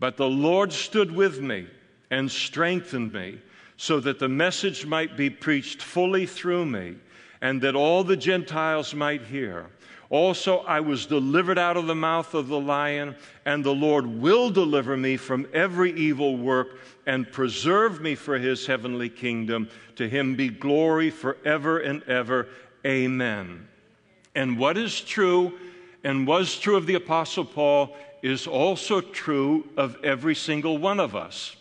But 0.00 0.16
the 0.16 0.28
Lord 0.28 0.72
stood 0.72 1.12
with 1.14 1.40
me 1.40 1.66
and 2.10 2.28
strengthened 2.30 3.12
me 3.12 3.38
so 3.80 3.98
that 3.98 4.18
the 4.18 4.28
message 4.28 4.84
might 4.84 5.16
be 5.16 5.30
preached 5.30 5.80
fully 5.80 6.26
through 6.26 6.66
me, 6.66 6.94
and 7.40 7.62
that 7.62 7.74
all 7.74 8.04
the 8.04 8.14
Gentiles 8.14 8.94
might 8.94 9.22
hear. 9.22 9.68
Also, 10.10 10.58
I 10.58 10.80
was 10.80 11.06
delivered 11.06 11.58
out 11.58 11.78
of 11.78 11.86
the 11.86 11.94
mouth 11.94 12.34
of 12.34 12.48
the 12.48 12.60
lion, 12.60 13.16
and 13.46 13.64
the 13.64 13.74
Lord 13.74 14.04
will 14.06 14.50
deliver 14.50 14.98
me 14.98 15.16
from 15.16 15.48
every 15.54 15.92
evil 15.92 16.36
work 16.36 16.78
and 17.06 17.32
preserve 17.32 18.02
me 18.02 18.14
for 18.14 18.38
his 18.38 18.66
heavenly 18.66 19.08
kingdom. 19.08 19.66
To 19.96 20.06
him 20.06 20.36
be 20.36 20.50
glory 20.50 21.08
forever 21.08 21.78
and 21.78 22.02
ever. 22.02 22.48
Amen. 22.84 23.66
And 24.34 24.58
what 24.58 24.76
is 24.76 25.00
true 25.00 25.54
and 26.04 26.26
was 26.26 26.58
true 26.58 26.76
of 26.76 26.84
the 26.84 26.96
Apostle 26.96 27.46
Paul 27.46 27.96
is 28.20 28.46
also 28.46 29.00
true 29.00 29.70
of 29.78 29.96
every 30.04 30.34
single 30.34 30.76
one 30.76 31.00
of 31.00 31.16
us 31.16 31.56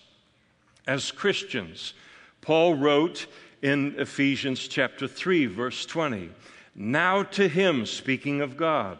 as 0.86 1.12
Christians. 1.12 1.93
Paul 2.41 2.75
wrote 2.75 3.28
in 3.62 3.95
Ephesians 3.97 4.67
chapter 4.67 5.08
3, 5.08 5.45
verse 5.47 5.86
20, 5.86 6.30
Now 6.75 7.23
to 7.23 7.47
him, 7.47 7.86
speaking 7.86 8.41
of 8.41 8.58
God, 8.58 8.97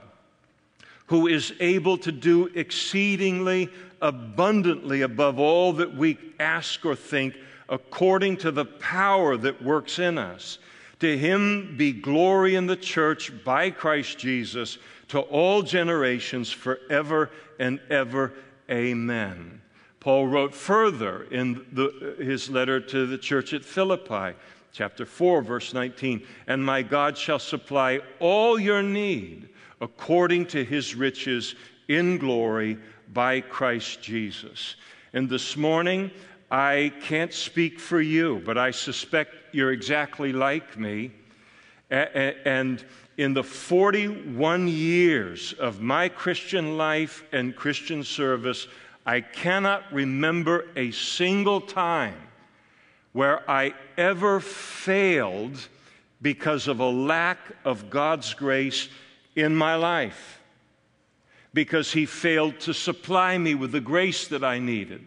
who 1.08 1.28
is 1.28 1.54
able 1.60 1.98
to 2.00 2.12
do 2.12 2.48
exceedingly 2.54 3.70
abundantly 4.02 5.02
above 5.02 5.40
all 5.40 5.74
that 5.74 5.96
we 5.96 6.18
ask 6.40 6.86
or 6.86 6.96
think, 6.96 7.36
according 7.68 8.38
to 8.38 8.52
the 8.52 8.66
power 8.66 9.38
that 9.38 9.62
works 9.62 10.00
in 10.00 10.18
us. 10.18 10.60
To 11.00 11.18
him 11.18 11.76
be 11.78 11.94
glory 11.94 12.56
in 12.56 12.66
the 12.66 12.76
church 12.76 13.32
by 13.44 13.70
Christ 13.70 14.20
Jesus 14.20 14.78
to 15.10 15.20
all 15.20 15.62
generations 15.62 16.52
forever 16.52 17.32
and 17.60 17.80
ever. 17.90 18.34
Amen. 18.70 19.62
Paul 20.00 20.28
wrote 20.28 20.56
further 20.56 21.24
in 21.24 21.66
the, 21.74 22.16
his 22.20 22.50
letter 22.50 22.80
to 22.80 23.06
the 23.06 23.18
church 23.18 23.54
at 23.54 23.66
Philippi, 23.66 24.38
chapter 24.72 25.06
4, 25.06 25.42
verse 25.42 25.74
19 25.74 26.26
And 26.48 26.64
my 26.64 26.82
God 26.82 27.18
shall 27.18 27.40
supply 27.40 28.00
all 28.20 28.60
your 28.60 28.82
need 28.82 29.50
according 29.82 30.46
to 30.48 30.64
his 30.64 30.96
riches 30.96 31.56
in 31.88 32.18
glory 32.18 32.78
by 33.12 33.42
Christ 33.42 34.02
Jesus. 34.02 34.76
And 35.14 35.30
this 35.30 35.58
morning, 35.58 36.12
I 36.52 36.94
can't 37.02 37.34
speak 37.34 37.80
for 37.80 38.00
you, 38.00 38.42
but 38.46 38.58
I 38.58 38.72
suspect 38.72 39.36
you're 39.52 39.72
exactly 39.72 40.32
like 40.32 40.78
me. 40.78 41.12
And 41.90 42.84
in 43.18 43.34
the 43.34 43.44
41 43.44 44.68
years 44.68 45.54
of 45.54 45.82
my 45.82 46.08
Christian 46.08 46.78
life 46.78 47.24
and 47.32 47.56
Christian 47.56 48.04
service, 48.04 48.68
I 49.10 49.22
cannot 49.22 49.92
remember 49.92 50.68
a 50.76 50.92
single 50.92 51.62
time 51.62 52.14
where 53.12 53.42
I 53.50 53.74
ever 53.98 54.40
failed 54.40 55.68
because 56.22 56.68
of 56.68 56.80
a 56.80 56.88
lack 56.88 57.40
of 57.66 57.90
God's 57.90 58.36
grace 58.36 58.88
in 59.36 59.56
my 59.56 59.74
life, 59.78 60.44
because 61.56 61.92
He 61.92 62.06
failed 62.06 62.60
to 62.60 62.72
supply 62.72 63.36
me 63.36 63.56
with 63.56 63.72
the 63.72 63.82
grace 63.82 64.28
that 64.28 64.44
I 64.44 64.60
needed 64.60 65.04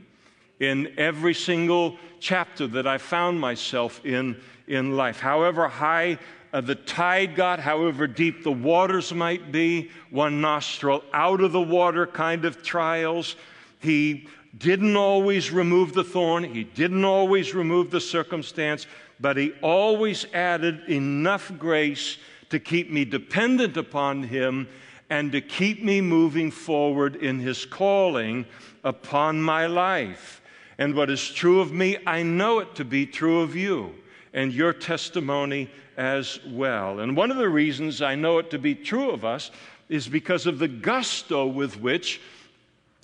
in 0.59 0.93
every 0.99 1.33
single 1.33 1.97
chapter 2.19 2.67
that 2.67 2.89
I 2.89 2.99
found 2.99 3.39
myself 3.39 4.05
in 4.05 4.41
in 4.67 4.97
life. 4.97 5.21
However 5.21 5.69
high 5.69 6.19
uh, 6.53 6.61
the 6.61 6.75
tide 6.75 7.37
got, 7.37 7.61
however 7.61 8.09
deep 8.09 8.43
the 8.43 8.51
waters 8.51 9.15
might 9.15 9.53
be, 9.53 9.93
one 10.11 10.41
nostril 10.41 11.05
out 11.13 11.41
of 11.41 11.53
the 11.53 11.61
water 11.61 12.05
kind 12.05 12.45
of 12.45 12.65
trials. 12.65 13.37
He 13.83 14.29
didn't 14.57 14.97
always 14.97 15.51
remove 15.51 15.93
the 15.93 16.05
thorn, 16.05 16.45
he 16.45 16.65
didn't 16.65 17.05
always 17.05 17.55
remove 17.55 17.91
the 17.91 18.01
circumstance, 18.01 18.87
but 19.19 19.37
he 19.37 19.53
always 19.61 20.27
added 20.33 20.89
enough 20.89 21.53
grace 21.59 22.19
to 22.51 22.61
keep 22.61 22.91
me 22.91 23.05
dependent 23.05 23.77
upon 23.77 24.23
him 24.23 24.69
and 25.11 25.33
to 25.33 25.41
keep 25.41 25.83
me 25.83 26.01
moving 26.01 26.51
forward 26.51 27.17
in 27.17 27.39
his 27.39 27.65
calling 27.65 28.47
upon 28.85 29.43
my 29.43 29.67
life. 29.67 30.41
And 30.79 30.95
what 30.95 31.11
is 31.11 31.31
true 31.31 31.61
of 31.61 31.73
me, 31.73 31.99
I 32.07 32.23
know 32.23 32.61
it 32.61 32.75
to 32.77 32.85
be 32.85 33.07
true 33.07 33.41
of 33.41 33.57
you 33.57 33.95
and 34.33 34.53
your 34.53 34.73
testimony 34.73 35.71
as 35.97 36.41
well. 36.47 37.01
And 37.01 37.17
one 37.17 37.31
of 37.31 37.37
the 37.37 37.49
reasons 37.49 38.01
I 38.01 38.15
know 38.15 38.39
it 38.39 38.51
to 38.51 38.59
be 38.59 38.75
true 38.75 39.11
of 39.11 39.25
us 39.25 39.51
is 39.89 40.09
because 40.09 40.47
of 40.47 40.59
the 40.59 40.69
gusto 40.69 41.47
with 41.47 41.79
which 41.81 42.21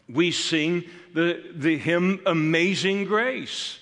we 0.09 0.31
sing 0.31 0.85
the, 1.15 1.43
the 1.55 1.77
hymn 1.77 2.21
Amazing 2.27 3.05
Grace. 3.05 3.79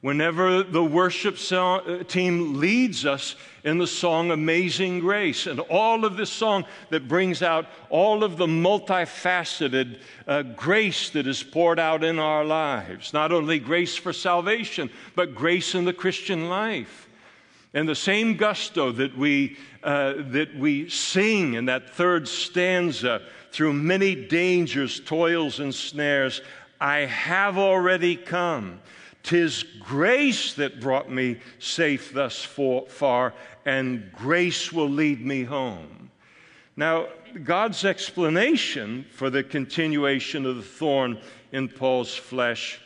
Whenever 0.00 0.62
the 0.62 0.84
worship 0.84 1.36
uh, 1.50 2.04
team 2.04 2.60
leads 2.60 3.04
us 3.04 3.34
in 3.64 3.78
the 3.78 3.86
song 3.86 4.30
Amazing 4.30 5.00
Grace, 5.00 5.48
and 5.48 5.58
all 5.58 6.04
of 6.04 6.16
this 6.16 6.30
song 6.30 6.64
that 6.90 7.08
brings 7.08 7.42
out 7.42 7.66
all 7.90 8.22
of 8.22 8.36
the 8.36 8.46
multifaceted 8.46 9.98
uh, 10.28 10.42
grace 10.42 11.10
that 11.10 11.26
is 11.26 11.42
poured 11.42 11.80
out 11.80 12.04
in 12.04 12.20
our 12.20 12.44
lives, 12.44 13.12
not 13.12 13.32
only 13.32 13.58
grace 13.58 13.96
for 13.96 14.12
salvation, 14.12 14.88
but 15.16 15.34
grace 15.34 15.74
in 15.74 15.84
the 15.84 15.92
Christian 15.92 16.48
life. 16.48 17.08
And 17.74 17.88
the 17.88 17.94
same 17.96 18.36
gusto 18.36 18.92
that 18.92 19.18
we, 19.18 19.56
uh, 19.82 20.14
that 20.16 20.56
we 20.56 20.88
sing 20.88 21.54
in 21.54 21.66
that 21.66 21.90
third 21.90 22.28
stanza 22.28 23.22
through 23.52 23.72
many 23.72 24.14
dangers, 24.14 25.00
toils, 25.00 25.60
and 25.60 25.74
snares, 25.74 26.40
I 26.80 26.98
have 27.00 27.58
already 27.58 28.16
come. 28.16 28.80
Tis 29.22 29.64
grace 29.80 30.54
that 30.54 30.80
brought 30.80 31.10
me 31.10 31.38
safe 31.58 32.12
thus 32.12 32.42
far, 32.42 33.34
and 33.66 34.10
grace 34.12 34.72
will 34.72 34.88
lead 34.88 35.24
me 35.24 35.44
home. 35.44 36.10
Now, 36.76 37.08
God's 37.44 37.84
explanation 37.84 39.04
for 39.10 39.28
the 39.28 39.42
continuation 39.42 40.46
of 40.46 40.56
the 40.56 40.62
thorn 40.62 41.18
in 41.52 41.68
Paul's 41.68 42.14
flesh 42.14 42.80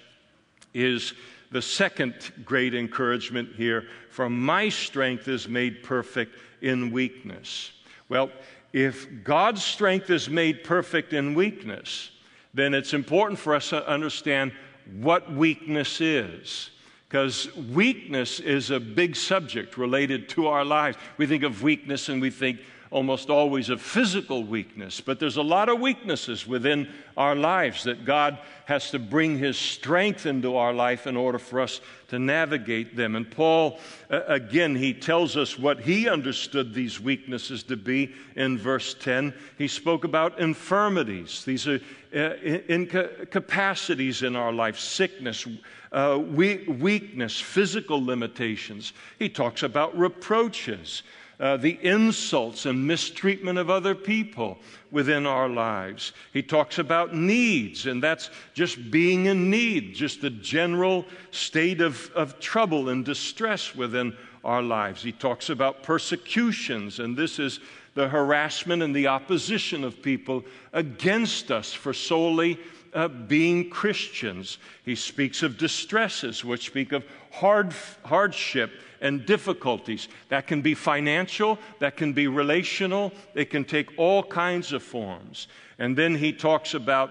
is 0.74 1.12
the 1.50 1.62
second 1.62 2.14
great 2.44 2.74
encouragement 2.74 3.50
here 3.54 3.86
for 4.12 4.28
my 4.28 4.68
strength 4.68 5.28
is 5.28 5.48
made 5.48 5.82
perfect 5.82 6.36
in 6.60 6.90
weakness. 6.90 7.72
Well, 8.08 8.30
if 8.72 9.06
God's 9.24 9.62
strength 9.62 10.10
is 10.10 10.28
made 10.28 10.64
perfect 10.64 11.12
in 11.12 11.34
weakness, 11.34 12.10
then 12.54 12.74
it's 12.74 12.94
important 12.94 13.38
for 13.38 13.54
us 13.54 13.70
to 13.70 13.86
understand 13.88 14.52
what 15.00 15.32
weakness 15.32 16.00
is. 16.00 16.70
Because 17.08 17.54
weakness 17.56 18.40
is 18.40 18.70
a 18.70 18.80
big 18.80 19.14
subject 19.16 19.76
related 19.76 20.30
to 20.30 20.46
our 20.46 20.64
lives. 20.64 20.96
We 21.18 21.26
think 21.26 21.42
of 21.42 21.62
weakness 21.62 22.08
and 22.08 22.22
we 22.22 22.30
think 22.30 22.60
almost 22.92 23.30
always 23.30 23.70
of 23.70 23.80
physical 23.80 24.44
weakness, 24.44 25.00
but 25.00 25.18
there's 25.18 25.38
a 25.38 25.42
lot 25.42 25.70
of 25.70 25.80
weaknesses 25.80 26.46
within 26.46 26.86
our 27.16 27.34
lives 27.34 27.84
that 27.84 28.04
God 28.04 28.38
has 28.66 28.90
to 28.90 28.98
bring 28.98 29.38
His 29.38 29.56
strength 29.56 30.26
into 30.26 30.56
our 30.56 30.74
life 30.74 31.06
in 31.06 31.16
order 31.16 31.38
for 31.38 31.60
us 31.60 31.80
to 32.08 32.18
navigate 32.18 32.94
them. 32.94 33.16
And 33.16 33.28
Paul, 33.30 33.80
again, 34.10 34.76
he 34.76 34.92
tells 34.92 35.38
us 35.38 35.58
what 35.58 35.80
he 35.80 36.06
understood 36.06 36.74
these 36.74 37.00
weaknesses 37.00 37.62
to 37.64 37.76
be 37.76 38.12
in 38.36 38.58
verse 38.58 38.94
10. 38.94 39.32
He 39.56 39.68
spoke 39.68 40.04
about 40.04 40.38
infirmities, 40.38 41.44
these 41.46 41.66
are 41.66 41.80
uh, 42.14 42.34
incapacities 42.68 44.22
in 44.22 44.36
our 44.36 44.52
life, 44.52 44.78
sickness. 44.78 45.46
Uh, 45.92 46.16
weakness, 46.18 47.38
physical 47.38 48.02
limitations. 48.02 48.94
He 49.18 49.28
talks 49.28 49.62
about 49.62 49.94
reproaches 49.94 51.02
uh, 51.40 51.56
the 51.56 51.78
insults 51.82 52.66
and 52.66 52.86
mistreatment 52.86 53.58
of 53.58 53.70
other 53.70 53.94
people 53.94 54.58
within 54.90 55.26
our 55.26 55.48
lives. 55.48 56.12
He 56.32 56.42
talks 56.42 56.78
about 56.78 57.14
needs, 57.14 57.86
and 57.86 58.02
that's 58.02 58.30
just 58.54 58.90
being 58.90 59.26
in 59.26 59.50
need, 59.50 59.94
just 59.94 60.20
the 60.20 60.30
general 60.30 61.04
state 61.30 61.80
of, 61.80 62.10
of 62.14 62.38
trouble 62.38 62.90
and 62.90 63.04
distress 63.04 63.74
within 63.74 64.16
our 64.44 64.62
lives. 64.62 65.02
He 65.02 65.12
talks 65.12 65.50
about 65.50 65.82
persecutions, 65.82 66.98
and 66.98 67.16
this 67.16 67.38
is 67.38 67.60
the 67.94 68.08
harassment 68.08 68.82
and 68.82 68.94
the 68.94 69.06
opposition 69.06 69.84
of 69.84 70.02
people 70.02 70.44
against 70.72 71.50
us 71.50 71.72
for 71.72 71.92
solely 71.92 72.58
uh, 72.94 73.08
being 73.08 73.70
Christians. 73.70 74.58
He 74.84 74.94
speaks 74.94 75.42
of 75.42 75.58
distresses, 75.58 76.44
which 76.44 76.66
speak 76.66 76.92
of 76.92 77.04
hard, 77.30 77.74
hardship 78.04 78.70
and 79.00 79.26
difficulties. 79.26 80.08
That 80.28 80.46
can 80.46 80.62
be 80.62 80.74
financial, 80.74 81.58
that 81.80 81.96
can 81.96 82.12
be 82.12 82.28
relational, 82.28 83.12
it 83.34 83.50
can 83.50 83.64
take 83.64 83.90
all 83.98 84.22
kinds 84.22 84.72
of 84.72 84.82
forms. 84.82 85.48
And 85.78 85.96
then 85.96 86.14
he 86.14 86.32
talks 86.32 86.74
about 86.74 87.10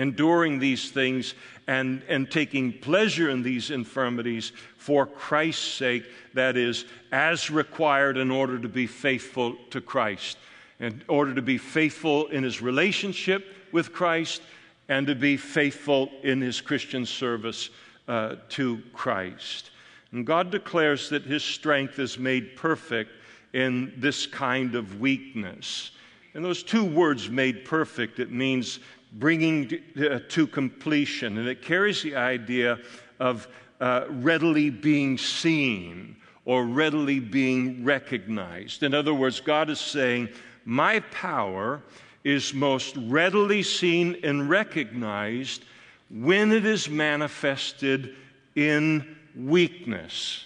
enduring 0.00 0.58
these 0.58 0.90
things 0.90 1.34
and, 1.66 2.02
and 2.08 2.30
taking 2.30 2.72
pleasure 2.72 3.28
in 3.28 3.42
these 3.42 3.70
infirmities 3.70 4.52
for 4.78 5.04
Christ's 5.04 5.74
sake, 5.74 6.04
that 6.32 6.56
is, 6.56 6.86
as 7.12 7.50
required 7.50 8.16
in 8.16 8.30
order 8.30 8.58
to 8.58 8.68
be 8.68 8.86
faithful 8.86 9.56
to 9.68 9.80
Christ, 9.82 10.38
in 10.78 11.02
order 11.06 11.34
to 11.34 11.42
be 11.42 11.58
faithful 11.58 12.28
in 12.28 12.42
his 12.42 12.62
relationship 12.62 13.54
with 13.72 13.92
Christ, 13.92 14.40
and 14.88 15.06
to 15.06 15.14
be 15.14 15.36
faithful 15.36 16.10
in 16.22 16.40
his 16.40 16.62
Christian 16.62 17.04
service 17.04 17.68
uh, 18.08 18.36
to 18.48 18.82
Christ. 18.94 19.70
And 20.12 20.26
God 20.26 20.50
declares 20.50 21.10
that 21.10 21.24
his 21.24 21.44
strength 21.44 21.98
is 21.98 22.18
made 22.18 22.56
perfect 22.56 23.10
in 23.52 23.92
this 23.98 24.26
kind 24.26 24.74
of 24.74 24.98
weakness. 24.98 25.90
And 26.32 26.42
those 26.44 26.62
two 26.62 26.84
words, 26.84 27.28
made 27.28 27.64
perfect, 27.64 28.18
it 28.18 28.32
means 28.32 28.80
bringing 29.12 29.80
uh, 29.98 30.20
to 30.28 30.46
completion. 30.46 31.38
And 31.38 31.48
it 31.48 31.62
carries 31.62 32.02
the 32.02 32.16
idea 32.16 32.78
of 33.18 33.48
uh, 33.80 34.04
readily 34.08 34.70
being 34.70 35.18
seen 35.18 36.16
or 36.44 36.64
readily 36.64 37.20
being 37.20 37.84
recognized. 37.84 38.82
In 38.82 38.94
other 38.94 39.14
words, 39.14 39.40
God 39.40 39.70
is 39.70 39.80
saying, 39.80 40.28
My 40.64 41.00
power 41.00 41.82
is 42.24 42.52
most 42.52 42.96
readily 42.96 43.62
seen 43.62 44.16
and 44.22 44.48
recognized 44.48 45.64
when 46.10 46.52
it 46.52 46.66
is 46.66 46.88
manifested 46.88 48.16
in 48.54 49.16
weakness. 49.36 50.44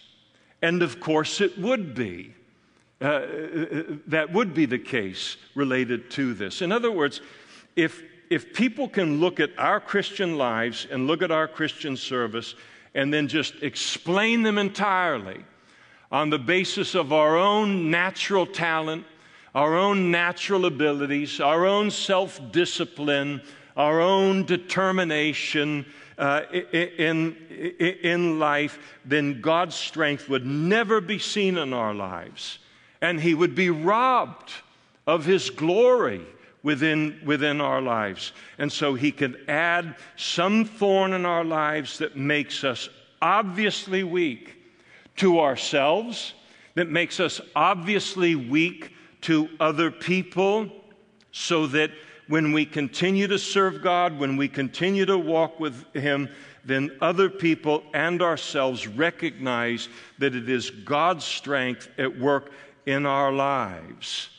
And 0.63 0.83
of 0.83 1.01
course, 1.01 1.41
it 1.41 1.59
would 1.59 1.95
be. 1.95 2.35
Uh, 3.01 3.27
that 4.07 4.33
would 4.33 4.55
be 4.55 4.67
the 4.67 4.79
case 4.79 5.37
related 5.55 6.11
to 6.13 6.33
this. 6.33 6.63
In 6.63 6.73
other 6.73 6.91
words, 6.91 7.21
if, 7.77 8.03
if 8.31 8.53
people 8.53 8.89
can 8.89 9.21
look 9.21 9.41
at 9.41 9.51
our 9.59 9.81
Christian 9.81 10.37
lives 10.39 10.87
and 10.91 11.07
look 11.07 11.23
at 11.23 11.31
our 11.31 11.49
Christian 11.49 11.97
service 11.97 12.55
and 12.95 13.13
then 13.13 13.29
just 13.29 13.55
explain 13.63 14.43
them 14.43 14.59
entirely 14.59 15.45
on 16.11 16.31
the 16.31 16.39
basis 16.39 16.95
of 16.95 17.13
our 17.13 17.37
own 17.37 17.91
natural 17.91 18.47
talent, 18.47 19.05
our 19.55 19.77
own 19.77 20.11
natural 20.11 20.67
abilities, 20.67 21.41
our 21.41 21.67
own 21.67 21.91
self 21.91 22.41
discipline, 22.53 23.43
our 23.77 24.01
own 24.01 24.45
determination 24.45 25.85
uh, 26.19 26.43
in, 26.73 27.37
in 28.03 28.39
life, 28.39 28.79
then 29.05 29.41
God's 29.41 29.75
strength 29.75 30.29
would 30.29 30.47
never 30.47 31.01
be 31.01 31.19
seen 31.19 31.59
in 31.59 31.73
our 31.73 31.95
lives. 31.95 32.59
And 33.01 33.21
He 33.21 33.35
would 33.35 33.55
be 33.55 33.71
robbed 33.71 34.53
of 35.07 35.25
His 35.25 35.51
glory 35.51 36.25
within, 36.65 37.21
within 37.25 37.61
our 37.61 37.81
lives. 37.81 38.33
And 38.59 38.73
so 38.73 38.95
He 38.95 39.13
can 39.13 39.37
add 39.47 39.95
some 40.17 40.65
thorn 40.65 41.13
in 41.13 41.25
our 41.25 41.45
lives 41.45 41.99
that 41.99 42.17
makes 42.17 42.65
us 42.65 42.89
obviously 43.23 44.03
weak 44.03 44.57
to 45.17 45.39
ourselves, 45.39 46.35
that 46.75 46.91
makes 46.91 47.21
us 47.21 47.41
obviously 47.55 48.35
weak 48.35 48.93
to 49.21 49.49
other 49.61 49.93
people, 49.93 50.69
so 51.31 51.69
that 51.69 51.91
when 52.27 52.53
we 52.53 52.65
continue 52.65 53.27
to 53.27 53.39
serve 53.39 53.83
God, 53.83 54.19
when 54.19 54.37
we 54.37 54.49
continue 54.49 55.05
to 55.05 55.19
walk 55.19 55.61
with 55.61 55.85
Him, 55.95 56.29
then 56.65 56.91
other 57.03 57.29
people 57.29 57.83
and 57.93 58.23
ourselves 58.23 58.89
recognize 58.89 59.89
that 60.19 60.35
it 60.35 60.49
is 60.49 60.71
God's 60.71 61.25
strength 61.25 61.89
at 61.99 62.19
work 62.19 62.53
in 62.87 63.05
our 63.05 63.33
lives. 63.33 64.31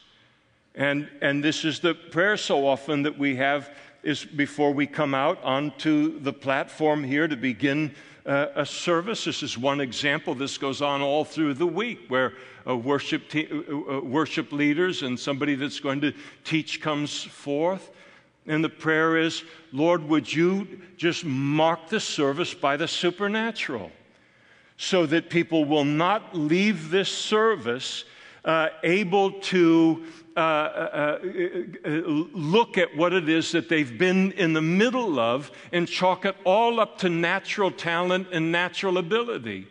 And, 0.76 1.10
and 1.22 1.44
this 1.44 1.64
is 1.64 1.80
the 1.80 1.94
prayer 1.94 2.38
so 2.38 2.68
often 2.68 3.04
that 3.04 3.18
we 3.18 3.38
have 3.38 3.70
is 4.04 4.24
before 4.24 4.72
we 4.72 4.86
come 4.86 5.14
out 5.14 5.42
onto 5.44 6.20
the 6.20 6.34
platform 6.34 7.04
here 7.04 7.28
to 7.28 7.36
begin 7.36 7.96
uh, 8.26 8.48
a 8.56 8.66
service. 8.66 9.24
This 9.24 9.42
is 9.42 9.58
one 9.58 9.80
example. 9.80 10.36
This 10.36 10.58
goes 10.58 10.82
on 10.82 11.02
all 11.02 11.24
through 11.24 11.56
the 11.56 11.66
week 11.66 12.02
where 12.08 12.34
worship, 12.66 13.30
te- 13.30 13.48
uh, 13.48 13.98
uh, 13.98 14.00
worship 14.02 14.52
leaders 14.52 15.04
and 15.04 15.20
somebody 15.20 15.56
that's 15.56 15.80
going 15.80 16.02
to 16.02 16.14
teach 16.44 16.82
comes 16.82 17.24
forth. 17.24 17.92
And 18.48 18.64
the 18.64 18.70
prayer 18.70 19.18
is, 19.18 19.44
Lord, 19.72 20.04
would 20.08 20.32
you 20.32 20.68
just 20.98 21.24
mark 21.24 21.88
the 21.88 22.00
service 22.00 22.54
by 22.54 22.78
the 22.78 22.88
supernatural 22.88 23.92
so 24.78 25.06
that 25.06 25.30
people 25.30 25.66
will 25.66 25.86
not 25.86 26.36
leave 26.36 26.90
this 26.90 27.10
service 27.10 28.04
uh, 28.46 28.70
able 28.84 29.32
to 29.32 30.06
uh, 30.38 30.40
uh, 30.40 31.20
uh, 31.86 31.90
look 32.34 32.78
at 32.78 32.96
what 32.96 33.14
it 33.14 33.28
is 33.28 33.52
that 33.54 33.70
they've 33.70 33.98
been 33.98 34.32
in 34.34 34.54
the 34.54 34.62
middle 34.62 35.20
of 35.20 35.52
and 35.72 35.88
chalk 35.88 36.26
it 36.26 36.36
all 36.44 36.80
up 36.80 36.98
to 37.00 37.10
natural 37.10 37.72
talent 37.72 38.28
and 38.32 38.52
natural 38.52 38.98
ability. 38.98 39.68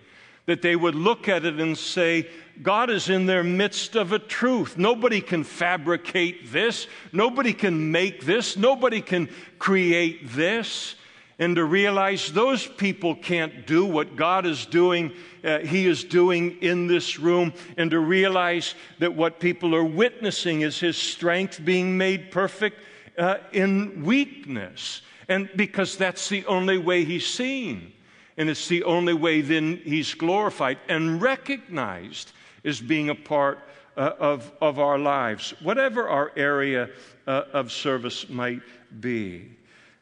That 0.47 0.61
they 0.61 0.77
would 0.77 0.95
look 0.95 1.29
at 1.29 1.45
it 1.45 1.59
and 1.59 1.77
say, 1.77 2.29
God 2.63 2.91
is 2.91 3.09
in 3.09 3.27
their 3.27 3.43
midst 3.43 3.97
of 3.97 4.13
a 4.13 4.19
truth. 4.19 4.77
Nobody 4.77 5.21
can 5.21 5.43
fabricate 5.45 6.53
this. 6.53 6.87
Nobody 7.13 7.53
can 7.53 7.93
make 7.93 8.25
this. 8.25 8.57
Nobody 8.57 9.01
can 9.01 9.31
create 9.59 10.31
this 10.31 10.97
and 11.45 11.57
to 11.57 11.65
realize 11.67 12.33
those 12.33 12.67
people 12.67 13.15
can't 13.15 13.67
do 13.67 13.85
what 13.85 14.17
God 14.17 14.47
is 14.47 14.65
doing, 14.65 15.13
uh, 15.45 15.59
He 15.59 15.87
is 15.87 16.03
doing 16.03 16.57
in 16.63 16.87
this 16.87 17.19
room, 17.19 17.53
and 17.77 17.91
to 17.91 17.99
realize 17.99 18.75
that 18.99 19.15
what 19.15 19.41
people 19.41 19.75
are 19.75 19.85
witnessing 19.85 20.63
is 20.63 20.81
His 20.81 20.97
strength 20.97 21.63
being 21.63 21.99
made 21.99 22.31
perfect 22.31 22.81
uh, 23.19 23.37
in 23.53 24.05
weakness. 24.05 25.03
And 25.29 25.51
because 25.55 25.99
that's 25.99 26.31
the 26.31 26.47
only 26.47 26.79
way 26.79 27.05
He's 27.05 27.27
seen, 27.27 27.93
and 28.39 28.49
it's 28.49 28.67
the 28.67 28.85
only 28.85 29.13
way 29.13 29.43
then 29.43 29.83
He's 29.85 30.15
glorified 30.15 30.79
and 30.89 31.21
recognized 31.21 32.33
as 32.65 32.81
being 32.81 33.11
a 33.11 33.15
part 33.15 33.59
uh, 33.99 34.13
of, 34.19 34.51
of 34.63 34.79
our 34.79 34.99
lives, 34.99 35.53
whatever 35.63 36.09
our 36.09 36.33
area 36.37 36.89
uh, 37.27 37.43
of 37.53 37.71
service 37.71 38.31
might 38.31 38.63
be. 38.99 39.51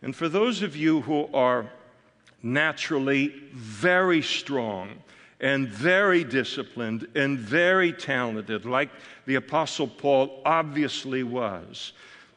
And 0.03 0.15
for 0.15 0.29
those 0.29 0.63
of 0.63 0.77
you 0.77 1.01
who 1.03 1.29
are 1.33 1.71
naturally 2.43 3.29
very 3.53 4.21
strong 4.21 4.91
and 5.41 5.69
very 5.69 6.25
disciplined 6.25 7.07
and 7.15 7.39
very 7.39 7.93
talented, 7.93 8.65
like 8.65 8.91
the 9.27 9.37
Apostle 9.37 9.87
Paul 9.87 10.43
obviously 10.45 11.23
was, 11.23 11.93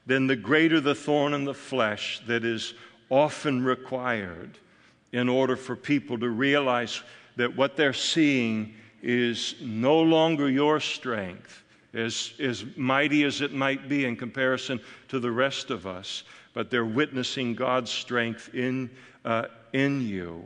then 0.06 0.28
the 0.28 0.36
greater 0.36 0.80
the 0.80 0.96
thorn 0.96 1.34
in 1.34 1.46
the 1.46 1.54
flesh 1.54 2.22
that 2.28 2.46
is 2.46 2.76
often 3.10 3.64
required 3.64 4.58
in 5.12 5.30
order 5.30 5.56
for 5.56 5.76
people 5.76 6.20
to 6.20 6.30
realize 6.30 7.02
that 7.36 7.56
what 7.56 7.76
they're 7.76 7.94
seeing 7.94 8.74
is 9.02 9.56
no 9.62 10.02
longer 10.02 10.50
your 10.50 10.80
strength, 10.80 11.64
as, 11.94 12.34
as 12.40 12.66
mighty 12.76 13.24
as 13.24 13.42
it 13.42 13.54
might 13.54 13.88
be 13.88 14.06
in 14.06 14.16
comparison 14.16 14.80
to 15.08 15.20
the 15.20 15.32
rest 15.32 15.70
of 15.70 15.88
us, 15.88 16.24
but 16.56 16.72
they're 16.72 16.86
witnessing 16.86 17.54
God's 17.54 17.92
strength 17.92 18.50
in, 18.56 18.90
uh, 19.24 19.44
in 19.74 20.02
you. 20.02 20.44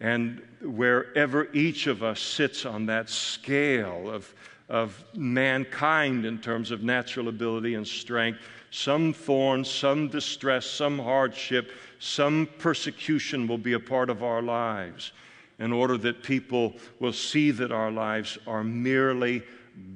And 0.00 0.42
wherever 0.60 1.48
each 1.54 1.86
of 1.86 2.02
us 2.02 2.20
sits 2.20 2.66
on 2.66 2.86
that 2.86 3.08
scale 3.08 4.10
of, 4.10 4.34
of 4.68 5.02
mankind 5.14 6.26
in 6.26 6.38
terms 6.38 6.70
of 6.70 6.82
natural 6.82 7.28
ability 7.28 7.74
and 7.74 7.86
strength, 7.86 8.40
some 8.70 9.12
thorn, 9.14 9.64
some 9.64 10.08
distress, 10.08 10.66
some 10.66 10.98
hardship, 10.98 11.70
some 12.00 12.48
persecution 12.58 13.46
will 13.46 13.58
be 13.58 13.72
a 13.72 13.80
part 13.80 14.10
of 14.10 14.22
our 14.22 14.42
lives 14.42 15.12
in 15.60 15.72
order 15.72 15.96
that 15.96 16.22
people 16.22 16.74
will 16.98 17.12
see 17.12 17.50
that 17.52 17.72
our 17.72 17.90
lives 17.90 18.38
are 18.46 18.62
merely 18.64 19.42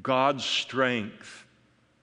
God's 0.02 0.44
strength 0.44 1.44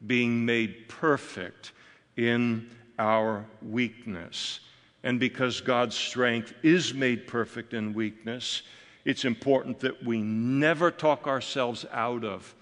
being 0.07 0.45
made 0.45 0.87
perfect 0.87 1.71
in 2.15 2.69
our 2.99 3.45
weakness. 3.61 4.59
And 5.03 5.19
because 5.19 5.61
God's 5.61 5.95
strength 5.95 6.53
is 6.61 6.93
made 6.93 7.25
perfect 7.25 7.73
in 7.73 7.93
weakness, 7.93 8.61
it's 9.05 9.25
important 9.25 9.79
that 9.79 10.03
we 10.03 10.21
never 10.21 10.91
talk 10.91 11.25
ourselves 11.25 11.85
out 11.91 12.23
of 12.23 12.53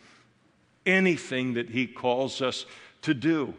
anything 0.86 1.56
that 1.56 1.70
He 1.70 1.88
calls 1.88 2.42
us 2.42 2.66
to 3.02 3.14
do. 3.14 3.54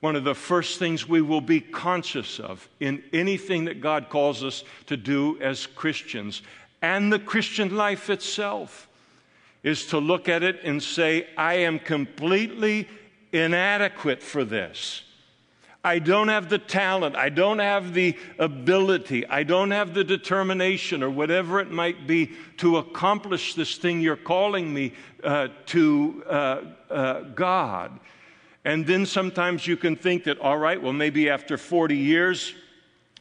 One 0.00 0.16
of 0.16 0.24
the 0.24 0.34
first 0.34 0.78
things 0.78 1.06
we 1.06 1.20
will 1.20 1.42
be 1.42 1.60
conscious 1.60 2.40
of 2.40 2.66
in 2.80 3.04
anything 3.12 3.66
that 3.66 3.82
God 3.82 4.08
calls 4.08 4.42
us 4.42 4.64
to 4.86 4.96
do 4.96 5.38
as 5.40 5.66
Christians 5.66 6.42
and 6.82 7.12
the 7.12 7.18
Christian 7.18 7.76
life 7.76 8.08
itself 8.10 8.88
is 9.62 9.86
to 9.86 9.98
look 9.98 10.28
at 10.28 10.42
it 10.42 10.60
and 10.64 10.82
say, 10.82 11.26
I 11.36 11.54
am 11.54 11.78
completely 11.78 12.88
inadequate 13.32 14.22
for 14.22 14.44
this. 14.44 15.02
I 15.82 15.98
don't 15.98 16.28
have 16.28 16.50
the 16.50 16.58
talent. 16.58 17.16
I 17.16 17.30
don't 17.30 17.58
have 17.58 17.94
the 17.94 18.16
ability. 18.38 19.26
I 19.26 19.44
don't 19.44 19.70
have 19.70 19.94
the 19.94 20.04
determination 20.04 21.02
or 21.02 21.08
whatever 21.08 21.58
it 21.60 21.70
might 21.70 22.06
be 22.06 22.32
to 22.58 22.76
accomplish 22.76 23.54
this 23.54 23.76
thing 23.76 24.00
you're 24.00 24.16
calling 24.16 24.72
me 24.72 24.92
uh, 25.24 25.48
to, 25.66 26.22
uh, 26.28 26.60
uh, 26.90 27.20
God. 27.34 27.98
And 28.64 28.86
then 28.86 29.06
sometimes 29.06 29.66
you 29.66 29.78
can 29.78 29.96
think 29.96 30.24
that, 30.24 30.38
all 30.38 30.58
right, 30.58 30.80
well, 30.80 30.92
maybe 30.92 31.30
after 31.30 31.56
40 31.56 31.96
years, 31.96 32.54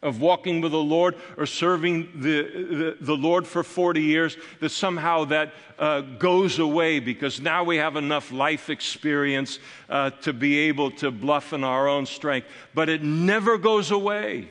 of 0.01 0.21
walking 0.21 0.61
with 0.61 0.71
the 0.71 0.77
Lord 0.77 1.15
or 1.37 1.45
serving 1.45 2.09
the, 2.15 2.43
the, 2.43 2.97
the, 3.01 3.15
Lord 3.15 3.45
for 3.45 3.63
40 3.63 4.01
years, 4.01 4.37
that 4.61 4.69
somehow 4.69 5.25
that 5.25 5.53
uh, 5.77 6.01
goes 6.01 6.59
away 6.59 6.99
because 6.99 7.41
now 7.41 7.63
we 7.63 7.77
have 7.77 7.95
enough 7.95 8.31
life 8.31 8.69
experience 8.69 9.59
uh, 9.89 10.11
to 10.21 10.31
be 10.31 10.57
able 10.59 10.91
to 10.91 11.11
bluff 11.11 11.51
in 11.51 11.63
our 11.63 11.87
own 11.87 12.05
strength. 12.05 12.47
But 12.73 12.87
it 12.87 13.03
never 13.03 13.57
goes 13.57 13.91
away. 13.91 14.49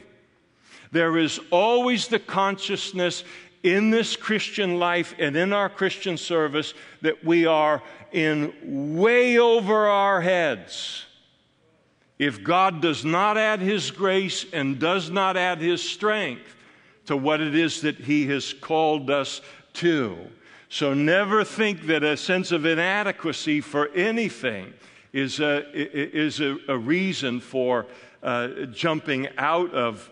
There 0.93 1.17
is 1.17 1.41
always 1.51 2.09
the 2.09 2.19
consciousness 2.19 3.25
in 3.63 3.91
this 3.91 4.17
Christian 4.17 4.79
life 4.79 5.15
and 5.19 5.37
in 5.37 5.53
our 5.53 5.69
Christian 5.69 6.17
service 6.17 6.75
that 7.03 7.25
we 7.25 7.47
are 7.47 7.83
in 8.13 8.97
way 8.97 9.39
over 9.39 9.87
our 9.87 10.21
heads 10.21 11.05
if 12.19 12.43
God 12.43 12.83
does 12.83 13.05
not 13.05 13.37
add 13.39 13.61
His 13.61 13.91
grace 13.91 14.45
and 14.53 14.79
does 14.79 15.11
not 15.11 15.37
add 15.37 15.59
His 15.59 15.83
strength 15.83 16.57
to 17.07 17.17
what 17.17 17.41
it 17.41 17.55
is 17.55 17.83
that 17.83 17.97
He 17.97 18.27
has 18.27 18.53
called 18.53 19.11
us 19.11 19.41
to. 19.75 20.17
So 20.69 20.93
never 20.93 21.45
think 21.45 21.87
that 21.87 22.03
a 22.03 22.17
sense 22.17 22.53
of 22.53 22.67
inadequacy 22.67 23.61
for 23.61 23.89
anything 23.89 24.75
is 25.13 25.41
a, 25.41 25.65
is 25.73 26.41
a, 26.41 26.59
a 26.69 26.77
reason 26.77 27.41
for 27.41 27.87
uh, 28.23 28.49
jumping 28.73 29.29
out 29.39 29.73
of 29.73 30.11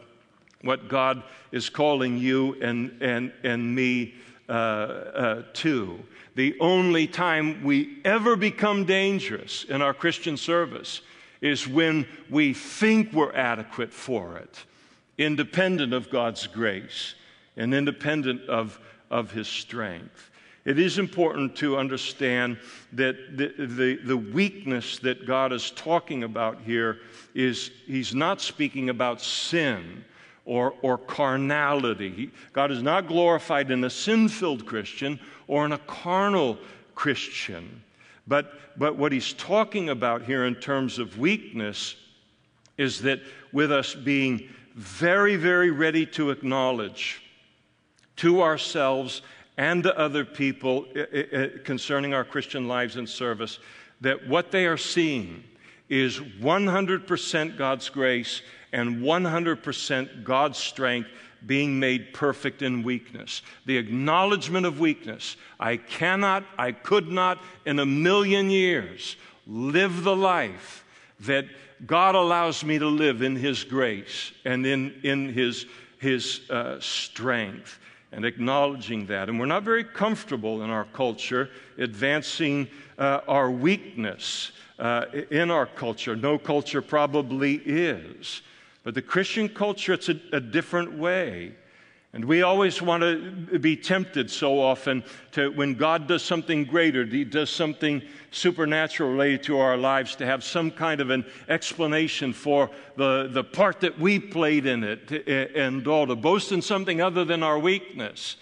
what 0.62 0.88
God 0.88 1.22
is 1.52 1.68
calling 1.68 2.16
you 2.16 2.56
and, 2.62 2.96
and, 3.02 3.32
and 3.42 3.74
me 3.74 4.14
uh, 4.48 4.52
uh, 4.52 5.42
to. 5.54 5.98
The 6.34 6.56
only 6.60 7.06
time 7.06 7.62
we 7.62 7.98
ever 8.04 8.36
become 8.36 8.84
dangerous 8.84 9.64
in 9.64 9.82
our 9.82 9.94
Christian 9.94 10.36
service 10.36 11.02
is 11.40 11.68
when 11.68 12.06
we 12.30 12.52
think 12.52 13.12
we're 13.12 13.34
adequate 13.34 13.92
for 13.92 14.36
it, 14.36 14.64
independent 15.18 15.92
of 15.92 16.10
God's 16.10 16.46
grace 16.46 17.14
and 17.56 17.74
independent 17.74 18.42
of, 18.48 18.78
of 19.10 19.30
His 19.30 19.48
strength. 19.48 20.30
it 20.64 20.78
is 20.78 20.98
important 20.98 21.56
to 21.56 21.78
understand 21.78 22.58
that 22.92 23.36
the, 23.36 23.52
the, 23.58 23.98
the, 24.04 24.16
weakness 24.16 24.98
that 24.98 25.26
God 25.26 25.52
is 25.52 25.70
talking 25.72 26.24
about 26.24 26.60
here 26.60 26.98
is 27.34 27.70
He's 27.86 28.14
not 28.14 28.40
speaking 28.40 28.90
about 28.90 29.20
sin 29.20 30.04
or, 30.44 30.74
or 30.82 30.96
carnality. 30.96 32.30
God 32.52 32.70
is 32.70 32.82
not 32.82 33.08
glorified 33.08 33.70
in 33.70 33.84
a 33.84 33.90
sin 33.90 34.28
filled 34.28 34.64
Christian 34.64 35.20
or 35.48 35.66
in 35.66 35.72
a 35.72 35.78
carnal 35.78 36.58
Christian. 36.94 37.82
But, 38.26 38.52
but 38.76 38.96
what 38.96 39.12
He's 39.12 39.32
talking 39.32 39.88
about 39.88 40.22
here 40.22 40.44
in 40.44 40.54
terms 40.56 40.98
of 40.98 41.18
weakness 41.18 41.96
is 42.76 43.02
that 43.02 43.20
with 43.52 43.72
us 43.72 43.94
being 43.94 44.48
very, 44.74 45.36
very 45.36 45.70
ready 45.70 46.04
to 46.06 46.30
acknowledge 46.30 47.22
to 48.16 48.42
ourselves 48.42 49.22
and 49.56 49.82
to 49.82 49.98
other 49.98 50.24
people 50.24 50.86
eh, 50.94 51.04
eh, 51.12 51.22
eh, 51.32 51.48
concerning 51.64 52.12
our 52.12 52.24
Christian 52.24 52.68
lives 52.68 52.96
and 52.96 53.08
service 53.08 53.58
that 54.00 54.28
what 54.28 54.50
they 54.50 54.66
are 54.66 54.76
seeing 54.76 55.42
is 55.88 56.18
100% 56.18 57.56
God's 57.56 57.88
grace 57.88 58.42
and 58.72 58.96
100% 58.98 60.24
God's 60.24 60.58
strength 60.58 61.08
being 61.44 61.78
made 61.78 62.12
perfect 62.14 62.62
in 62.62 62.82
weakness. 62.82 63.42
The 63.66 63.76
acknowledgement 63.76 64.66
of 64.66 64.80
weakness. 64.80 65.36
I 65.60 65.76
cannot, 65.76 66.44
I 66.58 66.72
could 66.72 67.08
not 67.08 67.42
in 67.64 67.78
a 67.78 67.86
million 67.86 68.50
years 68.50 69.16
live 69.46 70.04
the 70.04 70.16
life 70.16 70.84
that 71.20 71.46
God 71.86 72.14
allows 72.14 72.64
me 72.64 72.78
to 72.78 72.86
live 72.86 73.22
in 73.22 73.36
His 73.36 73.64
grace 73.64 74.32
and 74.44 74.64
in, 74.64 74.94
in 75.02 75.28
His, 75.32 75.66
his 75.98 76.48
uh, 76.50 76.80
strength 76.80 77.78
and 78.12 78.24
acknowledging 78.24 79.06
that. 79.06 79.28
And 79.28 79.38
we're 79.38 79.46
not 79.46 79.62
very 79.62 79.84
comfortable 79.84 80.62
in 80.62 80.70
our 80.70 80.84
culture 80.84 81.50
advancing 81.76 82.68
uh, 82.98 83.20
our 83.28 83.50
weakness 83.50 84.52
uh, 84.78 85.06
in 85.30 85.50
our 85.50 85.66
culture. 85.66 86.16
No 86.16 86.38
culture 86.38 86.82
probably 86.82 87.56
is. 87.64 88.42
But 88.86 88.94
the 88.94 89.02
Christian 89.02 89.48
culture, 89.48 89.94
it's 89.94 90.08
a, 90.08 90.20
a 90.32 90.38
different 90.38 90.96
way. 90.96 91.56
And 92.12 92.24
we 92.24 92.42
always 92.42 92.80
want 92.80 93.02
to 93.02 93.58
be 93.58 93.76
tempted 93.76 94.30
so 94.30 94.60
often 94.60 95.02
to, 95.32 95.50
when 95.50 95.74
God 95.74 96.06
does 96.06 96.22
something 96.22 96.64
greater, 96.64 97.04
He 97.04 97.24
does 97.24 97.50
something 97.50 98.00
supernatural 98.30 99.10
related 99.10 99.42
to 99.42 99.58
our 99.58 99.76
lives, 99.76 100.14
to 100.14 100.26
have 100.26 100.44
some 100.44 100.70
kind 100.70 101.00
of 101.00 101.10
an 101.10 101.26
explanation 101.48 102.32
for 102.32 102.70
the, 102.94 103.28
the 103.28 103.42
part 103.42 103.80
that 103.80 103.98
we 103.98 104.20
played 104.20 104.66
in 104.66 104.84
it 104.84 105.10
and 105.56 105.84
all, 105.88 106.06
to 106.06 106.14
boast 106.14 106.52
in 106.52 106.62
something 106.62 107.00
other 107.00 107.24
than 107.24 107.42
our 107.42 107.58
weakness 107.58 108.36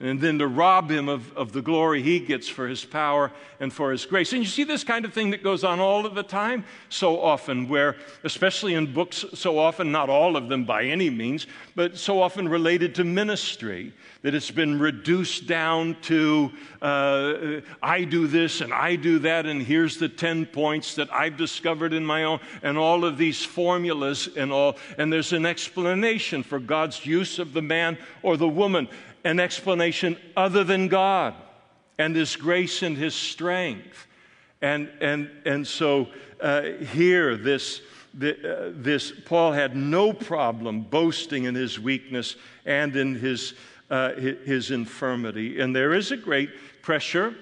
and 0.00 0.18
then 0.18 0.38
to 0.38 0.46
rob 0.46 0.90
him 0.90 1.08
of, 1.08 1.36
of 1.36 1.52
the 1.52 1.60
glory 1.60 2.02
he 2.02 2.18
gets 2.18 2.48
for 2.48 2.66
his 2.66 2.84
power 2.84 3.30
and 3.60 3.70
for 3.70 3.92
his 3.92 4.06
grace. 4.06 4.32
And 4.32 4.42
you 4.42 4.48
see 4.48 4.64
this 4.64 4.82
kind 4.82 5.04
of 5.04 5.12
thing 5.12 5.30
that 5.30 5.42
goes 5.42 5.62
on 5.62 5.78
all 5.78 6.06
of 6.06 6.14
the 6.14 6.22
time, 6.22 6.64
so 6.88 7.20
often, 7.20 7.68
where, 7.68 7.96
especially 8.24 8.74
in 8.74 8.92
books, 8.92 9.26
so 9.34 9.58
often, 9.58 9.92
not 9.92 10.08
all 10.08 10.36
of 10.36 10.48
them 10.48 10.64
by 10.64 10.84
any 10.84 11.10
means, 11.10 11.46
but 11.74 11.98
so 11.98 12.22
often 12.22 12.48
related 12.48 12.94
to 12.94 13.04
ministry, 13.04 13.92
that 14.22 14.34
it's 14.34 14.50
been 14.50 14.78
reduced 14.78 15.46
down 15.46 15.96
to 16.02 16.52
uh, 16.82 17.60
I 17.82 18.04
do 18.04 18.26
this 18.26 18.60
and 18.60 18.72
I 18.72 18.96
do 18.96 19.18
that, 19.20 19.46
and 19.46 19.62
here's 19.62 19.96
the 19.96 20.08
10 20.08 20.46
points 20.46 20.94
that 20.96 21.12
I've 21.12 21.36
discovered 21.36 21.92
in 21.92 22.04
my 22.04 22.24
own, 22.24 22.40
and 22.62 22.76
all 22.76 23.04
of 23.04 23.16
these 23.16 23.44
formulas 23.44 24.28
and 24.36 24.52
all. 24.52 24.76
And 24.98 25.12
there's 25.12 25.32
an 25.32 25.46
explanation 25.46 26.42
for 26.42 26.58
God's 26.58 27.06
use 27.06 27.38
of 27.38 27.52
the 27.52 27.62
man 27.62 27.98
or 28.22 28.36
the 28.36 28.48
woman 28.48 28.88
an 29.24 29.38
explanation 29.38 30.16
other 30.36 30.64
than 30.64 30.88
God 30.88 31.34
and 31.98 32.16
His 32.16 32.36
grace 32.36 32.82
and 32.82 32.96
His 32.96 33.14
strength. 33.14 34.06
And, 34.62 34.90
and, 35.00 35.30
and 35.44 35.66
so 35.66 36.08
uh, 36.40 36.62
here, 36.62 37.36
this, 37.36 37.80
the, 38.14 38.32
uh, 38.32 38.72
this, 38.74 39.12
Paul 39.24 39.52
had 39.52 39.76
no 39.76 40.12
problem 40.12 40.82
boasting 40.82 41.44
in 41.44 41.54
his 41.54 41.78
weakness 41.78 42.36
and 42.66 42.94
in 42.96 43.14
his, 43.14 43.54
uh, 43.90 44.14
his 44.14 44.70
infirmity. 44.70 45.60
And 45.60 45.74
there 45.74 45.92
is 45.92 46.12
a 46.12 46.16
great 46.16 46.50
pressure 46.82 47.34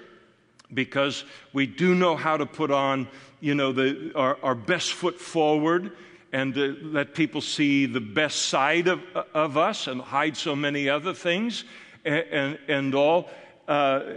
because 0.73 1.25
we 1.53 1.67
do 1.67 1.95
know 1.95 2.17
how 2.17 2.37
to 2.37 2.47
put 2.47 2.71
on, 2.71 3.09
you 3.41 3.55
know, 3.55 3.73
the, 3.73 4.13
our, 4.15 4.39
our 4.43 4.55
best 4.55 4.93
foot 4.93 5.21
forward 5.21 5.93
and 6.33 6.55
to 6.55 6.77
let 6.83 7.15
people 7.15 7.41
see 7.41 7.87
the 7.87 8.01
best 8.01 8.47
side 8.47 8.87
of, 8.89 9.03
of 9.35 9.57
us 9.57 9.87
and 9.87 10.01
hide 10.01 10.37
so 10.37 10.55
many 10.55 10.89
other 10.89 11.15
things 11.15 11.65
and, 12.05 12.25
and, 12.31 12.59
and 12.69 12.95
all. 12.95 13.31
Uh, 13.67 14.17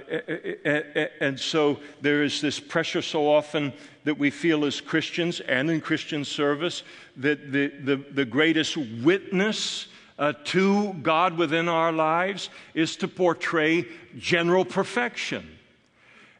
and 1.20 1.38
so 1.38 1.78
there 2.00 2.24
is 2.24 2.40
this 2.40 2.60
pressure 2.60 3.02
so 3.02 3.30
often 3.30 3.74
that 4.06 4.18
we 4.18 4.30
feel 4.30 4.66
as 4.66 4.80
Christians 4.80 5.42
and 5.42 5.70
in 5.70 5.82
Christian 5.82 6.24
service 6.24 6.84
that 7.18 7.52
the, 7.52 7.68
the, 7.84 7.96
the 8.14 8.26
greatest 8.26 8.78
witness 8.78 9.88
uh, 10.22 10.34
to 10.44 10.94
God 11.02 11.36
within 11.36 11.68
our 11.68 11.92
lives 11.92 12.50
is 12.76 12.96
to 12.98 13.08
portray 13.08 13.88
general 14.18 14.64
perfection 14.64 15.58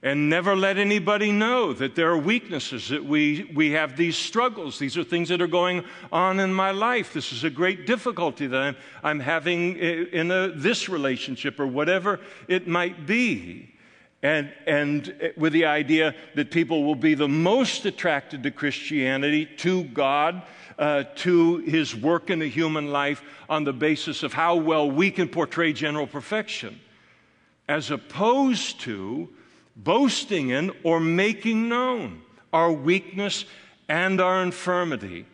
and 0.04 0.30
never 0.30 0.56
let 0.56 0.78
anybody 0.78 1.32
know 1.32 1.74
that 1.74 1.96
there 1.96 2.10
are 2.12 2.18
weaknesses, 2.18 2.90
that 2.90 3.04
we, 3.04 3.52
we 3.56 3.72
have 3.72 3.98
these 3.98 4.16
struggles. 4.16 4.78
These 4.80 4.98
are 4.98 5.04
things 5.04 5.30
that 5.30 5.42
are 5.42 5.48
going 5.48 5.84
on 6.12 6.40
in 6.40 6.54
my 6.54 6.72
life. 6.72 7.14
This 7.14 7.32
is 7.32 7.44
a 7.44 7.50
great 7.50 7.88
difficulty 7.88 8.48
that 8.48 8.62
I'm, 8.62 8.76
I'm 9.04 9.20
having 9.20 9.78
in 9.78 10.32
a, 10.32 10.50
this 10.50 10.88
relationship 10.88 11.60
or 11.60 11.68
whatever 11.68 12.20
it 12.48 12.68
might 12.68 13.06
be. 13.06 13.71
And, 14.24 14.52
and 14.68 15.34
with 15.36 15.52
the 15.54 15.66
idea 15.66 16.14
that 16.36 16.52
people 16.52 16.84
will 16.84 16.96
be 16.96 17.16
the 17.16 17.28
most 17.28 17.86
attracted 17.86 18.44
to 18.44 18.52
Christianity, 18.52 19.48
to 19.58 19.84
God, 19.86 20.44
uh, 20.78 21.06
to 21.16 21.58
His 21.60 21.96
work 21.96 22.30
in 22.30 22.40
the 22.40 22.50
human 22.50 22.92
life 22.92 23.24
on 23.50 23.64
the 23.64 23.74
basis 23.74 24.22
of 24.22 24.34
how 24.34 24.56
well 24.56 24.90
we 24.90 25.10
can 25.10 25.28
portray 25.28 25.74
general 25.74 26.06
perfection, 26.06 26.80
as 27.68 27.90
opposed 27.90 28.80
to 28.82 29.28
boasting 29.76 30.50
in 30.50 30.72
or 30.84 31.00
making 31.00 31.68
known 31.68 32.22
our 32.54 32.72
weakness 32.72 33.46
and 33.90 34.22
our 34.22 34.44
infirmity. 34.44 35.26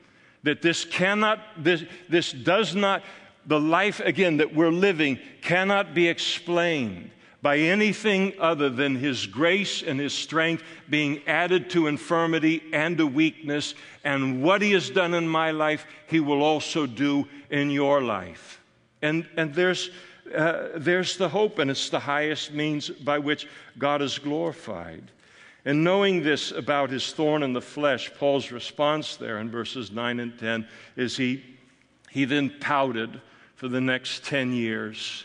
That 0.43 0.61
this 0.61 0.85
cannot, 0.85 1.39
this, 1.57 1.83
this 2.07 2.31
does 2.31 2.73
not, 2.73 3.03
the 3.45 3.59
life 3.59 3.99
again 3.99 4.37
that 4.37 4.55
we're 4.55 4.71
living 4.71 5.19
cannot 5.41 5.93
be 5.93 6.07
explained 6.07 7.11
by 7.47 7.59
anything 7.59 8.33
other 8.39 8.69
than 8.69 8.93
His 8.93 9.25
grace 9.25 9.81
and 9.81 10.01
His 10.01 10.11
strength 10.11 10.63
being 10.89 11.21
added 11.27 11.69
to 11.69 11.87
infirmity 11.87 12.61
and 12.73 12.97
to 12.97 13.07
weakness. 13.07 13.73
And 14.03 14.43
what 14.43 14.61
He 14.61 14.73
has 14.73 14.89
done 14.89 15.13
in 15.13 15.29
my 15.29 15.51
life, 15.51 15.85
He 16.07 16.19
will 16.19 16.43
also 16.43 16.85
do 16.85 17.25
in 17.49 17.71
your 17.71 18.01
life. 18.01 18.59
And, 19.01 19.25
and 19.37 19.53
there's, 19.55 19.91
uh, 20.35 20.71
there's 20.75 21.15
the 21.15 21.29
hope, 21.29 21.59
and 21.59 21.71
it's 21.71 21.89
the 21.89 22.01
highest 22.01 22.51
means 22.51 22.89
by 22.89 23.17
which 23.17 23.47
God 23.77 24.01
is 24.01 24.19
glorified. 24.19 25.09
And 25.63 25.85
knowing 25.85 26.23
this 26.23 26.51
about 26.51 26.89
his 26.89 27.13
thorn 27.13 27.43
in 27.43 27.53
the 27.53 27.61
flesh, 27.61 28.11
Paul's 28.19 28.51
response 28.51 29.15
there 29.15 29.39
in 29.39 29.49
verses 29.49 29.89
9 29.89 30.19
and 30.19 30.37
10 30.37 30.67
is 30.97 31.15
he, 31.15 31.45
he 32.09 32.25
then 32.25 32.53
pouted 32.59 33.21
for 33.55 33.69
the 33.69 33.79
next 33.79 34.25
10 34.25 34.51
years 34.51 35.23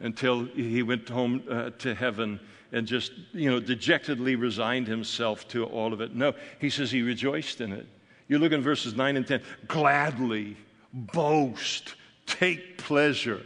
until 0.00 0.44
he 0.46 0.82
went 0.82 1.08
home 1.08 1.42
uh, 1.50 1.70
to 1.78 1.94
heaven 1.94 2.40
and 2.72 2.86
just, 2.86 3.12
you 3.32 3.50
know, 3.50 3.60
dejectedly 3.60 4.34
resigned 4.36 4.88
himself 4.88 5.46
to 5.48 5.64
all 5.64 5.92
of 5.92 6.00
it. 6.00 6.14
No, 6.14 6.34
he 6.60 6.70
says 6.70 6.90
he 6.90 7.02
rejoiced 7.02 7.60
in 7.60 7.72
it. 7.72 7.86
You 8.26 8.38
look 8.38 8.52
in 8.52 8.62
verses 8.62 8.94
9 8.94 9.16
and 9.16 9.26
10 9.26 9.42
gladly, 9.68 10.56
boast, 10.92 11.94
take 12.26 12.78
pleasure 12.78 13.42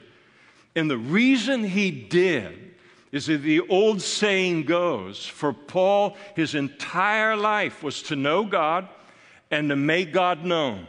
and 0.78 0.88
the 0.88 0.96
reason 0.96 1.64
he 1.64 1.90
did 1.90 2.76
is 3.10 3.26
that 3.26 3.38
the 3.38 3.62
old 3.62 4.00
saying 4.00 4.62
goes 4.62 5.26
for 5.26 5.52
Paul, 5.52 6.16
his 6.36 6.54
entire 6.54 7.36
life 7.36 7.82
was 7.82 8.00
to 8.04 8.16
know 8.16 8.44
God 8.44 8.88
and 9.50 9.70
to 9.70 9.76
make 9.76 10.12
God 10.12 10.44
known. 10.44 10.86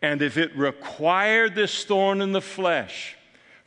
And 0.00 0.22
if 0.22 0.38
it 0.38 0.56
required 0.56 1.54
this 1.54 1.84
thorn 1.84 2.22
in 2.22 2.32
the 2.32 2.40
flesh 2.40 3.14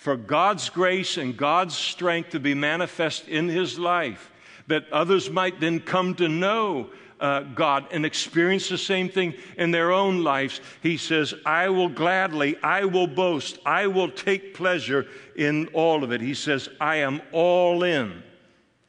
for 0.03 0.17
God's 0.17 0.69
grace 0.69 1.15
and 1.15 1.37
God's 1.37 1.77
strength 1.77 2.31
to 2.31 2.39
be 2.41 2.53
manifest 2.53 3.29
in 3.29 3.47
his 3.47 3.79
life, 3.79 4.31
that 4.67 4.83
others 4.91 5.29
might 5.29 5.61
then 5.61 5.79
come 5.79 6.13
to 6.15 6.27
know 6.27 6.89
uh, 7.21 7.43
God 7.43 7.87
and 7.89 8.05
experience 8.05 8.67
the 8.67 8.77
same 8.77 9.07
thing 9.07 9.33
in 9.57 9.71
their 9.71 9.93
own 9.93 10.21
lives, 10.21 10.59
he 10.81 10.97
says, 10.97 11.33
I 11.45 11.69
will 11.69 11.87
gladly, 11.87 12.57
I 12.61 12.83
will 12.83 13.07
boast, 13.07 13.59
I 13.65 13.87
will 13.87 14.09
take 14.09 14.53
pleasure 14.53 15.07
in 15.37 15.67
all 15.67 16.03
of 16.03 16.11
it. 16.11 16.19
He 16.19 16.33
says, 16.33 16.67
I 16.81 16.97
am 16.97 17.21
all 17.31 17.83
in 17.83 18.23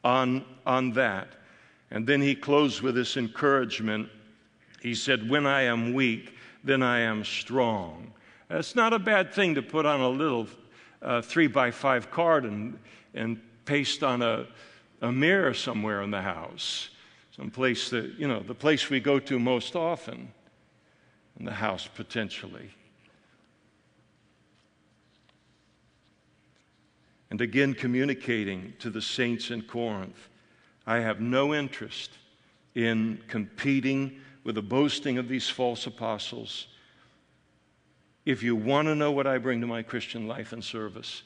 on, 0.02 0.44
on 0.66 0.94
that. 0.94 1.28
And 1.92 2.08
then 2.08 2.22
he 2.22 2.34
closed 2.34 2.82
with 2.82 2.96
this 2.96 3.16
encouragement. 3.16 4.08
He 4.82 4.96
said, 4.96 5.30
When 5.30 5.46
I 5.46 5.62
am 5.62 5.94
weak, 5.94 6.34
then 6.64 6.82
I 6.82 7.02
am 7.02 7.24
strong. 7.24 8.12
It's 8.50 8.74
not 8.74 8.92
a 8.92 8.98
bad 8.98 9.32
thing 9.32 9.54
to 9.54 9.62
put 9.62 9.86
on 9.86 10.00
a 10.00 10.08
little 10.08 10.48
uh, 11.04 11.22
three 11.22 11.46
by 11.46 11.70
five 11.70 12.10
card 12.10 12.44
and, 12.44 12.78
and 13.14 13.40
paste 13.64 14.02
on 14.02 14.22
a 14.22 14.46
a 15.04 15.12
mirror 15.12 15.52
somewhere 15.52 16.02
in 16.02 16.10
the 16.10 16.22
house, 16.22 16.88
some 17.36 17.50
place 17.50 17.90
that, 17.90 18.18
you 18.18 18.26
know, 18.26 18.40
the 18.40 18.54
place 18.54 18.88
we 18.88 19.00
go 19.00 19.18
to 19.18 19.38
most 19.38 19.76
often 19.76 20.32
in 21.38 21.44
the 21.44 21.52
house 21.52 21.88
potentially. 21.94 22.70
And 27.30 27.40
again, 27.40 27.74
communicating 27.74 28.74
to 28.78 28.90
the 28.90 29.02
saints 29.02 29.50
in 29.50 29.62
Corinth 29.62 30.28
I 30.86 30.98
have 30.98 31.20
no 31.20 31.54
interest 31.54 32.10
in 32.74 33.18
competing 33.26 34.20
with 34.44 34.56
the 34.56 34.62
boasting 34.62 35.16
of 35.16 35.28
these 35.28 35.48
false 35.48 35.86
apostles. 35.86 36.66
If 38.24 38.42
you 38.42 38.56
want 38.56 38.88
to 38.88 38.94
know 38.94 39.12
what 39.12 39.26
I 39.26 39.38
bring 39.38 39.60
to 39.60 39.66
my 39.66 39.82
Christian 39.82 40.26
life 40.26 40.52
and 40.52 40.64
service, 40.64 41.22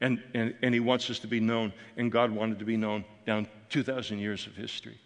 and, 0.00 0.22
and, 0.34 0.54
and 0.62 0.72
he 0.72 0.80
wants 0.80 1.10
us 1.10 1.18
to 1.20 1.26
be 1.26 1.40
known, 1.40 1.72
and 1.96 2.10
God 2.10 2.30
wanted 2.30 2.58
to 2.60 2.64
be 2.64 2.76
known 2.76 3.04
down 3.26 3.48
2,000 3.68 4.18
years 4.18 4.46
of 4.46 4.56
history. 4.56 4.98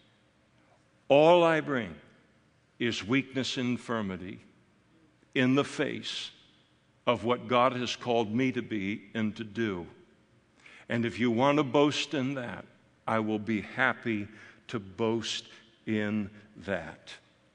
All 1.09 1.43
I 1.43 1.61
bring 1.61 1.95
is 2.79 3.07
weakness 3.07 3.57
and 3.57 3.71
infirmity 3.71 4.41
in 5.35 5.55
the 5.55 5.65
face 5.65 6.31
of 7.07 7.25
what 7.25 7.49
God 7.49 7.73
has 7.73 7.97
called 7.97 8.33
me 8.33 8.53
to 8.53 8.63
be 8.63 9.03
and 9.15 9.35
to 9.37 9.45
do. 9.45 9.87
And 10.89 11.05
if 11.05 11.19
you 11.19 11.31
want 11.31 11.59
to 11.59 11.65
boast 11.65 12.15
in 12.15 12.35
that, 12.35 12.65
I 13.07 13.19
will 13.19 13.39
be 13.39 13.63
happy 13.63 14.29
to 14.69 14.79
boast 14.79 15.47
in 15.87 16.31
that. 16.59 17.13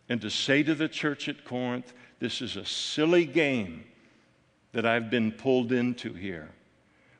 And 0.07 0.21
to 0.21 0.29
say 0.29 0.63
to 0.63 0.75
the 0.75 0.87
church 0.87 1.29
at 1.29 1.45
Corinth, 1.45 1.93
this 2.19 2.41
is 2.41 2.55
a 2.55 2.65
silly 2.65 3.25
game 3.25 3.85
that 4.73 4.85
I've 4.85 5.09
been 5.09 5.31
pulled 5.31 5.71
into 5.71 6.13
here. 6.13 6.49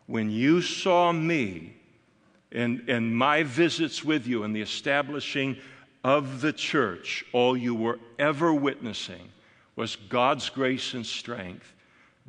When 0.07 0.29
you 0.29 0.61
saw 0.61 1.11
me 1.11 1.75
and, 2.51 2.87
and 2.89 3.15
my 3.15 3.43
visits 3.43 4.03
with 4.03 4.27
you 4.27 4.43
and 4.43 4.55
the 4.55 4.61
establishing 4.61 5.57
of 6.03 6.41
the 6.41 6.53
church, 6.53 7.25
all 7.31 7.55
you 7.55 7.75
were 7.75 7.99
ever 8.17 8.53
witnessing 8.53 9.29
was 9.75 9.95
God's 9.95 10.49
grace 10.49 10.93
and 10.93 11.05
strength 11.05 11.73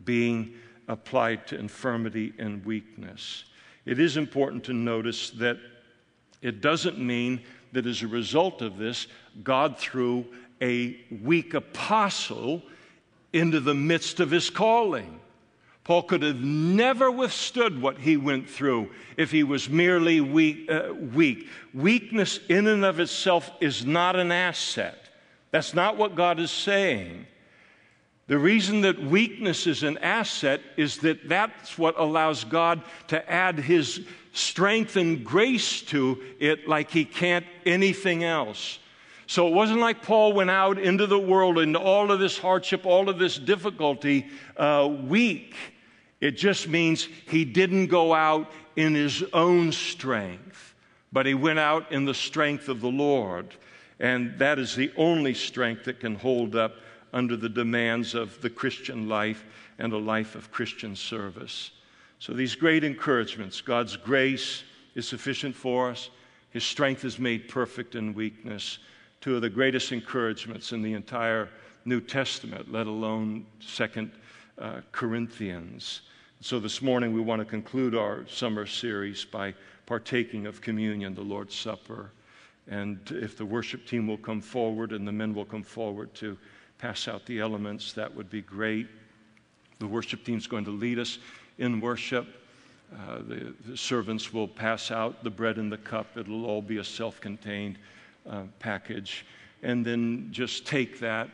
being 0.04 0.54
applied 0.88 1.46
to 1.48 1.58
infirmity 1.58 2.32
and 2.38 2.64
weakness. 2.64 3.44
It 3.84 3.98
is 3.98 4.16
important 4.16 4.64
to 4.64 4.72
notice 4.72 5.30
that 5.30 5.58
it 6.42 6.60
doesn't 6.60 6.98
mean 6.98 7.40
that 7.72 7.86
as 7.86 8.02
a 8.02 8.08
result 8.08 8.62
of 8.62 8.78
this, 8.78 9.06
God 9.42 9.78
threw 9.78 10.26
a 10.60 10.98
weak 11.22 11.54
apostle 11.54 12.62
into 13.32 13.60
the 13.60 13.74
midst 13.74 14.20
of 14.20 14.30
his 14.30 14.50
calling. 14.50 15.20
Paul 15.84 16.02
could 16.02 16.22
have 16.22 16.40
never 16.40 17.10
withstood 17.10 17.80
what 17.80 17.98
he 17.98 18.16
went 18.16 18.48
through 18.48 18.90
if 19.16 19.30
he 19.30 19.42
was 19.42 19.68
merely 19.68 20.20
weak, 20.20 20.70
uh, 20.70 20.92
weak. 20.94 21.48
Weakness, 21.74 22.38
in 22.48 22.66
and 22.66 22.84
of 22.84 23.00
itself, 23.00 23.50
is 23.60 23.84
not 23.84 24.14
an 24.14 24.30
asset. 24.30 25.08
That's 25.50 25.74
not 25.74 25.96
what 25.96 26.14
God 26.14 26.38
is 26.38 26.50
saying. 26.50 27.26
The 28.28 28.38
reason 28.38 28.82
that 28.82 29.02
weakness 29.02 29.66
is 29.66 29.82
an 29.82 29.98
asset 29.98 30.60
is 30.76 30.98
that 30.98 31.28
that's 31.28 31.76
what 31.76 31.98
allows 31.98 32.44
God 32.44 32.82
to 33.08 33.28
add 33.28 33.58
his 33.58 34.06
strength 34.32 34.94
and 34.94 35.24
grace 35.24 35.82
to 35.82 36.22
it 36.38 36.68
like 36.68 36.92
he 36.92 37.04
can't 37.04 37.46
anything 37.66 38.22
else. 38.22 38.78
So 39.30 39.46
it 39.46 39.54
wasn't 39.54 39.78
like 39.78 40.02
Paul 40.02 40.32
went 40.32 40.50
out 40.50 40.76
into 40.76 41.06
the 41.06 41.16
world 41.16 41.60
into 41.60 41.78
all 41.78 42.10
of 42.10 42.18
this 42.18 42.36
hardship, 42.36 42.84
all 42.84 43.08
of 43.08 43.20
this 43.20 43.38
difficulty, 43.38 44.26
uh, 44.56 44.92
weak. 45.04 45.54
It 46.20 46.32
just 46.32 46.66
means 46.66 47.06
he 47.28 47.44
didn't 47.44 47.86
go 47.86 48.12
out 48.12 48.50
in 48.74 48.92
his 48.92 49.22
own 49.32 49.70
strength, 49.70 50.74
but 51.12 51.26
he 51.26 51.34
went 51.34 51.60
out 51.60 51.92
in 51.92 52.06
the 52.06 52.12
strength 52.12 52.68
of 52.68 52.80
the 52.80 52.90
Lord. 52.90 53.54
And 54.00 54.36
that 54.40 54.58
is 54.58 54.74
the 54.74 54.90
only 54.96 55.34
strength 55.34 55.84
that 55.84 56.00
can 56.00 56.16
hold 56.16 56.56
up 56.56 56.74
under 57.12 57.36
the 57.36 57.48
demands 57.48 58.16
of 58.16 58.42
the 58.42 58.50
Christian 58.50 59.08
life 59.08 59.44
and 59.78 59.92
a 59.92 59.98
life 59.98 60.34
of 60.34 60.50
Christian 60.50 60.96
service. 60.96 61.70
So, 62.18 62.32
these 62.32 62.56
great 62.56 62.82
encouragements 62.82 63.60
God's 63.60 63.96
grace 63.96 64.64
is 64.96 65.06
sufficient 65.06 65.54
for 65.54 65.88
us, 65.88 66.10
His 66.50 66.64
strength 66.64 67.04
is 67.04 67.20
made 67.20 67.48
perfect 67.48 67.94
in 67.94 68.12
weakness 68.12 68.80
two 69.20 69.36
of 69.36 69.42
the 69.42 69.50
greatest 69.50 69.92
encouragements 69.92 70.72
in 70.72 70.80
the 70.80 70.94
entire 70.94 71.50
New 71.84 72.00
Testament, 72.00 72.72
let 72.72 72.86
alone 72.86 73.44
Second 73.60 74.12
uh, 74.58 74.80
Corinthians. 74.92 76.02
So 76.40 76.58
this 76.58 76.80
morning 76.80 77.12
we 77.12 77.20
want 77.20 77.40
to 77.40 77.44
conclude 77.44 77.94
our 77.94 78.26
summer 78.26 78.64
series 78.64 79.26
by 79.26 79.54
partaking 79.84 80.46
of 80.46 80.62
communion, 80.62 81.14
the 81.14 81.20
Lord's 81.20 81.54
Supper. 81.54 82.12
And 82.68 82.98
if 83.10 83.36
the 83.36 83.44
worship 83.44 83.86
team 83.86 84.06
will 84.06 84.16
come 84.16 84.40
forward 84.40 84.92
and 84.92 85.06
the 85.06 85.12
men 85.12 85.34
will 85.34 85.44
come 85.44 85.64
forward 85.64 86.14
to 86.14 86.38
pass 86.78 87.06
out 87.06 87.26
the 87.26 87.40
elements, 87.40 87.92
that 87.92 88.14
would 88.14 88.30
be 88.30 88.40
great. 88.40 88.86
The 89.80 89.86
worship 89.86 90.24
team 90.24 90.38
is 90.38 90.46
going 90.46 90.64
to 90.64 90.70
lead 90.70 90.98
us 90.98 91.18
in 91.58 91.80
worship. 91.80 92.26
Uh, 92.94 93.18
the, 93.18 93.54
the 93.66 93.76
servants 93.76 94.32
will 94.32 94.48
pass 94.48 94.90
out 94.90 95.22
the 95.22 95.30
bread 95.30 95.58
and 95.58 95.70
the 95.70 95.78
cup. 95.78 96.16
It'll 96.16 96.46
all 96.46 96.62
be 96.62 96.78
a 96.78 96.84
self 96.84 97.20
contained 97.20 97.78
uh, 98.28 98.42
package, 98.58 99.26
and 99.62 99.84
then 99.84 100.28
just 100.30 100.66
take 100.66 101.00
that 101.00 101.28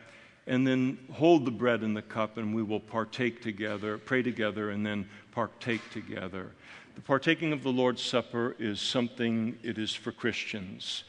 and 0.47 0.65
then 0.65 0.97
hold 1.11 1.45
the 1.45 1.51
bread 1.51 1.81
and 1.81 1.95
the 1.95 2.01
cup, 2.01 2.37
and 2.37 2.55
we 2.55 2.63
will 2.63 2.79
partake 2.79 3.41
together, 3.41 3.97
pray 3.97 4.23
together, 4.23 4.71
and 4.71 4.85
then 4.85 5.07
partake 5.31 5.81
together. 5.91 6.51
The 6.95 7.01
partaking 7.01 7.51
of 7.51 7.63
the 7.63 7.71
Lord's 7.71 8.01
Supper 8.01 8.55
is 8.57 8.79
something, 8.79 9.59
it 9.61 9.77
is 9.77 9.93
for 9.93 10.11
Christians. 10.11 11.03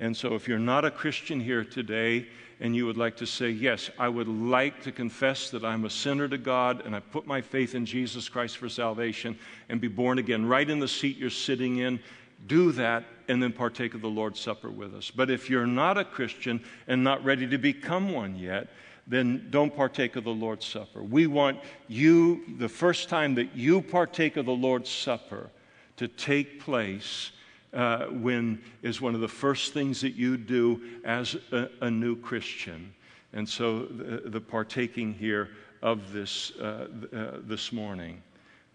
And 0.00 0.16
so, 0.16 0.34
if 0.34 0.48
you're 0.48 0.58
not 0.58 0.84
a 0.84 0.90
Christian 0.90 1.38
here 1.38 1.64
today 1.64 2.26
and 2.60 2.74
you 2.74 2.86
would 2.86 2.96
like 2.96 3.16
to 3.18 3.26
say, 3.26 3.50
Yes, 3.50 3.90
I 3.98 4.08
would 4.08 4.28
like 4.28 4.82
to 4.82 4.92
confess 4.92 5.50
that 5.50 5.64
I'm 5.64 5.84
a 5.84 5.90
sinner 5.90 6.28
to 6.28 6.38
God 6.38 6.84
and 6.86 6.94
I 6.96 7.00
put 7.00 7.26
my 7.26 7.40
faith 7.40 7.74
in 7.74 7.84
Jesus 7.84 8.28
Christ 8.28 8.56
for 8.58 8.68
salvation 8.68 9.38
and 9.68 9.80
be 9.80 9.88
born 9.88 10.18
again, 10.18 10.46
right 10.46 10.68
in 10.68 10.78
the 10.78 10.88
seat 10.88 11.18
you're 11.18 11.30
sitting 11.30 11.78
in, 11.78 12.00
do 12.46 12.72
that 12.72 13.04
and 13.28 13.42
then 13.42 13.52
partake 13.52 13.94
of 13.94 14.00
the 14.00 14.08
Lord's 14.08 14.40
Supper 14.40 14.70
with 14.70 14.94
us. 14.94 15.10
But 15.10 15.30
if 15.30 15.50
you're 15.50 15.66
not 15.66 15.98
a 15.98 16.04
Christian 16.04 16.62
and 16.86 17.04
not 17.04 17.24
ready 17.24 17.46
to 17.48 17.58
become 17.58 18.12
one 18.12 18.36
yet, 18.36 18.68
then 19.06 19.48
don't 19.50 19.74
partake 19.74 20.16
of 20.16 20.24
the 20.24 20.30
Lord's 20.30 20.66
Supper. 20.66 21.02
We 21.02 21.26
want 21.26 21.60
you, 21.88 22.44
the 22.58 22.68
first 22.68 23.08
time 23.08 23.34
that 23.36 23.56
you 23.56 23.80
partake 23.80 24.36
of 24.36 24.46
the 24.46 24.52
Lord's 24.52 24.90
Supper, 24.90 25.50
to 25.96 26.08
take 26.08 26.60
place 26.60 27.32
uh, 27.72 28.06
when 28.06 28.62
is 28.82 29.00
one 29.00 29.14
of 29.14 29.20
the 29.20 29.28
first 29.28 29.74
things 29.74 30.00
that 30.00 30.14
you 30.14 30.36
do 30.36 30.80
as 31.04 31.36
a, 31.52 31.68
a 31.80 31.90
new 31.90 32.16
Christian. 32.16 32.92
And 33.32 33.48
so 33.48 33.84
the, 33.84 34.22
the 34.26 34.40
partaking 34.40 35.12
here 35.12 35.50
of 35.82 36.12
this 36.12 36.52
uh, 36.52 36.88
uh, 37.12 37.38
this 37.42 37.72
morning. 37.72 38.22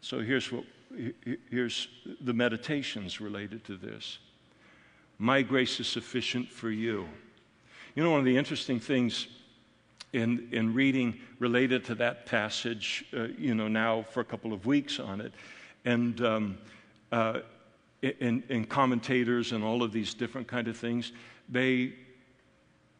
So 0.01 0.19
here's 0.19 0.51
what 0.51 0.63
here's 1.49 1.87
the 2.21 2.33
meditations 2.33 3.19
related 3.19 3.63
to 3.65 3.77
this. 3.77 4.19
My 5.17 5.41
grace 5.41 5.79
is 5.79 5.87
sufficient 5.87 6.49
for 6.49 6.69
you. 6.69 7.07
You 7.95 8.03
know, 8.03 8.11
one 8.11 8.19
of 8.19 8.25
the 8.25 8.37
interesting 8.37 8.79
things 8.79 9.27
in, 10.13 10.47
in 10.51 10.73
reading 10.73 11.19
related 11.39 11.83
to 11.85 11.95
that 11.95 12.25
passage, 12.25 13.05
uh, 13.15 13.27
you 13.37 13.55
know, 13.55 13.67
now 13.67 14.03
for 14.03 14.19
a 14.21 14.25
couple 14.25 14.53
of 14.53 14.65
weeks 14.65 14.99
on 14.99 15.21
it, 15.21 15.33
and 15.85 16.21
um, 16.21 16.57
uh, 17.11 17.39
in, 18.01 18.43
in 18.49 18.65
commentators 18.65 19.51
and 19.51 19.63
all 19.63 19.83
of 19.83 19.91
these 19.91 20.13
different 20.13 20.47
kind 20.47 20.67
of 20.67 20.77
things, 20.77 21.11
they, 21.49 21.93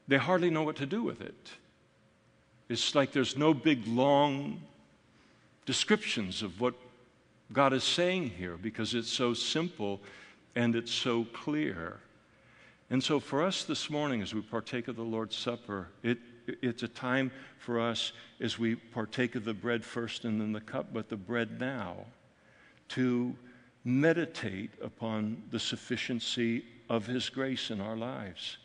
they 0.07 0.17
hardly 0.17 0.49
know 0.49 0.63
what 0.63 0.75
to 0.77 0.85
do 0.85 1.03
with 1.03 1.21
it. 1.21 1.51
It's 2.69 2.95
like 2.95 3.11
there's 3.11 3.37
no 3.37 3.53
big, 3.53 3.85
long 3.87 4.61
descriptions 5.65 6.41
of 6.41 6.59
what 6.59 6.73
God 7.53 7.71
is 7.71 7.83
saying 7.83 8.31
here 8.31 8.57
because 8.57 8.95
it's 8.95 9.11
so 9.11 9.35
simple 9.35 10.01
and 10.55 10.75
it's 10.75 10.91
so 10.91 11.25
clear. 11.33 11.99
And 12.89 13.03
so, 13.03 13.19
for 13.19 13.43
us 13.43 13.63
this 13.63 13.89
morning, 13.89 14.21
as 14.21 14.33
we 14.33 14.41
partake 14.41 14.87
of 14.87 14.95
the 14.95 15.03
Lord's 15.03 15.35
Supper, 15.35 15.87
it, 16.01 16.17
it's 16.47 16.83
a 16.83 16.87
time 16.87 17.31
for 17.59 17.79
us 17.79 18.11
as 18.41 18.59
we 18.59 18.75
partake 18.75 19.35
of 19.35 19.45
the 19.45 19.53
bread 19.53 19.85
first 19.85 20.25
and 20.25 20.41
then 20.41 20.51
the 20.51 20.61
cup, 20.61 20.93
but 20.93 21.09
the 21.09 21.15
bread 21.15 21.59
now, 21.59 21.97
to 22.89 23.35
meditate 23.85 24.71
upon 24.81 25.41
the 25.51 25.59
sufficiency 25.59 26.65
of 26.89 27.05
His 27.05 27.29
grace 27.29 27.69
in 27.69 27.79
our 27.79 27.95
lives. 27.95 28.57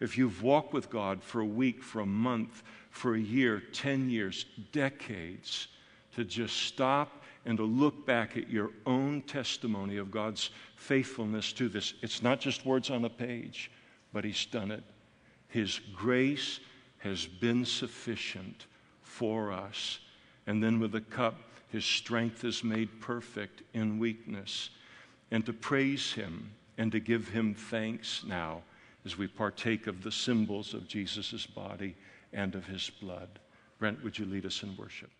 If 0.00 0.18
you've 0.18 0.42
walked 0.42 0.72
with 0.72 0.90
God 0.90 1.22
for 1.22 1.40
a 1.40 1.46
week, 1.46 1.82
for 1.82 2.00
a 2.00 2.06
month, 2.06 2.62
for 2.90 3.14
a 3.14 3.20
year, 3.20 3.62
10 3.72 4.10
years, 4.10 4.44
decades, 4.72 5.68
to 6.14 6.24
just 6.24 6.56
stop 6.56 7.22
and 7.46 7.56
to 7.58 7.64
look 7.64 8.04
back 8.04 8.36
at 8.36 8.50
your 8.50 8.70
own 8.84 9.22
testimony 9.22 9.96
of 9.96 10.10
God's 10.10 10.50
faithfulness 10.76 11.52
to 11.54 11.68
this. 11.68 11.94
It's 12.02 12.22
not 12.22 12.40
just 12.40 12.66
words 12.66 12.90
on 12.90 13.04
a 13.04 13.10
page, 13.10 13.70
but 14.12 14.24
He's 14.24 14.44
done 14.46 14.70
it. 14.70 14.84
His 15.48 15.80
grace 15.94 16.60
has 16.98 17.26
been 17.26 17.64
sufficient 17.64 18.66
for 19.02 19.52
us. 19.52 20.00
And 20.46 20.62
then 20.62 20.80
with 20.80 20.92
the 20.92 21.00
cup, 21.00 21.36
His 21.68 21.84
strength 21.84 22.44
is 22.44 22.62
made 22.62 23.00
perfect 23.00 23.62
in 23.72 23.98
weakness. 23.98 24.70
And 25.30 25.46
to 25.46 25.52
praise 25.52 26.12
Him 26.12 26.50
and 26.78 26.92
to 26.92 27.00
give 27.00 27.28
him 27.28 27.54
thanks 27.54 28.22
now 28.26 28.62
as 29.04 29.16
we 29.16 29.26
partake 29.26 29.86
of 29.86 30.02
the 30.02 30.12
symbols 30.12 30.74
of 30.74 30.88
Jesus' 30.88 31.46
body 31.46 31.94
and 32.32 32.54
of 32.54 32.66
his 32.66 32.90
blood. 33.00 33.28
Brent, 33.78 34.02
would 34.02 34.18
you 34.18 34.26
lead 34.26 34.46
us 34.46 34.62
in 34.62 34.76
worship? 34.76 35.10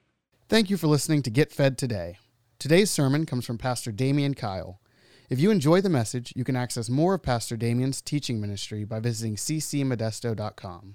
Thank 0.49 0.70
you 0.70 0.76
for 0.76 0.86
listening 0.86 1.22
to 1.22 1.30
Get 1.30 1.51
Fed 1.51 1.76
Today. 1.76 2.18
Today's 2.61 2.88
sermon 2.88 3.26
comes 3.26 3.44
from 3.44 3.59
Pastor 3.59 3.90
Damian 3.90 4.34
Kyle. 4.34 4.78
If 5.28 5.40
you 5.40 5.51
enjoy 5.51 5.80
the 5.80 5.90
message, 5.90 6.32
you 6.36 6.44
can 6.44 6.55
access 6.55 6.88
more 6.88 7.14
of 7.14 7.24
Pastor 7.24 7.57
Damian's 7.57 8.01
teaching 8.01 8.40
ministry 8.40 8.84
by 8.84 9.01
visiting 9.01 9.34
ccmodesto.com. 9.34 10.94